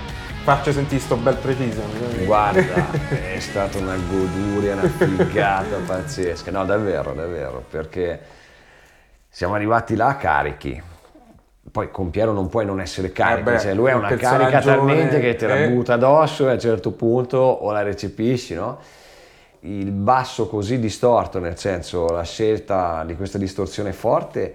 Faccio 0.46 0.70
sentire 0.70 1.00
sto 1.00 1.16
bel 1.16 1.34
precision. 1.34 1.90
Guarda, 2.24 2.88
è 3.08 3.40
stata 3.40 3.78
una 3.78 3.96
goduria, 3.96 4.74
una 4.74 4.88
figata 4.88 5.76
pazzesca. 5.84 6.52
No, 6.52 6.64
davvero, 6.64 7.14
davvero, 7.14 7.64
perché 7.68 8.20
siamo 9.28 9.54
arrivati 9.54 9.96
là 9.96 10.14
carichi. 10.14 10.80
Poi 11.68 11.90
con 11.90 12.10
Piero 12.10 12.30
non 12.30 12.48
puoi 12.48 12.64
non 12.64 12.80
essere 12.80 13.10
carico, 13.10 13.50
eh 13.50 13.54
beh, 13.54 13.58
cioè 13.58 13.74
lui 13.74 13.90
è 13.90 13.94
una 13.94 14.14
carica 14.14 14.60
talmente 14.60 15.18
che 15.18 15.34
te 15.34 15.48
la 15.48 15.64
eh. 15.64 15.68
butta 15.68 15.94
addosso 15.94 16.46
e 16.46 16.50
a 16.50 16.52
un 16.52 16.60
certo 16.60 16.92
punto 16.92 17.38
o 17.38 17.72
la 17.72 17.82
recepisci, 17.82 18.54
no? 18.54 18.78
Il 19.62 19.90
basso 19.90 20.46
così 20.46 20.78
distorto, 20.78 21.40
nel 21.40 21.58
senso 21.58 22.06
la 22.06 22.22
scelta 22.22 23.02
di 23.04 23.16
questa 23.16 23.36
distorsione 23.36 23.92
forte 23.92 24.54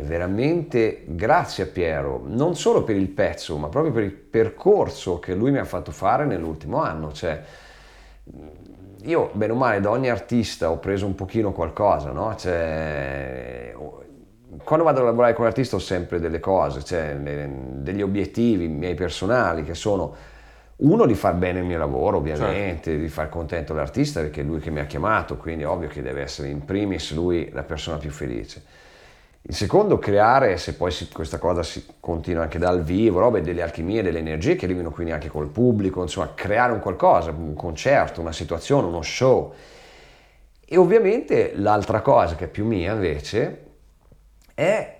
e 0.00 0.02
veramente 0.02 1.02
grazie 1.08 1.64
a 1.64 1.66
Piero, 1.66 2.22
non 2.24 2.56
solo 2.56 2.84
per 2.84 2.96
il 2.96 3.08
pezzo, 3.08 3.58
ma 3.58 3.68
proprio 3.68 3.92
per 3.92 4.02
il 4.02 4.12
percorso 4.12 5.18
che 5.18 5.34
lui 5.34 5.50
mi 5.50 5.58
ha 5.58 5.64
fatto 5.64 5.92
fare 5.92 6.24
nell'ultimo 6.24 6.80
anno. 6.80 7.12
Cioè, 7.12 7.42
io, 9.02 9.30
bene 9.34 9.52
o 9.52 9.56
male, 9.56 9.80
da 9.80 9.90
ogni 9.90 10.08
artista 10.08 10.70
ho 10.70 10.78
preso 10.78 11.04
un 11.04 11.14
pochino 11.14 11.52
qualcosa, 11.52 12.12
no? 12.12 12.34
Cioè, 12.34 13.74
quando 14.64 14.84
vado 14.86 15.00
a 15.00 15.04
lavorare 15.04 15.34
con 15.34 15.44
l'artista 15.44 15.76
ho 15.76 15.80
sempre 15.80 16.18
delle 16.18 16.40
cose, 16.40 16.82
cioè, 16.82 17.16
degli 17.16 18.00
obiettivi 18.00 18.68
miei 18.68 18.94
personali 18.94 19.64
che 19.64 19.74
sono 19.74 20.14
uno 20.76 21.04
di 21.04 21.14
far 21.14 21.34
bene 21.34 21.58
il 21.58 21.66
mio 21.66 21.76
lavoro 21.76 22.16
ovviamente, 22.16 22.90
certo. 22.90 23.02
di 23.02 23.08
far 23.08 23.28
contento 23.28 23.74
l'artista 23.74 24.20
perché 24.22 24.40
è 24.40 24.44
lui 24.44 24.60
che 24.60 24.70
mi 24.70 24.80
ha 24.80 24.86
chiamato, 24.86 25.36
quindi 25.36 25.64
è 25.64 25.68
ovvio 25.68 25.88
che 25.88 26.00
deve 26.00 26.22
essere 26.22 26.48
in 26.48 26.64
primis 26.64 27.12
lui 27.12 27.50
la 27.52 27.64
persona 27.64 27.98
più 27.98 28.10
felice 28.10 28.79
il 29.42 29.54
secondo, 29.54 29.98
creare, 29.98 30.58
se 30.58 30.74
poi 30.74 30.90
si, 30.90 31.08
questa 31.08 31.38
cosa 31.38 31.62
si 31.62 31.84
continua 31.98 32.42
anche 32.42 32.58
dal 32.58 32.82
vivo, 32.82 33.20
robe, 33.20 33.40
delle 33.40 33.62
alchimie, 33.62 34.02
delle 34.02 34.18
energie 34.18 34.54
che 34.54 34.66
arrivino 34.66 34.90
quindi 34.90 35.12
anche 35.12 35.28
col 35.28 35.48
pubblico, 35.48 36.02
insomma, 36.02 36.34
creare 36.34 36.72
un 36.72 36.80
qualcosa, 36.80 37.30
un 37.30 37.54
concerto, 37.54 38.20
una 38.20 38.32
situazione, 38.32 38.86
uno 38.86 39.02
show. 39.02 39.52
E 40.64 40.76
ovviamente 40.76 41.52
l'altra 41.56 42.00
cosa 42.02 42.36
che 42.36 42.44
è 42.44 42.48
più 42.48 42.66
mia 42.66 42.92
invece 42.92 43.64
è 44.54 44.98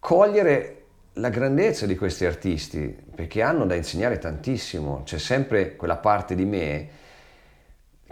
cogliere 0.00 0.82
la 1.14 1.30
grandezza 1.30 1.86
di 1.86 1.96
questi 1.96 2.26
artisti, 2.26 2.94
perché 3.14 3.42
hanno 3.42 3.64
da 3.64 3.74
insegnare 3.74 4.18
tantissimo, 4.18 5.02
c'è 5.04 5.18
sempre 5.18 5.76
quella 5.76 5.96
parte 5.96 6.34
di 6.34 6.44
me 6.44 6.88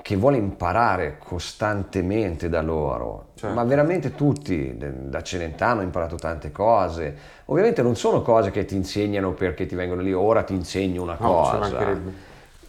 che 0.04 0.16
vuole 0.16 0.36
imparare 0.36 1.16
costantemente 1.18 2.50
da 2.50 2.60
loro, 2.60 3.28
certo. 3.36 3.54
ma 3.54 3.64
veramente 3.64 4.14
tutti, 4.14 4.76
da 4.76 5.22
Celentano 5.22 5.80
ho 5.80 5.82
imparato 5.82 6.16
tante 6.16 6.52
cose, 6.52 7.16
ovviamente 7.46 7.80
non 7.80 7.96
sono 7.96 8.20
cose 8.20 8.50
che 8.50 8.66
ti 8.66 8.76
insegnano 8.76 9.32
perché 9.32 9.64
ti 9.64 9.74
vengono 9.74 10.02
lì, 10.02 10.12
ora 10.12 10.42
ti 10.42 10.52
insegno 10.52 11.00
una 11.00 11.16
no, 11.18 11.26
cosa, 11.26 11.98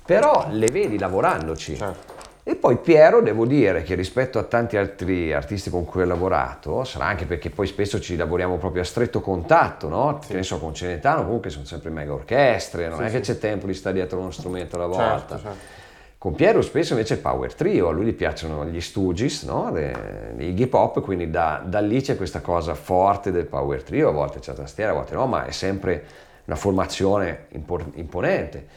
però 0.06 0.48
le 0.50 0.68
vedi 0.72 0.98
lavorandoci. 0.98 1.76
Certo. 1.76 2.14
E 2.42 2.56
poi 2.56 2.78
Piero, 2.78 3.22
devo 3.22 3.46
dire 3.46 3.84
che 3.84 3.96
rispetto 3.96 4.40
a 4.40 4.44
tanti 4.44 4.78
altri 4.78 5.34
artisti 5.34 5.70
con 5.70 5.84
cui 5.84 6.04
ho 6.04 6.06
lavorato, 6.06 6.86
sarà 6.86 7.08
anche 7.08 7.26
perché 7.26 7.50
poi 7.50 7.68
spesso 7.68 8.00
ci 8.00 8.16
lavoriamo 8.16 8.56
proprio 8.56 8.84
a 8.84 8.86
stretto 8.86 9.20
contatto, 9.20 9.90
no? 9.90 10.20
Sì. 10.22 10.30
Che 10.30 10.36
ne 10.36 10.44
so, 10.44 10.58
con 10.58 10.74
Celentano 10.74 11.26
comunque 11.26 11.50
sono 11.50 11.66
sempre 11.66 11.90
mega 11.90 12.14
orchestre, 12.14 12.88
non 12.88 13.00
sì, 13.00 13.04
è 13.04 13.08
sì. 13.10 13.16
che 13.16 13.20
c'è 13.20 13.38
tempo 13.40 13.66
di 13.66 13.74
stare 13.74 13.96
dietro 13.96 14.20
uno 14.20 14.32
strumento 14.32 14.78
alla 14.78 14.86
volta. 14.86 15.38
Certo, 15.38 15.40
certo. 15.42 15.75
Con 16.26 16.34
Piero 16.34 16.64
spesso 16.64 16.94
invece 16.94 17.14
è 17.14 17.18
power 17.20 17.54
trio, 17.54 17.88
a 17.88 17.92
lui 17.92 18.06
gli 18.06 18.14
piacciono 18.16 18.66
gli 18.66 18.82
Stooges, 18.82 19.44
no? 19.44 19.72
gli 19.72 20.60
hip 20.60 20.74
hop, 20.74 21.02
quindi 21.02 21.30
da, 21.30 21.62
da, 21.64 21.82
lì 21.82 22.02
c'è 22.02 22.18
questa 22.18 22.42
cosa 22.42 22.74
forte 22.74 23.32
del 23.32 23.46
power 23.46 23.84
trio, 23.84 24.10
a 24.10 24.12
volte 24.12 24.40
c'è 24.40 24.54
la 24.54 24.62
tastiera, 24.62 24.90
a 24.90 24.94
volte 24.96 25.14
no, 25.14 25.28
ma 25.28 25.46
è 25.46 25.52
sempre 25.52 26.04
una 26.46 26.56
formazione 26.56 27.46
imponente. 27.52 28.68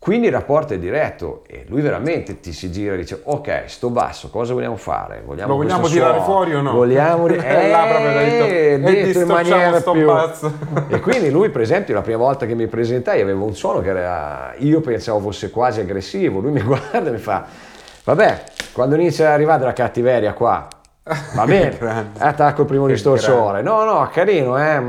Quindi 0.00 0.28
il 0.28 0.32
rapporto 0.32 0.74
è 0.74 0.78
diretto 0.78 1.42
e 1.48 1.64
lui 1.66 1.80
veramente 1.80 2.38
ti 2.38 2.52
si 2.52 2.70
gira 2.70 2.94
e 2.94 2.98
dice 2.98 3.20
ok, 3.24 3.64
sto 3.66 3.90
basso, 3.90 4.30
cosa 4.30 4.54
vogliamo 4.54 4.76
fare? 4.76 5.22
Vogliamo 5.26 5.50
Lo 5.50 5.56
vogliamo 5.56 5.88
tirare 5.88 6.18
suono? 6.18 6.24
fuori 6.24 6.54
o 6.54 6.62
no? 6.62 6.72
Vogliamo... 6.72 7.26
eh, 7.26 7.36
proprio 7.36 8.12
detto, 8.12 8.44
eh, 8.44 8.78
detto 8.78 9.18
in 9.18 9.26
maniera 9.26 9.80
più... 9.80 10.04
Bazzo. 10.04 10.52
e 10.88 11.00
quindi 11.00 11.30
lui 11.30 11.50
per 11.50 11.62
esempio 11.62 11.94
la 11.94 12.02
prima 12.02 12.18
volta 12.18 12.46
che 12.46 12.54
mi 12.54 12.68
presentai 12.68 13.20
aveva 13.20 13.42
un 13.42 13.56
suono 13.56 13.80
che 13.80 13.88
era... 13.88 14.54
io 14.58 14.80
pensavo 14.80 15.18
fosse 15.18 15.50
quasi 15.50 15.80
aggressivo, 15.80 16.38
lui 16.38 16.52
mi 16.52 16.62
guarda 16.62 17.08
e 17.08 17.10
mi 17.10 17.18
fa 17.18 17.46
vabbè, 18.04 18.42
quando 18.72 18.94
inizia 18.94 19.26
ad 19.26 19.32
arrivare 19.32 19.64
la 19.64 19.72
cattiveria 19.72 20.32
qua, 20.32 20.68
Va 21.34 21.44
bene, 21.44 21.78
attacco 22.18 22.62
il 22.62 22.66
primo 22.66 22.86
distorsore. 22.86 23.62
No, 23.62 23.84
no, 23.84 24.08
carino, 24.12 24.58
eh. 24.58 24.82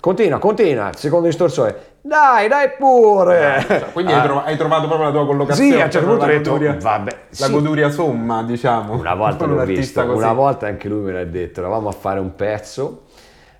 Continua, 0.00 0.38
continua. 0.38 0.88
Il 0.88 0.96
secondo 0.96 1.26
distorsore. 1.26 1.94
Dai, 2.06 2.46
dai 2.46 2.70
pure! 2.78 3.56
Eh, 3.56 3.60
cioè, 3.66 3.92
quindi 3.92 4.12
ah. 4.12 4.20
hai, 4.20 4.22
trovato, 4.22 4.46
hai, 4.46 4.56
trovato 4.56 4.86
proprio 4.86 5.06
la 5.08 5.12
tua 5.12 5.26
collocazione. 5.26 5.70
Sì, 5.72 5.80
a 5.80 5.84
un 5.84 5.90
certo 5.90 6.06
punto 6.06 6.24
ho 6.24 6.28
detto, 6.28 6.50
goduria, 6.50 6.76
vabbè. 6.80 7.18
La 7.38 7.48
goduria 7.48 7.90
somma, 7.90 8.42
diciamo. 8.44 8.94
Una 8.94 9.14
volta 9.14 9.44
l'ho 9.46 9.64
visto, 9.64 10.06
così. 10.06 10.16
una 10.16 10.32
volta 10.32 10.66
anche 10.66 10.88
lui 10.88 11.00
me 11.00 11.12
l'ha 11.12 11.24
detto, 11.24 11.60
eravamo 11.60 11.88
a 11.88 11.92
fare 11.92 12.20
un 12.20 12.36
pezzo, 12.36 13.06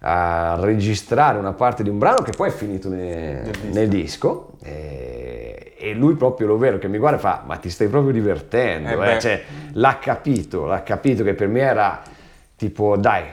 a 0.00 0.56
registrare 0.60 1.38
una 1.38 1.54
parte 1.54 1.82
di 1.82 1.88
un 1.88 1.98
brano 1.98 2.22
che 2.22 2.32
poi 2.36 2.50
è 2.50 2.52
finito 2.52 2.88
ne, 2.88 3.42
nel 3.42 3.50
disco. 3.50 3.72
Nel 3.72 3.88
disco 3.88 4.50
e, 4.62 5.65
e, 5.76 5.92
lui 5.94 6.14
proprio 6.14 6.46
lo 6.46 6.58
vero 6.58 6.78
che 6.78 6.88
mi 6.88 6.98
guarda 6.98 7.18
e 7.18 7.20
fa, 7.20 7.42
ma 7.44 7.56
ti 7.56 7.70
stai 7.70 7.88
proprio 7.88 8.12
divertendo, 8.12 9.02
eh 9.02 9.14
eh? 9.14 9.20
Cioè, 9.20 9.44
l'ha 9.72 9.98
capito, 9.98 10.64
l'ha 10.64 10.82
capito 10.82 11.22
che 11.22 11.34
per 11.34 11.48
me 11.48 11.60
era 11.60 12.02
tipo, 12.56 12.96
dai, 12.96 13.24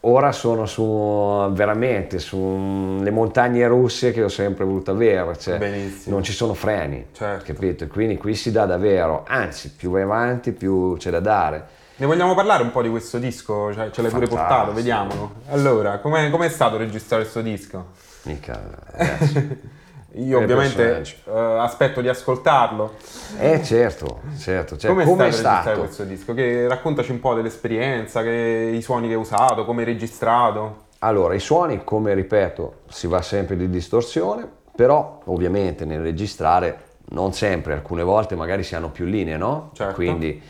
ora 0.00 0.32
sono 0.32 0.66
su 0.66 1.48
veramente 1.52 2.18
sulle 2.18 3.10
montagne 3.10 3.66
russe 3.66 4.12
che 4.12 4.22
ho 4.22 4.28
sempre 4.28 4.64
voluto 4.64 4.90
avere, 4.90 5.38
cioè 5.38 5.90
non 6.06 6.22
ci 6.22 6.32
sono 6.32 6.54
freni, 6.54 7.06
certo. 7.12 7.52
capito? 7.52 7.86
Quindi 7.86 8.16
qui 8.16 8.34
si 8.34 8.50
dà 8.50 8.64
davvero, 8.64 9.24
anzi 9.26 9.70
più 9.70 9.90
vai 9.90 10.02
avanti 10.02 10.52
più 10.52 10.96
c'è 10.96 11.10
da 11.10 11.20
dare. 11.20 11.80
Ne 11.96 12.06
vogliamo 12.06 12.34
parlare 12.34 12.62
un 12.62 12.72
po' 12.72 12.82
di 12.82 12.88
questo 12.88 13.18
disco? 13.18 13.72
Cioè, 13.72 13.90
ce 13.90 14.02
l'hai 14.02 14.10
pure 14.10 14.26
portato, 14.26 14.72
vediamolo. 14.72 15.34
Allora, 15.50 15.98
com'è, 15.98 16.30
com'è 16.30 16.48
stato 16.48 16.76
registrare 16.76 17.22
questo 17.22 17.42
disco? 17.42 17.90
Mica, 18.22 18.60
ragazzi. 18.92 19.80
Io 20.16 20.38
ovviamente 20.38 21.04
uh, 21.24 21.30
aspetto 21.30 22.02
di 22.02 22.08
ascoltarlo. 22.08 22.96
Eh 23.38 23.62
certo, 23.62 24.20
certo. 24.36 24.76
Cioè, 24.76 24.90
come, 24.90 25.04
come 25.04 25.28
è 25.28 25.30
stato 25.30 25.78
questo 25.80 26.04
disco? 26.04 26.34
Che, 26.34 26.68
raccontaci 26.68 27.10
un 27.10 27.20
po' 27.20 27.32
dell'esperienza, 27.34 28.22
che, 28.22 28.72
i 28.74 28.82
suoni 28.82 29.08
che 29.08 29.14
hai 29.14 29.20
usato, 29.20 29.64
come 29.64 29.80
hai 29.80 29.86
registrato. 29.86 30.90
Allora, 30.98 31.34
i 31.34 31.40
suoni, 31.40 31.82
come 31.82 32.12
ripeto, 32.12 32.80
si 32.88 33.06
va 33.06 33.22
sempre 33.22 33.56
di 33.56 33.70
distorsione, 33.70 34.46
però 34.76 35.20
ovviamente 35.24 35.84
nel 35.86 36.00
registrare 36.00 36.90
non 37.10 37.32
sempre, 37.32 37.72
alcune 37.72 38.02
volte 38.02 38.34
magari 38.34 38.62
si 38.62 38.74
hanno 38.74 38.90
più 38.90 39.06
linee, 39.06 39.36
no? 39.38 39.70
Certo. 39.72 39.94
Quindi 39.94 40.40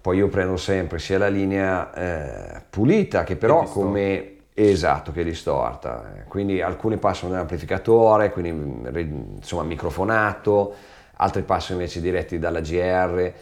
poi 0.00 0.18
io 0.18 0.28
prendo 0.28 0.56
sempre 0.56 0.98
sia 0.98 1.18
la 1.18 1.28
linea 1.28 1.94
eh, 1.94 2.62
pulita 2.68 3.24
che 3.24 3.36
però 3.36 3.62
come 3.62 4.33
Esatto, 4.56 5.10
che 5.10 5.22
è 5.22 5.24
distorta. 5.24 6.24
Quindi 6.28 6.62
alcuni 6.62 6.96
passano 6.96 7.32
nell'amplificatore, 7.32 8.30
quindi 8.30 8.50
insomma 9.36 9.64
microfonato, 9.64 10.74
altri 11.16 11.42
passano 11.42 11.80
invece 11.80 12.00
diretti 12.00 12.38
dalla 12.38 12.60
GR. 12.60 13.32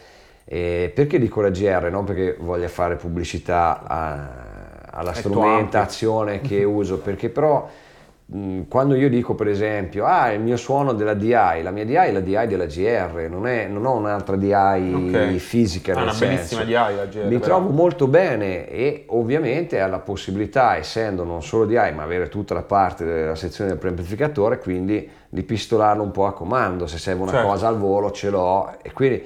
E 0.45 0.93
perché 0.95 1.19
dico 1.19 1.43
la 1.43 1.51
GR? 1.51 1.89
Non 1.91 2.05
perché 2.05 2.37
voglia 2.41 2.69
fare 2.69 2.97
pubblicità 2.97 3.83
a, 3.87 4.87
alla 4.91 5.13
strumentazione 5.13 6.41
che 6.41 6.65
uso, 6.65 6.99
perché 6.99 7.29
però 7.29 7.69
Mm, 7.69 7.92
quando 8.69 8.95
io 8.95 9.11
dico 9.11 9.35
per 9.35 9.49
esempio, 9.49 10.07
ah, 10.07 10.33
il 10.33 10.41
mio 10.41 10.57
suono 10.57 10.95
della 10.95 11.13
DI, 11.13 11.63
la 11.63 11.71
mia 11.71 11.85
DI 11.85 11.95
è 11.95 12.13
la 12.13 12.21
DI 12.21 12.47
della 12.47 12.65
GR, 12.65 13.27
non, 13.29 13.47
è, 13.47 13.67
non 13.67 13.85
ho 13.85 13.95
un'altra 13.95 14.37
DI 14.37 14.53
okay. 14.53 15.39
fisica. 15.39 15.93
Ah, 15.93 16.03
una 16.03 16.13
senso. 16.13 16.57
bellissima 16.57 16.65
DI 16.65 16.97
la 16.97 17.07
GR. 17.07 17.25
Mi 17.25 17.39
però. 17.39 17.57
trovo 17.57 17.69
molto 17.69 18.07
bene 18.07 18.69
e 18.69 19.05
ovviamente 19.09 19.81
ha 19.81 19.87
la 19.87 19.99
possibilità, 19.99 20.77
essendo 20.77 21.25
non 21.25 21.43
solo 21.43 21.67
DI, 21.67 21.93
ma 21.95 22.03
avere 22.03 22.29
tutta 22.29 22.55
la 22.55 22.63
parte 22.63 23.05
della 23.05 23.35
sezione 23.35 23.71
del 23.71 23.79
preamplificatore, 23.79 24.59
quindi 24.59 25.09
di 25.29 25.43
pistolarlo 25.43 26.03
un 26.03 26.11
po' 26.11 26.27
a 26.27 26.33
comando, 26.33 26.87
se 26.87 26.97
serve 26.97 27.23
una 27.23 27.33
certo. 27.33 27.49
cosa 27.49 27.69
al 27.69 27.77
volo 27.77 28.11
ce 28.13 28.31
l'ho 28.31 28.77
e 28.83 28.93
quindi 28.93 29.23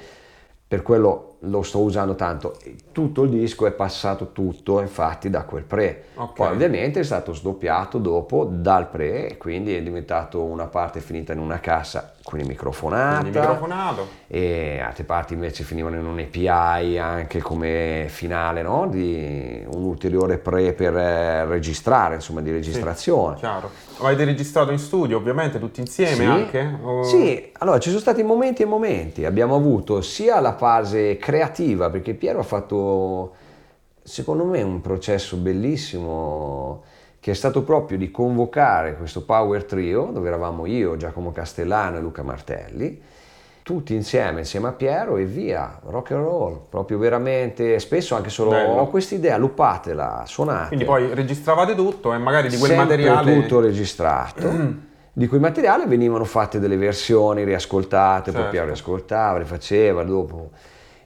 per 0.66 0.82
quello 0.82 1.35
lo 1.40 1.62
sto 1.62 1.80
usando 1.80 2.14
tanto. 2.14 2.56
Tutto 2.92 3.22
il 3.24 3.30
disco 3.30 3.66
è 3.66 3.72
passato 3.72 4.32
tutto 4.32 4.80
infatti 4.80 5.28
da 5.28 5.44
quel 5.44 5.64
pre. 5.64 6.04
Okay. 6.14 6.34
Poi 6.34 6.54
ovviamente 6.54 7.00
è 7.00 7.02
stato 7.02 7.34
sdoppiato 7.34 7.98
dopo 7.98 8.44
dal 8.50 8.88
pre, 8.88 9.36
quindi 9.38 9.74
è 9.74 9.82
diventato 9.82 10.42
una 10.42 10.66
parte 10.66 11.00
finita 11.00 11.32
in 11.32 11.38
una 11.38 11.60
cassa, 11.60 12.14
quindi 12.22 12.48
microfonata. 12.48 13.20
Quindi 13.20 13.38
microfonato. 13.38 14.08
E 14.26 14.80
altre 14.80 15.04
parti 15.04 15.34
invece 15.34 15.62
finivano 15.64 15.96
in 15.96 16.06
un 16.06 16.18
API 16.18 16.98
anche 16.98 17.40
come 17.40 18.06
finale, 18.08 18.62
no? 18.62 18.88
Di 18.88 19.62
un 19.70 19.82
ulteriore 19.84 20.38
pre 20.38 20.72
per 20.72 20.96
eh, 20.96 21.44
registrare, 21.44 22.14
insomma 22.14 22.40
di 22.40 22.50
registrazione. 22.50 23.34
Sì, 23.34 23.40
chiaro. 23.40 23.70
Avete 23.98 24.24
registrato 24.24 24.72
in 24.72 24.78
studio 24.78 25.16
ovviamente 25.16 25.58
tutti 25.58 25.80
insieme 25.80 26.14
sì. 26.14 26.24
anche? 26.24 26.78
O... 26.82 27.02
Sì, 27.02 27.50
allora 27.58 27.78
ci 27.78 27.88
sono 27.88 28.00
stati 28.00 28.22
momenti 28.22 28.62
e 28.62 28.66
momenti. 28.66 29.24
Abbiamo 29.24 29.54
avuto 29.54 30.00
sia 30.00 30.40
la 30.40 30.54
fase 30.54 31.16
creativa, 31.26 31.90
perché 31.90 32.14
Piero 32.14 32.38
ha 32.38 32.44
fatto, 32.44 33.34
secondo 34.00 34.44
me, 34.44 34.62
un 34.62 34.80
processo 34.80 35.36
bellissimo 35.36 36.84
che 37.18 37.32
è 37.32 37.34
stato 37.34 37.64
proprio 37.64 37.98
di 37.98 38.12
convocare 38.12 38.96
questo 38.96 39.24
Power 39.24 39.64
Trio, 39.64 40.10
dove 40.12 40.28
eravamo 40.28 40.66
io, 40.66 40.96
Giacomo 40.96 41.32
Castellano 41.32 41.96
e 41.96 42.00
Luca 42.00 42.22
Martelli, 42.22 43.02
tutti 43.64 43.92
insieme, 43.92 44.38
insieme 44.38 44.68
a 44.68 44.70
Piero 44.70 45.16
e 45.16 45.24
via, 45.24 45.80
rock 45.86 46.12
and 46.12 46.22
roll, 46.22 46.60
proprio 46.68 46.96
veramente, 46.98 47.80
spesso 47.80 48.14
anche 48.14 48.30
solo 48.30 48.50
Bello. 48.50 48.74
ho 48.74 48.86
questa 48.86 49.16
idea, 49.16 49.36
lupatela, 49.36 50.22
suonate. 50.26 50.68
Quindi 50.68 50.84
poi 50.84 51.12
registravate 51.12 51.74
tutto 51.74 52.14
e 52.14 52.18
magari 52.18 52.48
di 52.48 52.56
quel 52.56 52.70
Sempre 52.70 52.96
materiale... 52.96 53.40
tutto 53.40 53.58
registrato. 53.58 54.48
di 55.12 55.26
quel 55.26 55.40
materiale 55.40 55.86
venivano 55.86 56.22
fatte 56.22 56.60
delle 56.60 56.76
versioni 56.76 57.42
riascoltate, 57.42 58.30
certo. 58.30 58.40
poi 58.42 58.50
Piero 58.50 58.66
riascoltava, 58.66 59.38
rifaceva 59.38 60.04
dopo. 60.04 60.50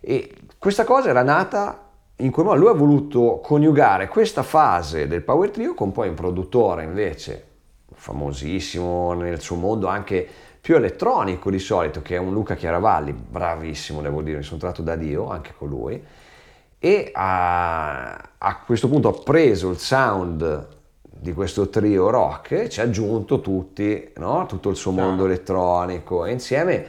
E 0.00 0.34
questa 0.58 0.84
cosa 0.84 1.10
era 1.10 1.22
nata 1.22 1.88
in 2.16 2.30
quel 2.30 2.46
modo, 2.46 2.58
lui 2.58 2.68
ha 2.68 2.74
voluto 2.74 3.40
coniugare 3.42 4.08
questa 4.08 4.42
fase 4.42 5.06
del 5.06 5.22
Power 5.22 5.50
Trio 5.50 5.74
con 5.74 5.90
poi 5.92 6.08
un 6.08 6.14
produttore 6.14 6.84
invece 6.84 7.46
famosissimo 7.92 9.12
nel 9.14 9.40
suo 9.40 9.56
mondo 9.56 9.86
anche 9.86 10.26
più 10.60 10.76
elettronico 10.76 11.50
di 11.50 11.58
solito, 11.58 12.02
che 12.02 12.16
è 12.16 12.18
un 12.18 12.32
Luca 12.32 12.54
Chiaravalli, 12.54 13.12
bravissimo 13.12 14.02
devo 14.02 14.20
dire, 14.22 14.38
mi 14.38 14.42
sono 14.42 14.60
tratto 14.60 14.82
da 14.82 14.96
Dio 14.96 15.28
anche 15.28 15.54
con 15.56 15.68
lui, 15.68 16.02
e 16.78 17.10
a, 17.12 18.12
a 18.38 18.56
questo 18.64 18.88
punto 18.88 19.08
ha 19.08 19.22
preso 19.22 19.70
il 19.70 19.78
sound 19.78 20.78
di 21.02 21.32
questo 21.32 21.68
trio 21.68 22.08
rock 22.08 22.52
e 22.52 22.68
ci 22.68 22.80
ha 22.80 22.84
aggiunto 22.84 23.40
tutti, 23.40 24.12
no? 24.16 24.46
tutto 24.46 24.70
il 24.70 24.76
suo 24.76 24.90
mondo 24.90 25.26
elettronico. 25.26 26.24
E 26.24 26.32
insieme 26.32 26.86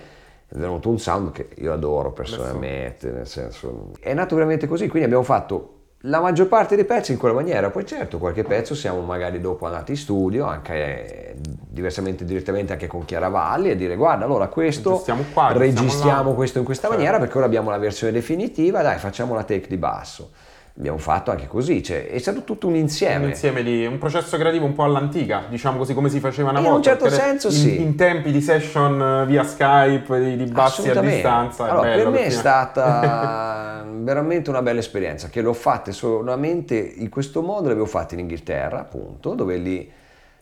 è 0.53 0.57
venuto 0.57 0.89
un 0.89 0.99
sound 0.99 1.31
che 1.31 1.47
io 1.59 1.71
adoro 1.71 2.11
personalmente, 2.11 3.09
nel 3.09 3.27
senso 3.27 3.91
è 4.01 4.13
nato 4.13 4.35
veramente 4.35 4.67
così, 4.67 4.89
quindi 4.89 5.05
abbiamo 5.05 5.23
fatto 5.23 5.77
la 6.05 6.19
maggior 6.19 6.47
parte 6.47 6.75
dei 6.75 6.83
pezzi 6.83 7.13
in 7.13 7.17
quella 7.17 7.35
maniera, 7.35 7.69
poi 7.69 7.85
certo 7.85 8.17
qualche 8.17 8.43
pezzo 8.43 8.75
siamo 8.75 8.99
magari 9.01 9.39
dopo 9.39 9.65
andati 9.65 9.91
in 9.91 9.97
studio, 9.97 10.45
anche 10.45 10.73
eh, 10.73 11.35
diversamente 11.39 12.25
direttamente 12.25 12.73
anche 12.73 12.87
con 12.87 13.05
Chiaravalli 13.05 13.69
e 13.69 13.75
dire 13.77 13.95
guarda 13.95 14.25
allora 14.25 14.47
questo 14.47 15.01
qua, 15.31 15.53
registriamo 15.53 16.33
questo 16.33 16.57
in 16.57 16.65
questa 16.65 16.87
certo. 16.87 16.97
maniera 16.97 17.19
perché 17.19 17.37
ora 17.37 17.45
abbiamo 17.45 17.69
la 17.69 17.77
versione 17.77 18.11
definitiva, 18.11 18.81
dai 18.81 18.97
facciamo 18.97 19.33
la 19.35 19.43
take 19.43 19.67
di 19.67 19.77
basso 19.77 20.31
abbiamo 20.77 20.97
fatto 20.97 21.31
anche 21.31 21.47
così, 21.47 21.83
cioè, 21.83 22.07
è 22.07 22.17
stato 22.17 22.43
tutto 22.43 22.67
un 22.67 22.75
insieme. 22.75 23.25
Un 23.25 23.29
insieme 23.29 23.63
di 23.63 23.85
un 23.85 23.97
processo 23.97 24.37
creativo 24.37 24.65
un 24.65 24.73
po' 24.73 24.83
all'antica, 24.83 25.43
diciamo 25.49 25.77
così 25.77 25.93
come 25.93 26.09
si 26.09 26.19
faceva 26.19 26.51
una 26.51 26.59
in 26.59 26.65
volta. 26.65 26.89
In 26.89 26.95
un 26.95 27.01
certo 27.01 27.15
senso 27.15 27.47
in, 27.47 27.53
sì. 27.53 27.81
In 27.81 27.95
tempi 27.95 28.31
di 28.31 28.41
session 28.41 29.01
eh, 29.01 29.25
via 29.25 29.43
Skype, 29.43 30.19
di, 30.19 30.37
di 30.37 30.51
bassi 30.51 30.89
a 30.89 30.99
distanza. 30.99 31.69
Allora, 31.69 31.89
bello, 31.89 32.03
per 32.03 32.19
me 32.19 32.25
è 32.25 32.29
stata 32.29 33.85
veramente 33.91 34.49
una 34.49 34.61
bella 34.61 34.79
esperienza, 34.79 35.27
che 35.27 35.41
l'ho 35.41 35.53
fatta 35.53 35.91
solamente 35.91 36.75
in 36.75 37.09
questo 37.09 37.41
modo, 37.41 37.67
l'avevo 37.67 37.85
fatta 37.85 38.13
in 38.13 38.21
Inghilterra, 38.21 38.79
appunto, 38.79 39.33
dove 39.33 39.57
lì 39.57 39.91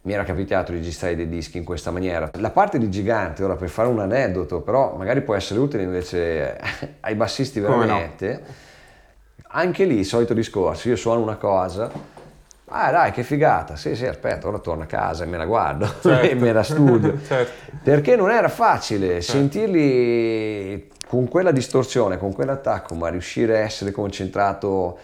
mi 0.02 0.14
era 0.14 0.24
capitato 0.24 0.72
di 0.72 0.78
registrare 0.78 1.16
dei 1.16 1.28
dischi 1.28 1.58
in 1.58 1.66
questa 1.66 1.92
maniera. 1.92 2.30
La 2.36 2.52
parte 2.52 2.78
di 2.78 2.90
gigante, 2.90 3.44
ora 3.44 3.56
per 3.56 3.68
fare 3.70 3.90
un 3.90 4.00
aneddoto, 4.00 4.62
però 4.62 4.96
magari 4.96 5.22
può 5.22 5.36
essere 5.36 5.60
utile 5.60 5.84
invece 5.84 6.58
ai 7.02 7.16
bassisti 7.16 7.60
veramente 7.60 8.68
anche 9.52 9.86
lì, 9.86 10.04
solito 10.04 10.34
discorso, 10.34 10.90
io 10.90 10.96
suono 10.96 11.22
una 11.22 11.38
cosa, 11.38 11.92
ah 12.66 12.92
dai 12.92 13.12
che 13.12 13.24
figata, 13.24 13.76
sì 13.76 13.96
sì 13.96 14.06
aspetta, 14.06 14.48
ora 14.48 14.60
torno 14.60 14.84
a 14.84 14.86
casa 14.86 15.24
e 15.24 15.28
me 15.28 15.38
la 15.38 15.46
guardo 15.46 15.86
certo. 16.02 16.28
e 16.28 16.36
me 16.36 16.54
la 16.54 16.64
studio, 16.64 17.18
certo. 17.26 17.78
perché 17.84 18.16
non 18.16 18.30
era 18.30 18.50
facile 18.50 19.22
certo. 19.22 19.32
sentirli 19.32 20.90
con 21.08 21.28
quella 21.28 21.52
distorsione, 21.52 22.20
con 22.20 22.34
quell'attacco, 22.34 22.94
ma 22.94 23.10
riuscire 23.10 23.58
a 23.58 23.62
essere 23.62 23.92
concentrato 23.92 25.00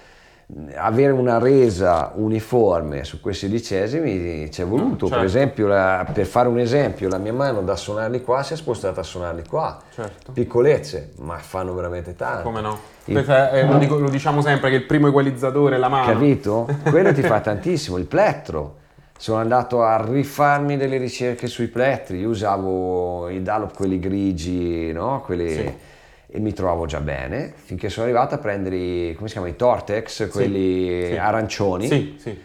avere 0.75 1.11
una 1.11 1.39
resa 1.39 2.11
uniforme 2.15 3.03
su 3.03 3.19
quei 3.19 3.33
sedicesimi 3.33 4.49
ci 4.51 4.61
è 4.61 4.65
voluto. 4.65 5.07
Certo. 5.07 5.15
Per 5.15 5.23
esempio, 5.23 5.67
la, 5.67 6.07
per 6.11 6.25
fare 6.25 6.47
un 6.47 6.59
esempio, 6.59 7.09
la 7.09 7.17
mia 7.17 7.33
mano 7.33 7.61
da 7.61 7.75
suonarli 7.75 8.21
qua 8.21 8.43
si 8.43 8.53
è 8.53 8.55
spostata 8.55 9.01
a 9.01 9.03
suonarli 9.03 9.43
qua. 9.47 9.79
Certo. 9.91 10.31
Piccolezze, 10.33 11.13
ma 11.17 11.37
fanno 11.37 11.73
veramente 11.73 12.15
tanto. 12.15 12.43
Come 12.43 12.61
no? 12.61 12.79
Il... 13.05 13.17
Eh, 13.17 13.65
lo, 13.65 13.77
dico, 13.77 13.97
lo, 13.97 14.09
diciamo 14.09 14.41
sempre 14.41 14.69
che 14.69 14.75
il 14.75 14.85
primo 14.85 15.07
equalizzatore 15.07 15.75
è 15.75 15.79
la 15.79 15.89
mano. 15.89 16.11
Capito? 16.11 16.67
Quello 16.89 17.11
ti 17.11 17.21
fa 17.21 17.39
tantissimo. 17.39 17.97
Il 17.97 18.05
plettro. 18.05 18.83
Sono 19.17 19.39
andato 19.39 19.81
a 19.81 20.03
rifarmi 20.05 20.75
delle 20.75 20.97
ricerche 20.97 21.47
sui 21.47 21.67
plettri. 21.67 22.19
Io 22.19 22.29
usavo 22.29 23.29
i 23.29 23.41
Dallop, 23.41 23.73
quelli 23.73 23.97
grigi, 23.97 24.91
no? 24.91 25.21
Quelli... 25.25 25.49
Sì 25.49 25.93
e 26.35 26.39
mi 26.39 26.51
trovavo 26.51 26.85
già 26.85 26.99
bene 26.99 27.53
finché 27.55 27.87
sono 27.87 28.05
arrivato 28.05 28.35
a 28.35 28.37
prendere 28.39 28.75
i, 28.75 29.13
come 29.15 29.27
si 29.27 29.33
chiama, 29.33 29.47
i 29.47 29.55
Tortex, 29.55 30.29
quelli 30.29 31.05
sì, 31.07 31.15
arancioni. 31.15 31.87
Sì, 31.87 32.15
sì. 32.19 32.39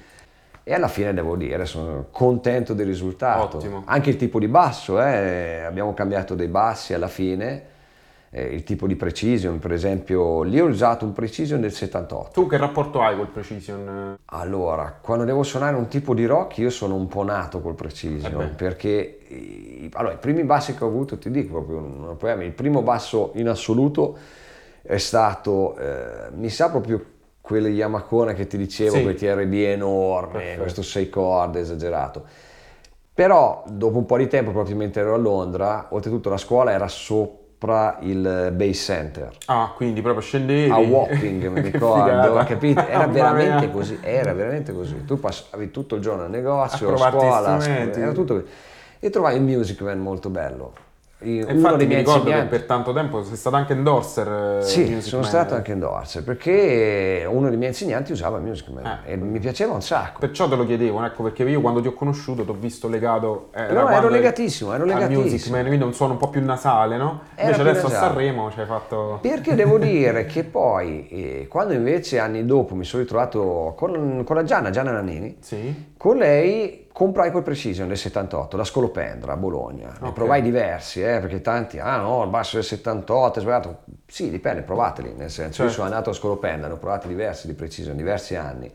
E 0.62 0.74
alla 0.74 0.86
fine 0.86 1.12
devo 1.12 1.34
dire, 1.34 1.66
sono 1.66 2.06
contento 2.12 2.72
del 2.72 2.86
risultato. 2.86 3.56
Ottimo. 3.56 3.82
Anche 3.86 4.10
il 4.10 4.16
tipo 4.16 4.38
di 4.38 4.46
basso, 4.46 5.02
eh, 5.02 5.64
abbiamo 5.64 5.92
cambiato 5.94 6.36
dei 6.36 6.46
bassi 6.46 6.94
alla 6.94 7.08
fine 7.08 7.64
eh, 8.32 8.44
il 8.44 8.62
tipo 8.62 8.86
di 8.86 8.94
precision, 8.94 9.58
per 9.58 9.72
esempio, 9.72 10.42
lì 10.42 10.60
ho 10.60 10.66
usato 10.66 11.04
un 11.04 11.12
precision 11.12 11.60
del 11.60 11.72
78. 11.72 12.30
Tu 12.32 12.46
che 12.46 12.56
rapporto 12.56 13.02
hai 13.02 13.16
col 13.16 13.28
precision? 13.28 14.16
Allora, 14.26 14.96
quando 15.00 15.24
devo 15.24 15.42
suonare 15.42 15.74
un 15.74 15.88
tipo 15.88 16.14
di 16.14 16.26
rock 16.26 16.58
io 16.58 16.70
sono 16.70 16.94
un 16.94 17.08
po' 17.08 17.24
nato 17.24 17.60
col 17.60 17.74
precision, 17.74 18.40
eh 18.40 18.46
perché 18.48 19.18
allora, 19.92 20.14
i 20.14 20.18
primi 20.18 20.44
bassi 20.44 20.74
che 20.74 20.84
ho 20.84 20.86
avuto, 20.86 21.18
ti 21.18 21.30
dico 21.30 21.54
proprio, 21.54 21.78
un 21.78 22.16
problema, 22.16 22.44
il 22.44 22.52
primo 22.52 22.82
basso 22.82 23.32
in 23.34 23.48
assoluto 23.48 24.16
è 24.82 24.98
stato, 24.98 25.76
eh, 25.76 26.30
mi 26.32 26.50
sa 26.50 26.70
proprio 26.70 27.04
quelle 27.40 27.68
Yamacona 27.70 28.32
che 28.32 28.46
ti 28.46 28.56
dicevo, 28.56 28.96
sì. 28.96 29.02
quei 29.02 29.16
TRB 29.16 29.52
enorme, 29.54 30.32
Perfetto. 30.32 30.60
questo 30.60 30.82
6 30.82 31.08
corde 31.10 31.60
esagerato. 31.60 32.24
Però 33.12 33.64
dopo 33.66 33.98
un 33.98 34.06
po' 34.06 34.16
di 34.16 34.28
tempo, 34.28 34.52
proprio 34.52 34.76
mentre 34.76 35.02
ero 35.02 35.14
a 35.14 35.18
Londra, 35.18 35.88
oltretutto 35.90 36.30
la 36.30 36.36
scuola 36.36 36.70
era 36.70 36.86
sopra 36.86 37.38
sopra 37.60 37.98
il 38.00 38.52
base 38.54 38.72
center. 38.72 39.30
Ah, 39.46 39.72
quindi 39.76 40.00
proprio 40.00 40.22
scendevi. 40.22 40.70
A 40.70 40.78
walking, 40.78 41.48
mi 41.48 41.60
ricordo, 41.70 42.42
capito? 42.44 42.86
Era 42.86 43.06
veramente 43.06 43.70
così, 43.70 43.98
era 44.00 44.32
veramente 44.32 44.72
così. 44.72 45.04
Tu 45.04 45.20
passavi 45.20 45.70
tutto 45.70 45.96
il 45.96 46.00
giorno 46.00 46.24
al 46.24 46.30
negozio, 46.30 46.94
a, 46.94 46.96
scuola, 46.96 47.56
a 47.56 47.60
scuola, 47.60 47.64
era 47.66 48.12
tutto 48.12 48.34
così. 48.34 48.46
E 48.98 49.10
trovavi 49.10 49.36
il 49.36 49.42
Music 49.42 49.80
Man 49.82 49.98
molto 49.98 50.30
bello. 50.30 50.72
Infatti 51.22 51.86
mi 51.86 51.96
ricordo 51.96 52.30
che 52.30 52.44
per 52.44 52.64
tanto 52.64 52.92
tempo 52.92 53.22
sei 53.22 53.36
stato 53.36 53.56
anche 53.56 53.74
endorser. 53.74 54.58
Eh, 54.60 54.62
sì, 54.62 55.00
sono 55.02 55.22
Man. 55.22 55.30
stato 55.30 55.54
anche 55.54 55.72
endorser 55.72 56.24
perché 56.24 57.26
uno 57.28 57.48
dei 57.48 57.58
miei 57.58 57.70
insegnanti 57.70 58.12
usava 58.12 58.38
Music 58.38 58.68
Man 58.68 59.00
eh. 59.04 59.12
e 59.12 59.16
mi 59.16 59.38
piaceva 59.38 59.74
un 59.74 59.82
sacco. 59.82 60.20
Perciò 60.20 60.48
te 60.48 60.56
lo 60.56 60.64
chiedevo, 60.64 61.04
ecco 61.04 61.22
perché 61.24 61.42
io 61.44 61.60
quando 61.60 61.80
ti 61.80 61.88
ho 61.88 61.92
conosciuto 61.92 62.44
ti 62.44 62.50
ho 62.50 62.56
visto 62.58 62.88
legato. 62.88 63.48
Eh, 63.54 63.72
no, 63.72 63.88
ero 63.90 64.08
legatissimo, 64.08 64.72
ero 64.72 64.84
legatissimo. 64.84 65.22
Music 65.22 65.50
Man, 65.50 65.66
quindi 65.66 65.84
un 65.84 65.92
suono 65.92 66.12
un 66.12 66.18
po' 66.18 66.28
più 66.28 66.42
nasale, 66.42 66.96
no? 66.96 67.22
Era 67.34 67.50
invece 67.50 67.68
adesso 67.68 67.88
nasale. 67.88 68.06
a 68.06 68.08
Sanremo 68.08 68.50
ci 68.50 68.60
hai 68.60 68.66
fatto. 68.66 69.18
Perché 69.20 69.54
devo 69.54 69.78
dire 69.78 70.24
che 70.24 70.44
poi, 70.44 71.08
eh, 71.08 71.46
quando 71.48 71.74
invece 71.74 72.18
anni 72.18 72.46
dopo 72.46 72.74
mi 72.74 72.84
sono 72.84 73.02
ritrovato 73.02 73.74
con, 73.76 74.22
con 74.24 74.36
la 74.36 74.44
Gianna, 74.44 74.70
Gianna 74.70 74.92
Nannini, 74.92 75.36
sì. 75.40 75.92
con 75.96 76.16
lei 76.16 76.88
comprai 76.92 77.30
quel 77.30 77.42
Precision 77.42 77.88
del 77.88 77.96
78, 77.96 78.56
la 78.56 78.64
Scolopendra 78.64 79.32
a 79.32 79.36
Bologna. 79.36 79.88
Ne 79.88 79.96
okay. 79.98 80.12
provai 80.12 80.42
diversi, 80.42 81.02
eh, 81.02 81.18
perché 81.20 81.40
tanti, 81.40 81.78
ah 81.78 81.98
no, 81.98 82.22
il 82.24 82.30
basso 82.30 82.56
del 82.56 82.64
78 82.64 83.38
è 83.38 83.42
sbagliato. 83.42 83.78
Sì, 84.06 84.30
dipende, 84.30 84.62
provateli, 84.62 85.14
nel 85.14 85.30
senso, 85.30 85.52
certo. 85.52 85.64
io 85.64 85.70
sono 85.70 85.86
andato 85.86 86.10
a 86.10 86.12
Scolopendra, 86.12 86.68
ne 86.68 86.74
ho 86.74 86.78
provati 86.78 87.08
diversi 87.08 87.46
di 87.46 87.54
Precision, 87.54 87.96
diversi 87.96 88.36
anni. 88.36 88.70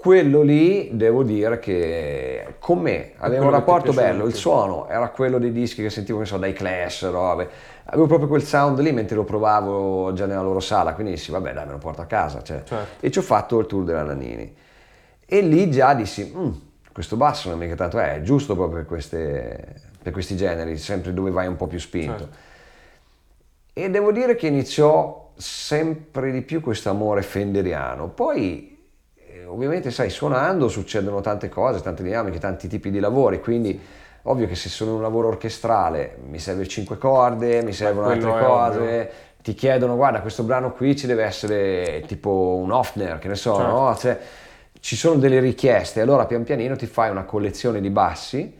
Quello 0.00 0.40
lì, 0.40 0.88
devo 0.92 1.22
dire 1.22 1.58
che 1.58 2.54
con 2.58 2.78
me 2.78 3.12
aveva 3.18 3.44
un 3.44 3.50
rapporto 3.50 3.92
bello, 3.92 4.24
il 4.24 4.34
suono 4.34 4.88
era 4.88 5.10
quello 5.10 5.38
dei 5.38 5.52
dischi 5.52 5.82
che 5.82 5.90
sentivo, 5.90 6.20
che 6.20 6.24
so, 6.24 6.38
dai 6.38 6.54
Clash, 6.54 7.10
robe. 7.10 7.48
Avevo 7.84 8.06
proprio 8.06 8.26
quel 8.26 8.42
sound 8.42 8.78
lì 8.80 8.92
mentre 8.92 9.14
lo 9.16 9.24
provavo 9.24 10.14
già 10.14 10.24
nella 10.24 10.40
loro 10.40 10.60
sala, 10.60 10.94
quindi 10.94 11.12
dissi, 11.12 11.30
vabbè 11.30 11.52
dai, 11.52 11.66
me 11.66 11.72
lo 11.72 11.78
porto 11.78 12.00
a 12.00 12.06
casa. 12.06 12.42
Cioè. 12.42 12.62
Certo. 12.64 13.04
E 13.04 13.10
ci 13.10 13.18
ho 13.18 13.22
fatto 13.22 13.58
il 13.58 13.66
tour 13.66 13.84
della 13.84 14.02
Nannini. 14.02 14.56
E 15.26 15.40
lì 15.42 15.70
già 15.70 15.92
dissi, 15.92 16.32
mm, 16.34 16.50
questo 16.92 17.16
basso 17.16 17.48
non 17.48 17.60
è 17.60 17.64
mica 17.64 17.76
tanto, 17.76 17.98
è 17.98 18.20
giusto 18.22 18.54
proprio 18.54 18.78
per, 18.78 18.86
queste, 18.86 19.74
per, 20.02 20.12
questi 20.12 20.36
generi, 20.36 20.76
sempre 20.76 21.14
dove 21.14 21.30
vai 21.30 21.46
un 21.46 21.56
po' 21.56 21.66
più 21.66 21.78
spinto. 21.78 22.18
Certo. 22.18 22.36
E 23.72 23.90
devo 23.90 24.12
dire 24.12 24.34
che 24.34 24.48
iniziò 24.48 25.30
sempre 25.36 26.32
di 26.32 26.42
più 26.42 26.60
questo 26.60 26.90
amore 26.90 27.22
fenderiano. 27.22 28.08
Poi, 28.08 28.76
eh, 29.14 29.44
ovviamente, 29.46 29.90
sai, 29.90 30.10
suonando 30.10 30.68
succedono 30.68 31.20
tante 31.20 31.48
cose, 31.48 31.80
tante 31.80 32.02
dinamiche, 32.02 32.38
tanti 32.38 32.68
tipi 32.68 32.90
di 32.90 32.98
lavori, 32.98 33.40
quindi 33.40 33.80
ovvio 34.24 34.46
che 34.46 34.54
se 34.54 34.68
sono 34.68 34.90
in 34.90 34.96
un 34.96 35.02
lavoro 35.02 35.28
orchestrale 35.28 36.18
mi 36.28 36.38
serve 36.38 36.62
il 36.62 36.68
cinque 36.68 36.98
corde, 36.98 37.62
mi 37.62 37.72
servono 37.72 38.08
altre 38.08 38.30
cose. 38.30 38.78
Ovvio. 38.78 39.08
Ti 39.42 39.54
chiedono, 39.54 39.96
guarda, 39.96 40.20
questo 40.20 40.42
brano 40.42 40.72
qui 40.72 40.94
ci 40.94 41.06
deve 41.06 41.24
essere 41.24 42.04
tipo 42.06 42.60
un 42.62 42.70
Hofner, 42.70 43.18
che 43.18 43.28
ne 43.28 43.36
so, 43.36 43.54
certo. 43.54 43.70
no? 43.70 43.96
Cioè, 43.96 44.20
ci 44.80 44.96
sono 44.96 45.18
delle 45.18 45.40
richieste, 45.40 46.00
allora 46.00 46.26
pian 46.26 46.42
pianino 46.42 46.74
ti 46.76 46.86
fai 46.86 47.10
una 47.10 47.24
collezione 47.24 47.80
di 47.80 47.90
bassi 47.90 48.58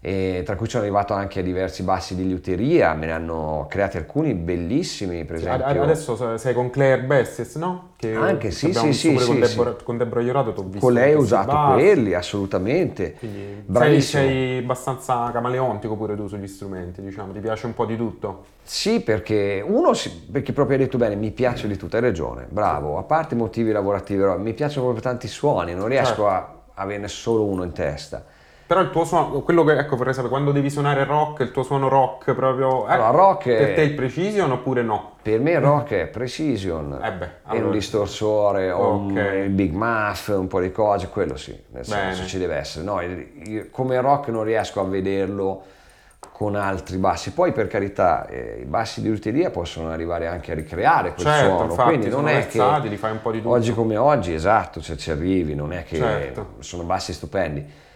e 0.00 0.42
tra 0.44 0.54
cui 0.54 0.68
sono 0.68 0.84
arrivato 0.84 1.12
anche 1.12 1.40
a 1.40 1.42
diversi 1.42 1.82
bassi 1.82 2.14
di 2.14 2.26
liuteria, 2.26 2.94
me 2.94 3.06
ne 3.06 3.12
hanno 3.12 3.66
creati 3.68 3.96
alcuni 3.96 4.34
bellissimi, 4.34 5.24
per 5.24 5.36
esempio. 5.36 5.82
Adesso 5.82 6.36
sei 6.36 6.54
con 6.54 6.70
Claire 6.70 7.02
Besses, 7.02 7.56
no? 7.56 7.90
Che 7.96 8.14
anche 8.14 8.52
sì, 8.52 8.72
sì, 8.72 8.92
sì, 8.92 9.14
con, 9.14 9.42
sì, 9.44 9.60
con 9.82 9.96
Deborah 9.96 10.22
Iorato 10.22 10.52
ti 10.52 10.60
ho 10.60 10.62
visto. 10.62 10.78
Con 10.78 10.92
lei 10.92 11.14
ho 11.14 11.18
usato 11.18 11.52
bassi. 11.52 11.72
quelli, 11.72 12.14
assolutamente. 12.14 13.14
Quindi 13.14 13.64
sei, 13.72 14.00
sei 14.02 14.58
abbastanza 14.58 15.30
camaleontico 15.32 15.96
pure 15.96 16.14
tu 16.14 16.28
sugli 16.28 16.46
strumenti, 16.46 17.02
diciamo, 17.02 17.32
ti 17.32 17.40
piace 17.40 17.66
un 17.66 17.74
po' 17.74 17.84
di 17.84 17.96
tutto? 17.96 18.44
Sì, 18.62 19.00
perché 19.00 19.64
uno, 19.66 19.90
perché 20.30 20.52
proprio 20.52 20.76
hai 20.76 20.84
detto 20.84 20.96
bene, 20.96 21.16
mi 21.16 21.32
piace 21.32 21.66
di 21.66 21.76
tutto, 21.76 21.96
hai 21.96 22.02
ragione, 22.02 22.46
bravo, 22.48 22.98
a 22.98 23.02
parte 23.02 23.34
i 23.34 23.38
motivi 23.38 23.72
lavorativi, 23.72 24.22
mi 24.38 24.52
piacciono 24.54 24.84
proprio 24.84 25.02
tanti 25.02 25.26
suoni, 25.26 25.74
non 25.74 25.88
riesco 25.88 26.06
certo. 26.06 26.28
a 26.28 26.52
averne 26.74 27.08
solo 27.08 27.44
uno 27.44 27.64
in 27.64 27.72
testa. 27.72 28.24
Però 28.68 28.82
il 28.82 28.90
tuo 28.90 29.06
suono, 29.06 29.40
quello 29.40 29.64
che 29.64 29.78
ecco 29.78 29.96
vorrei 29.96 30.12
sapere, 30.12 30.30
quando 30.30 30.52
devi 30.52 30.68
suonare 30.68 31.04
rock, 31.04 31.40
il 31.40 31.52
tuo 31.52 31.62
suono 31.62 31.88
rock 31.88 32.34
proprio. 32.34 32.86
Eh, 32.86 32.92
allora, 32.92 33.08
rock 33.08 33.44
per 33.44 33.70
è, 33.70 33.72
te 33.72 33.82
è 33.84 33.90
precision 33.92 34.50
oppure 34.50 34.82
no? 34.82 35.12
Per 35.22 35.40
me 35.40 35.52
il 35.52 35.60
rock 35.60 35.92
è 35.92 36.06
precision. 36.08 37.00
Eh 37.02 37.12
beh, 37.12 37.28
allora. 37.44 37.62
È 37.62 37.66
un 37.66 37.72
distorsore, 37.72 38.70
okay. 38.70 39.46
un 39.46 39.54
big 39.54 39.72
muff, 39.72 40.28
un 40.28 40.48
po' 40.48 40.60
di 40.60 40.70
cose, 40.70 41.08
quello 41.08 41.38
sì, 41.38 41.52
nel 41.70 41.82
Bene. 41.88 42.12
senso 42.12 42.26
ci 42.28 42.36
deve 42.36 42.56
essere. 42.56 42.84
No, 42.84 43.00
come 43.70 43.98
rock 44.02 44.28
non 44.28 44.42
riesco 44.42 44.80
a 44.80 44.84
vederlo 44.84 45.62
con 46.30 46.54
altri 46.54 46.98
bassi. 46.98 47.32
Poi 47.32 47.52
per 47.52 47.68
carità, 47.68 48.26
eh, 48.26 48.58
i 48.60 48.66
bassi 48.66 49.00
di 49.00 49.08
luteria 49.08 49.48
possono 49.48 49.88
arrivare 49.88 50.26
anche 50.26 50.52
a 50.52 50.54
ricreare 50.54 51.14
quel 51.14 51.24
certo, 51.24 51.48
suono, 51.48 51.70
infatti, 51.70 51.88
quindi 51.88 52.08
non 52.10 52.28
è 52.28 52.46
che 52.46 52.62
li 52.86 52.98
fai 52.98 53.12
un 53.12 53.22
po' 53.22 53.30
di 53.30 53.38
tutto. 53.40 53.54
oggi 53.54 53.72
come 53.72 53.96
oggi, 53.96 54.34
esatto, 54.34 54.82
se 54.82 54.98
ci 54.98 55.10
arrivi, 55.10 55.54
non 55.54 55.72
è 55.72 55.84
che 55.84 55.96
certo. 55.96 56.56
sono 56.58 56.82
bassi 56.82 57.14
stupendi 57.14 57.86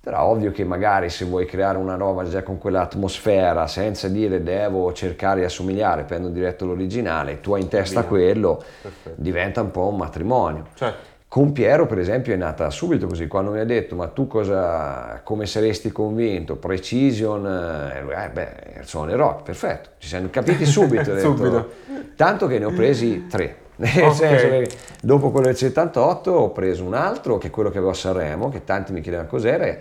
però 0.00 0.24
ovvio 0.24 0.52
che 0.52 0.64
magari 0.64 1.10
se 1.10 1.24
vuoi 1.24 1.44
creare 1.44 1.76
una 1.76 1.96
roba 1.96 2.24
già 2.24 2.42
con 2.42 2.58
quell'atmosfera, 2.58 3.66
senza 3.66 4.08
dire 4.08 4.42
devo 4.42 4.92
cercare 4.92 5.40
di 5.40 5.46
assomigliare, 5.46 6.04
prendo 6.04 6.28
diretto 6.28 6.64
l'originale, 6.64 7.40
tu 7.40 7.52
hai 7.52 7.62
in 7.62 7.68
testa 7.68 8.00
Via. 8.00 8.08
quello, 8.08 8.62
Perfetto. 8.80 9.20
diventa 9.20 9.60
un 9.60 9.70
po' 9.70 9.88
un 9.88 9.96
matrimonio. 9.96 10.66
Certo. 10.74 11.16
Con 11.28 11.52
Piero, 11.52 11.84
per 11.84 11.98
esempio, 11.98 12.32
è 12.32 12.36
nata 12.36 12.70
subito 12.70 13.06
così, 13.06 13.26
quando 13.26 13.50
mi 13.50 13.60
ha 13.60 13.64
detto 13.64 13.94
ma 13.96 14.06
tu 14.06 14.26
cosa, 14.26 15.20
come 15.22 15.44
saresti 15.44 15.92
convinto? 15.92 16.56
Precision, 16.56 17.46
eh, 17.46 18.24
eh 18.24 18.28
beh, 18.30 18.80
sono 18.84 19.14
rock, 19.14 19.42
perfetto, 19.42 19.90
ci 19.98 20.08
siamo 20.08 20.28
capiti 20.30 20.64
subito. 20.64 21.12
detto, 21.12 21.36
subito. 21.36 21.70
Tanto 22.16 22.46
che 22.46 22.58
ne 22.58 22.64
ho 22.64 22.72
presi 22.72 23.26
tre. 23.26 23.66
Nel 23.80 23.90
okay. 23.96 24.14
senso 24.14 24.48
che 24.48 24.70
dopo 25.00 25.30
quello 25.30 25.46
del 25.46 25.56
78 25.56 26.32
ho 26.32 26.50
preso 26.50 26.82
un 26.82 26.94
altro, 26.94 27.38
che 27.38 27.46
è 27.46 27.50
quello 27.50 27.70
che 27.70 27.78
avevo 27.78 27.92
a 27.92 27.94
Sanremo, 27.94 28.48
che 28.48 28.64
tanti 28.64 28.92
mi 28.92 29.00
chiedevano 29.00 29.28
cos'era, 29.28 29.76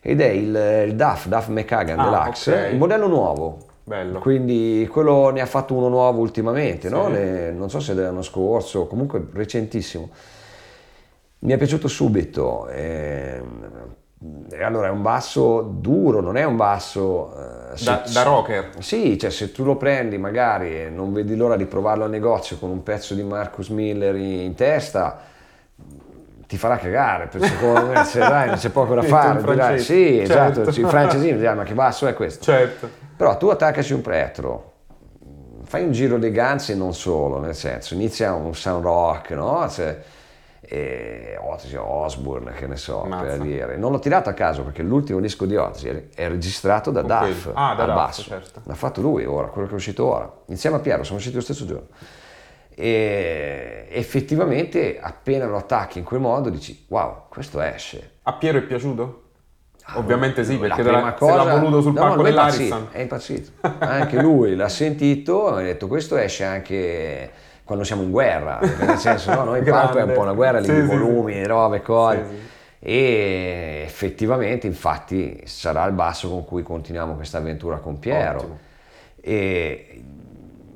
ed 0.00 0.20
è 0.20 0.26
il, 0.26 0.84
il 0.86 0.94
DAF, 0.94 1.28
DAF 1.28 1.48
McCagan 1.48 1.98
ah, 1.98 2.04
Deluxe, 2.04 2.52
okay. 2.52 2.72
il 2.72 2.78
modello 2.78 3.06
nuovo. 3.06 3.58
Bello. 3.84 4.18
Quindi 4.18 4.86
quello 4.92 5.30
ne 5.30 5.40
ha 5.40 5.46
fatto 5.46 5.72
uno 5.72 5.88
nuovo 5.88 6.20
ultimamente, 6.20 6.88
sì. 6.88 6.94
no? 6.94 7.08
Le, 7.08 7.52
non 7.52 7.70
so 7.70 7.80
se 7.80 7.94
dell'anno 7.94 8.20
scorso, 8.20 8.86
comunque 8.86 9.26
recentissimo. 9.32 10.10
Mi 11.40 11.52
è 11.52 11.56
piaciuto 11.56 11.88
subito. 11.88 12.68
Eh, 12.68 13.40
allora 14.60 14.88
è 14.88 14.90
un 14.90 15.02
basso 15.02 15.60
duro, 15.60 16.20
non 16.20 16.36
è 16.36 16.44
un 16.44 16.56
basso... 16.56 17.32
Eh, 17.74 17.84
da, 17.84 18.02
da, 18.12 18.22
rocker? 18.22 18.70
Sì, 18.80 19.16
cioè 19.18 19.30
se 19.30 19.52
tu 19.52 19.64
lo 19.64 19.76
prendi 19.76 20.18
magari 20.18 20.80
e 20.80 20.90
non 20.90 21.12
vedi 21.12 21.36
l'ora 21.36 21.56
di 21.56 21.66
provarlo 21.66 22.04
al 22.04 22.10
negozio 22.10 22.58
con 22.58 22.70
un 22.70 22.82
pezzo 22.82 23.14
di 23.14 23.22
Marcus 23.22 23.68
Miller 23.68 24.16
in 24.16 24.54
testa, 24.54 25.20
ti 26.48 26.56
farà 26.56 26.78
cagare, 26.78 27.26
perché 27.26 27.46
secondo 27.54 27.86
me 27.86 28.04
se 28.04 28.18
dai, 28.18 28.48
non 28.48 28.56
c'è 28.56 28.70
poco 28.70 28.94
da 28.94 29.02
fare. 29.02 29.40
Dirai, 29.42 29.78
sì, 29.78 30.24
certo. 30.26 30.62
esatto, 30.62 30.80
i 30.80 30.84
francesini 30.84 31.36
diranno 31.36 31.58
ma 31.58 31.64
che 31.64 31.74
basso 31.74 32.06
è 32.06 32.14
questo? 32.14 32.42
Certo. 32.42 32.88
Però 33.16 33.36
tu 33.36 33.48
attaccaci 33.48 33.92
un 33.92 34.00
pretro, 34.00 34.72
fai 35.62 35.84
un 35.84 35.92
giro 35.92 36.18
dei 36.18 36.32
ganzi 36.32 36.72
e 36.72 36.74
non 36.74 36.94
solo, 36.94 37.38
nel 37.38 37.54
senso, 37.54 37.94
inizia 37.94 38.32
un 38.32 38.54
sound 38.54 38.82
rock, 38.82 39.30
no? 39.30 39.68
Cioè, 39.68 39.96
e 40.70 41.38
Otis 41.40 41.74
Osbourne, 41.78 42.52
che 42.52 42.66
ne 42.66 42.76
so, 42.76 43.04
Mazza. 43.04 43.24
per 43.24 43.38
dire. 43.38 43.76
Non 43.78 43.90
l'ho 43.90 43.98
tirato 43.98 44.28
a 44.28 44.34
caso 44.34 44.62
perché 44.64 44.82
l'ultimo 44.82 45.18
disco 45.18 45.46
di 45.46 45.56
Otis 45.56 45.84
è 46.14 46.28
registrato 46.28 46.90
da 46.90 47.00
okay. 47.00 47.32
Duff 47.32 47.50
ah, 47.54 47.74
da 47.74 47.82
al 47.84 47.88
Duff, 47.88 47.96
basso. 47.96 48.22
Certo. 48.22 48.60
L'ha 48.64 48.74
fatto 48.74 49.00
lui 49.00 49.24
ora, 49.24 49.46
quello 49.48 49.66
che 49.66 49.72
è 49.72 49.76
uscito 49.76 50.04
ora. 50.04 50.30
Insieme 50.48 50.76
a 50.76 50.80
Piero, 50.80 51.02
siamo 51.04 51.16
usciti 51.16 51.36
lo 51.36 51.40
stesso 51.40 51.64
giorno. 51.64 51.86
E 52.74 53.88
effettivamente 53.90 55.00
appena 55.00 55.46
lo 55.46 55.56
attacchi 55.56 55.98
in 55.98 56.04
quel 56.04 56.20
modo 56.20 56.50
dici 56.50 56.84
wow, 56.88 57.24
questo 57.30 57.60
esce. 57.62 58.18
A 58.24 58.34
Piero 58.34 58.58
è 58.58 58.62
piaciuto? 58.62 59.22
Ah, 59.84 59.98
Ovviamente 59.98 60.44
sì, 60.44 60.58
perché 60.58 60.82
la 60.82 60.92
prima 60.92 61.14
cosa, 61.14 61.44
l'ha 61.44 61.56
voluto 61.56 61.80
sul 61.80 61.94
no, 61.94 62.00
palco 62.00 62.16
no, 62.16 62.22
dell'Ariston. 62.22 62.88
È 62.90 63.00
impazzito, 63.00 63.52
anche 63.78 64.20
lui 64.20 64.54
l'ha 64.54 64.68
sentito 64.68 65.58
e 65.58 65.62
ha 65.62 65.64
detto 65.64 65.86
questo 65.86 66.18
esce 66.18 66.44
anche 66.44 67.30
quando 67.68 67.84
siamo 67.84 68.00
in 68.00 68.10
guerra, 68.10 68.60
nel 68.60 68.96
senso 68.96 69.34
no, 69.34 69.44
noi 69.44 69.60
palco 69.62 69.98
è 69.98 70.02
un 70.04 70.14
po' 70.14 70.22
una 70.22 70.32
guerra 70.32 70.62
sì, 70.62 70.72
di 70.72 70.80
sì, 70.80 70.86
volumi, 70.86 71.34
sì. 71.34 71.44
robe, 71.44 71.82
cose. 71.82 72.24
Sì, 72.26 72.46
e 72.78 73.82
effettivamente 73.84 74.66
infatti 74.66 75.42
sarà 75.44 75.84
il 75.84 75.92
basso 75.92 76.30
con 76.30 76.46
cui 76.46 76.62
continuiamo 76.62 77.14
questa 77.14 77.36
avventura 77.36 77.76
con 77.76 77.98
Piero. 77.98 78.38
Ottimo. 78.38 78.58
E 79.20 80.02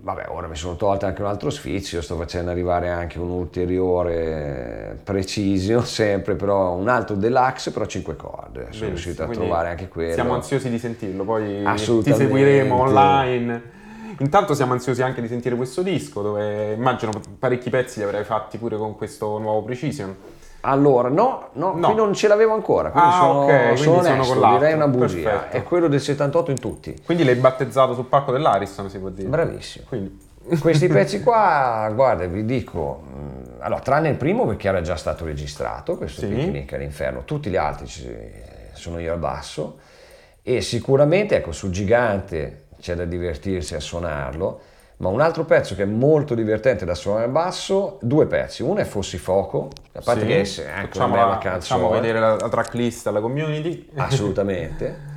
vabbè, 0.01 0.26
ora 0.28 0.49
mi 0.49 0.57
sono 0.57 0.76
tolto 0.76 1.07
anche 1.07 1.22
un 1.22 1.28
altro 1.28 1.49
sfizio, 1.49 2.03
sto 2.03 2.16
facendo 2.16 2.51
arrivare 2.51 2.90
anche 2.90 3.18
un 3.18 3.30
ulteriore 3.30 4.99
precision, 5.03 5.82
sempre 5.86 6.34
però 6.34 6.74
un 6.74 6.88
altro 6.88 7.16
deluxe, 7.16 7.70
però 7.70 7.86
5 7.86 8.16
corde. 8.16 8.43
Sono 8.43 8.61
Benissimo, 8.64 8.88
riuscito 8.88 9.22
a 9.22 9.28
trovare 9.28 9.68
anche 9.70 9.88
quello. 9.88 10.12
Siamo 10.12 10.34
ansiosi 10.34 10.68
di 10.68 10.78
sentirlo, 10.78 11.24
poi 11.24 11.64
ti 12.03 12.12
seguiremo 12.12 12.78
online. 12.78 13.80
Intanto 14.23 14.55
siamo 14.55 14.73
ansiosi 14.73 15.03
anche 15.03 15.20
di 15.20 15.27
sentire 15.27 15.57
questo 15.57 15.83
disco, 15.83 16.23
dove 16.23 16.75
immagino 16.75 17.11
parecchi 17.39 17.70
pezzi 17.70 17.99
li 17.99 18.05
avrai 18.05 18.23
fatti 18.23 18.57
pure 18.57 18.77
con 18.77 18.97
questo 18.97 19.39
nuovo 19.39 19.62
Precision. 19.62 20.14
Allora, 20.61 21.09
no, 21.09 21.49
no, 21.55 21.73
no. 21.75 21.89
qui 21.89 21.97
non 21.97 22.14
ce 22.14 22.29
l'avevo 22.29 22.53
ancora, 22.55 22.91
quindi 22.91 23.09
ah, 23.11 23.18
sono, 23.18 23.43
okay, 23.43 23.77
sono 23.77 23.97
quindi 23.97 24.11
onesto, 24.11 24.35
sono 24.35 24.59
direi 24.59 24.75
una 24.75 24.87
bugia. 24.87 25.29
Perfetto. 25.29 25.57
È 25.57 25.62
quello 25.64 25.89
del 25.89 26.01
78 26.01 26.51
in 26.53 26.61
tutti. 26.61 27.03
Quindi 27.05 27.25
l'hai 27.25 27.35
battezzato 27.35 27.95
sul 27.95 28.05
palco 28.05 28.31
dell'Ariston, 28.31 28.89
si 28.89 28.99
può 29.01 29.09
dire. 29.09 29.29
Bravissimo. 29.29 29.87
Quindi. 29.89 30.31
Questi 30.61 30.87
pezzi 30.89 31.20
qua, 31.20 31.91
guarda, 31.93 32.25
vi 32.27 32.45
dico, 32.45 33.03
mm, 33.05 33.43
allora, 33.59 33.81
tranne 33.81 34.11
il 34.11 34.16
primo 34.16 34.47
perché 34.47 34.68
era 34.68 34.83
già 34.83 34.95
stato 34.95 35.25
registrato, 35.25 35.97
questo 35.97 36.20
sì. 36.20 36.29
Picnic 36.29 36.73
all'inferno, 36.73 37.25
tutti 37.25 37.51
gli 37.51 37.57
altri 37.57 37.89
sono 38.73 39.01
io 39.01 39.12
al 39.12 39.18
basso 39.18 39.79
e 40.43 40.61
sicuramente, 40.61 41.37
ecco, 41.37 41.51
sul 41.51 41.70
gigante 41.70 42.61
c'è 42.83 42.97
da 42.97 43.05
divertirsi 43.05 43.76
a 43.76 43.80
suonarlo, 43.80 44.61
ma 44.97 45.09
un 45.09 45.20
altro 45.20 45.45
pezzo 45.45 45.76
che 45.76 45.85
è 45.85 45.87
molto 45.87 46.35
divertente 46.35 46.85
da 46.85 46.97
suonare 46.97 47.26
al 47.26 47.30
basso, 47.30 47.99
due 48.03 48.26
pezzi, 48.26 48.62
uno 48.62 48.80
è 48.80 48.85
Fossi 48.85 49.18
Foco, 49.18 49.70
a 49.93 50.01
parte 50.05 50.45
sì, 50.45 50.62
che 50.62 50.66
è 50.66 50.70
anche 50.70 50.87
facciamo 50.89 51.14
una 51.14 51.22
bella 51.22 51.39
canzone. 51.39 51.61
Facciamo 51.61 51.91
vedere 51.91 52.18
la, 52.18 52.37
la 52.37 52.49
tracklist 52.49 53.07
alla 53.07 53.20
community. 53.20 53.89
Assolutamente. 53.95 55.11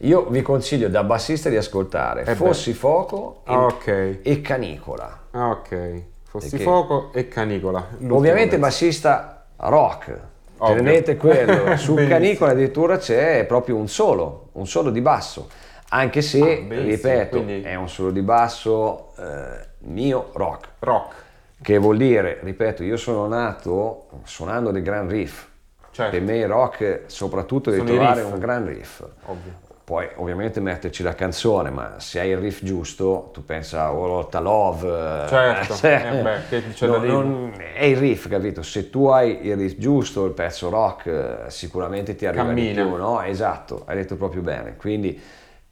Io 0.00 0.26
vi 0.26 0.42
consiglio 0.42 0.88
da 0.88 1.02
bassista 1.04 1.48
di 1.48 1.56
ascoltare 1.56 2.24
eh 2.24 2.34
Fossi 2.34 2.72
beh. 2.72 2.76
Fuoco 2.76 3.40
e, 3.46 3.54
okay. 3.54 4.20
e, 4.22 4.42
Canicola. 4.42 5.20
Ah, 5.30 5.50
ok, 5.50 6.02
Fossi 6.24 6.50
Perché 6.50 6.64
Fuoco 6.64 7.12
e 7.14 7.28
Canicola. 7.28 7.88
Ovviamente 8.08 8.58
bassista 8.58 9.46
rock, 9.56 10.18
tenete 10.58 11.16
quello. 11.16 11.74
Su 11.78 11.94
Canicola 11.94 12.50
addirittura 12.50 12.98
c'è 12.98 13.46
proprio 13.46 13.76
un 13.76 13.88
solo, 13.88 14.48
un 14.52 14.66
solo 14.66 14.90
di 14.90 15.00
basso 15.00 15.48
anche 15.88 16.22
se, 16.22 16.66
ah, 16.68 16.80
ripeto, 16.82 17.42
quindi... 17.42 17.62
è 17.62 17.74
un 17.74 17.88
solo 17.88 18.10
di 18.10 18.22
basso 18.22 19.12
eh, 19.18 19.66
mio 19.80 20.30
rock. 20.34 20.68
Rock. 20.80 21.14
Che 21.60 21.78
vuol 21.78 21.96
dire, 21.96 22.40
ripeto, 22.42 22.82
io 22.82 22.96
sono 22.96 23.26
nato 23.26 24.06
suonando 24.24 24.70
dei 24.70 24.82
gran 24.82 25.08
riff. 25.08 25.46
Certo. 25.90 26.10
Per 26.10 26.20
me 26.20 26.38
il 26.38 26.48
rock 26.48 27.02
soprattutto 27.06 27.70
devi 27.70 27.84
trovare 27.84 28.22
un 28.22 28.38
gran 28.38 28.66
riff. 28.66 29.00
Ovvio. 29.26 29.62
Poi 29.84 30.08
ovviamente 30.16 30.60
metterci 30.60 31.02
la 31.02 31.14
canzone, 31.14 31.68
ma 31.68 32.00
se 32.00 32.18
hai 32.18 32.30
il 32.30 32.38
riff 32.38 32.64
giusto, 32.64 33.28
tu 33.34 33.44
pensa 33.44 33.84
a 33.84 33.92
Lotta 33.92 34.40
Love. 34.40 35.28
Certo, 35.28 35.74
cioè, 35.76 36.10
eh 36.10 36.22
beh, 36.22 36.38
che 36.48 36.68
c'è 36.70 36.86
non, 36.86 37.06
non, 37.06 37.52
è 37.74 37.84
il 37.84 37.98
riff, 37.98 38.28
capito? 38.28 38.62
Se 38.62 38.88
tu 38.88 39.08
hai 39.08 39.46
il 39.46 39.56
riff 39.56 39.76
giusto, 39.76 40.24
il 40.24 40.32
pezzo 40.32 40.70
rock, 40.70 41.44
sicuramente 41.48 42.16
ti 42.16 42.24
arriva 42.24 42.44
Cammina. 42.44 42.82
di 42.82 42.88
più, 42.88 42.96
no? 42.96 43.20
Esatto, 43.22 43.82
hai 43.84 43.96
detto 43.96 44.16
proprio 44.16 44.40
bene. 44.40 44.74
Quindi 44.76 45.20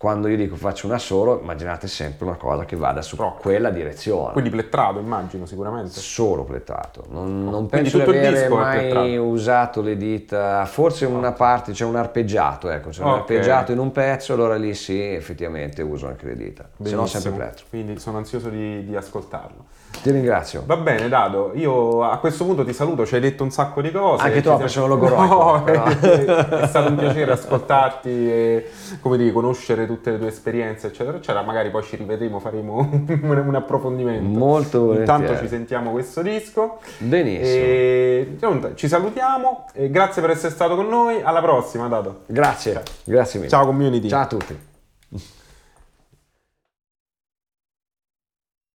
quando 0.03 0.27
io 0.27 0.37
dico 0.37 0.57
faccio 0.57 0.89
una 0.89 0.99
solo, 0.99 1.39
immaginate 1.41 1.87
sempre 1.87 2.27
una 2.27 2.35
cosa 2.35 2.65
che 2.65 2.75
vada 2.75 3.03
su 3.03 3.15
Rock. 3.15 3.41
quella 3.41 3.71
direzione. 3.71 4.33
Quindi 4.33 4.51
plettrato, 4.51 4.99
immagino, 4.99 5.47
sicuramente. 5.47 5.91
Solo 6.01 6.43
plettato. 6.43 7.05
Non, 7.11 7.45
non 7.45 7.69
Quindi 7.69 7.89
penso 7.89 8.11
di 8.11 8.19
avere 8.19 8.49
mai 8.49 9.17
usato 9.17 9.81
le 9.81 9.97
dita, 9.97 10.65
forse 10.65 11.05
una 11.07 11.31
parte, 11.31 11.71
c'è 11.71 11.85
un 11.85 11.95
arpeggiato, 11.95 12.69
ecco, 12.69 12.89
c'è 12.89 13.01
un 13.05 13.11
Ok. 13.11 13.17
arpeggiato 13.19 13.71
in 13.71 13.79
un 13.79 13.93
pezzo, 13.93 14.33
allora 14.33 14.57
lì 14.57 14.75
sì, 14.75 15.01
effettivamente 15.01 15.83
uso 15.83 16.09
anche 16.09 16.27
le 16.27 16.35
dita, 16.35 16.65
se 16.65 16.69
no 16.91 16.97
Benissimo. 16.97 17.07
sempre 17.07 17.31
plettro. 17.45 17.65
Quindi 17.71 18.01
sono 18.01 18.19
ansioso 18.19 18.49
di, 18.49 18.85
di 18.85 18.97
ascoltarlo. 18.97 19.67
Ti 20.01 20.11
ringrazio. 20.11 20.63
Va 20.67 20.77
bene, 20.77 21.09
Dado, 21.09 21.53
io 21.55 22.03
a 22.03 22.19
questo 22.19 22.45
punto 22.45 22.65
ti 22.65 22.73
saluto, 22.73 23.07
ci 23.07 23.15
hai 23.15 23.21
detto 23.21 23.43
un 23.45 23.51
sacco 23.51 23.81
di 23.81 23.91
cose. 23.93 24.25
Anche 24.25 24.41
troppo, 24.41 24.67
siamo- 24.67 24.87
sono 24.87 24.87
logoroico, 24.87 25.35
No, 25.35 25.65
è, 26.61 26.67
stato 26.67 26.89
un 26.89 26.97
piacere 26.97 27.33
ascoltarti 27.33 28.09
e 28.09 28.71
come 29.01 29.17
dire, 29.17 29.33
conoscere 29.33 29.87
tutte 29.87 30.13
le 30.13 30.19
tue 30.19 30.29
esperienze, 30.29 30.89
eccetera, 30.89 31.17
eccetera. 31.19 31.43
Magari 31.45 31.71
poi 31.71 31.83
ci 31.83 31.97
rivedremo, 31.97 32.41
faremo 32.41 32.79
un, 32.79 33.45
un 33.47 33.55
approfondimento. 33.55 34.39
Molto 34.39 34.79
Intanto 34.93 35.13
volentieri. 35.13 35.39
ci 35.43 35.49
sentiamo 35.49 35.91
questo 35.93 36.23
disco. 36.23 36.79
Benissimo. 36.99 37.47
E 37.65 38.37
ci 38.75 38.89
salutiamo. 38.89 39.67
E 39.73 39.91
grazie 39.91 40.21
per 40.21 40.31
essere 40.31 40.53
stato 40.53 40.75
con 40.75 40.89
noi. 40.89 41.21
Alla 41.23 41.41
prossima, 41.41 41.87
Dado. 41.87 42.23
Grazie, 42.27 42.83
grazie 43.05 43.39
mille. 43.39 43.51
Ciao 43.51 43.67
community. 43.67 44.09
Ciao 44.09 44.23
a 44.23 44.27
tutti. 44.27 44.71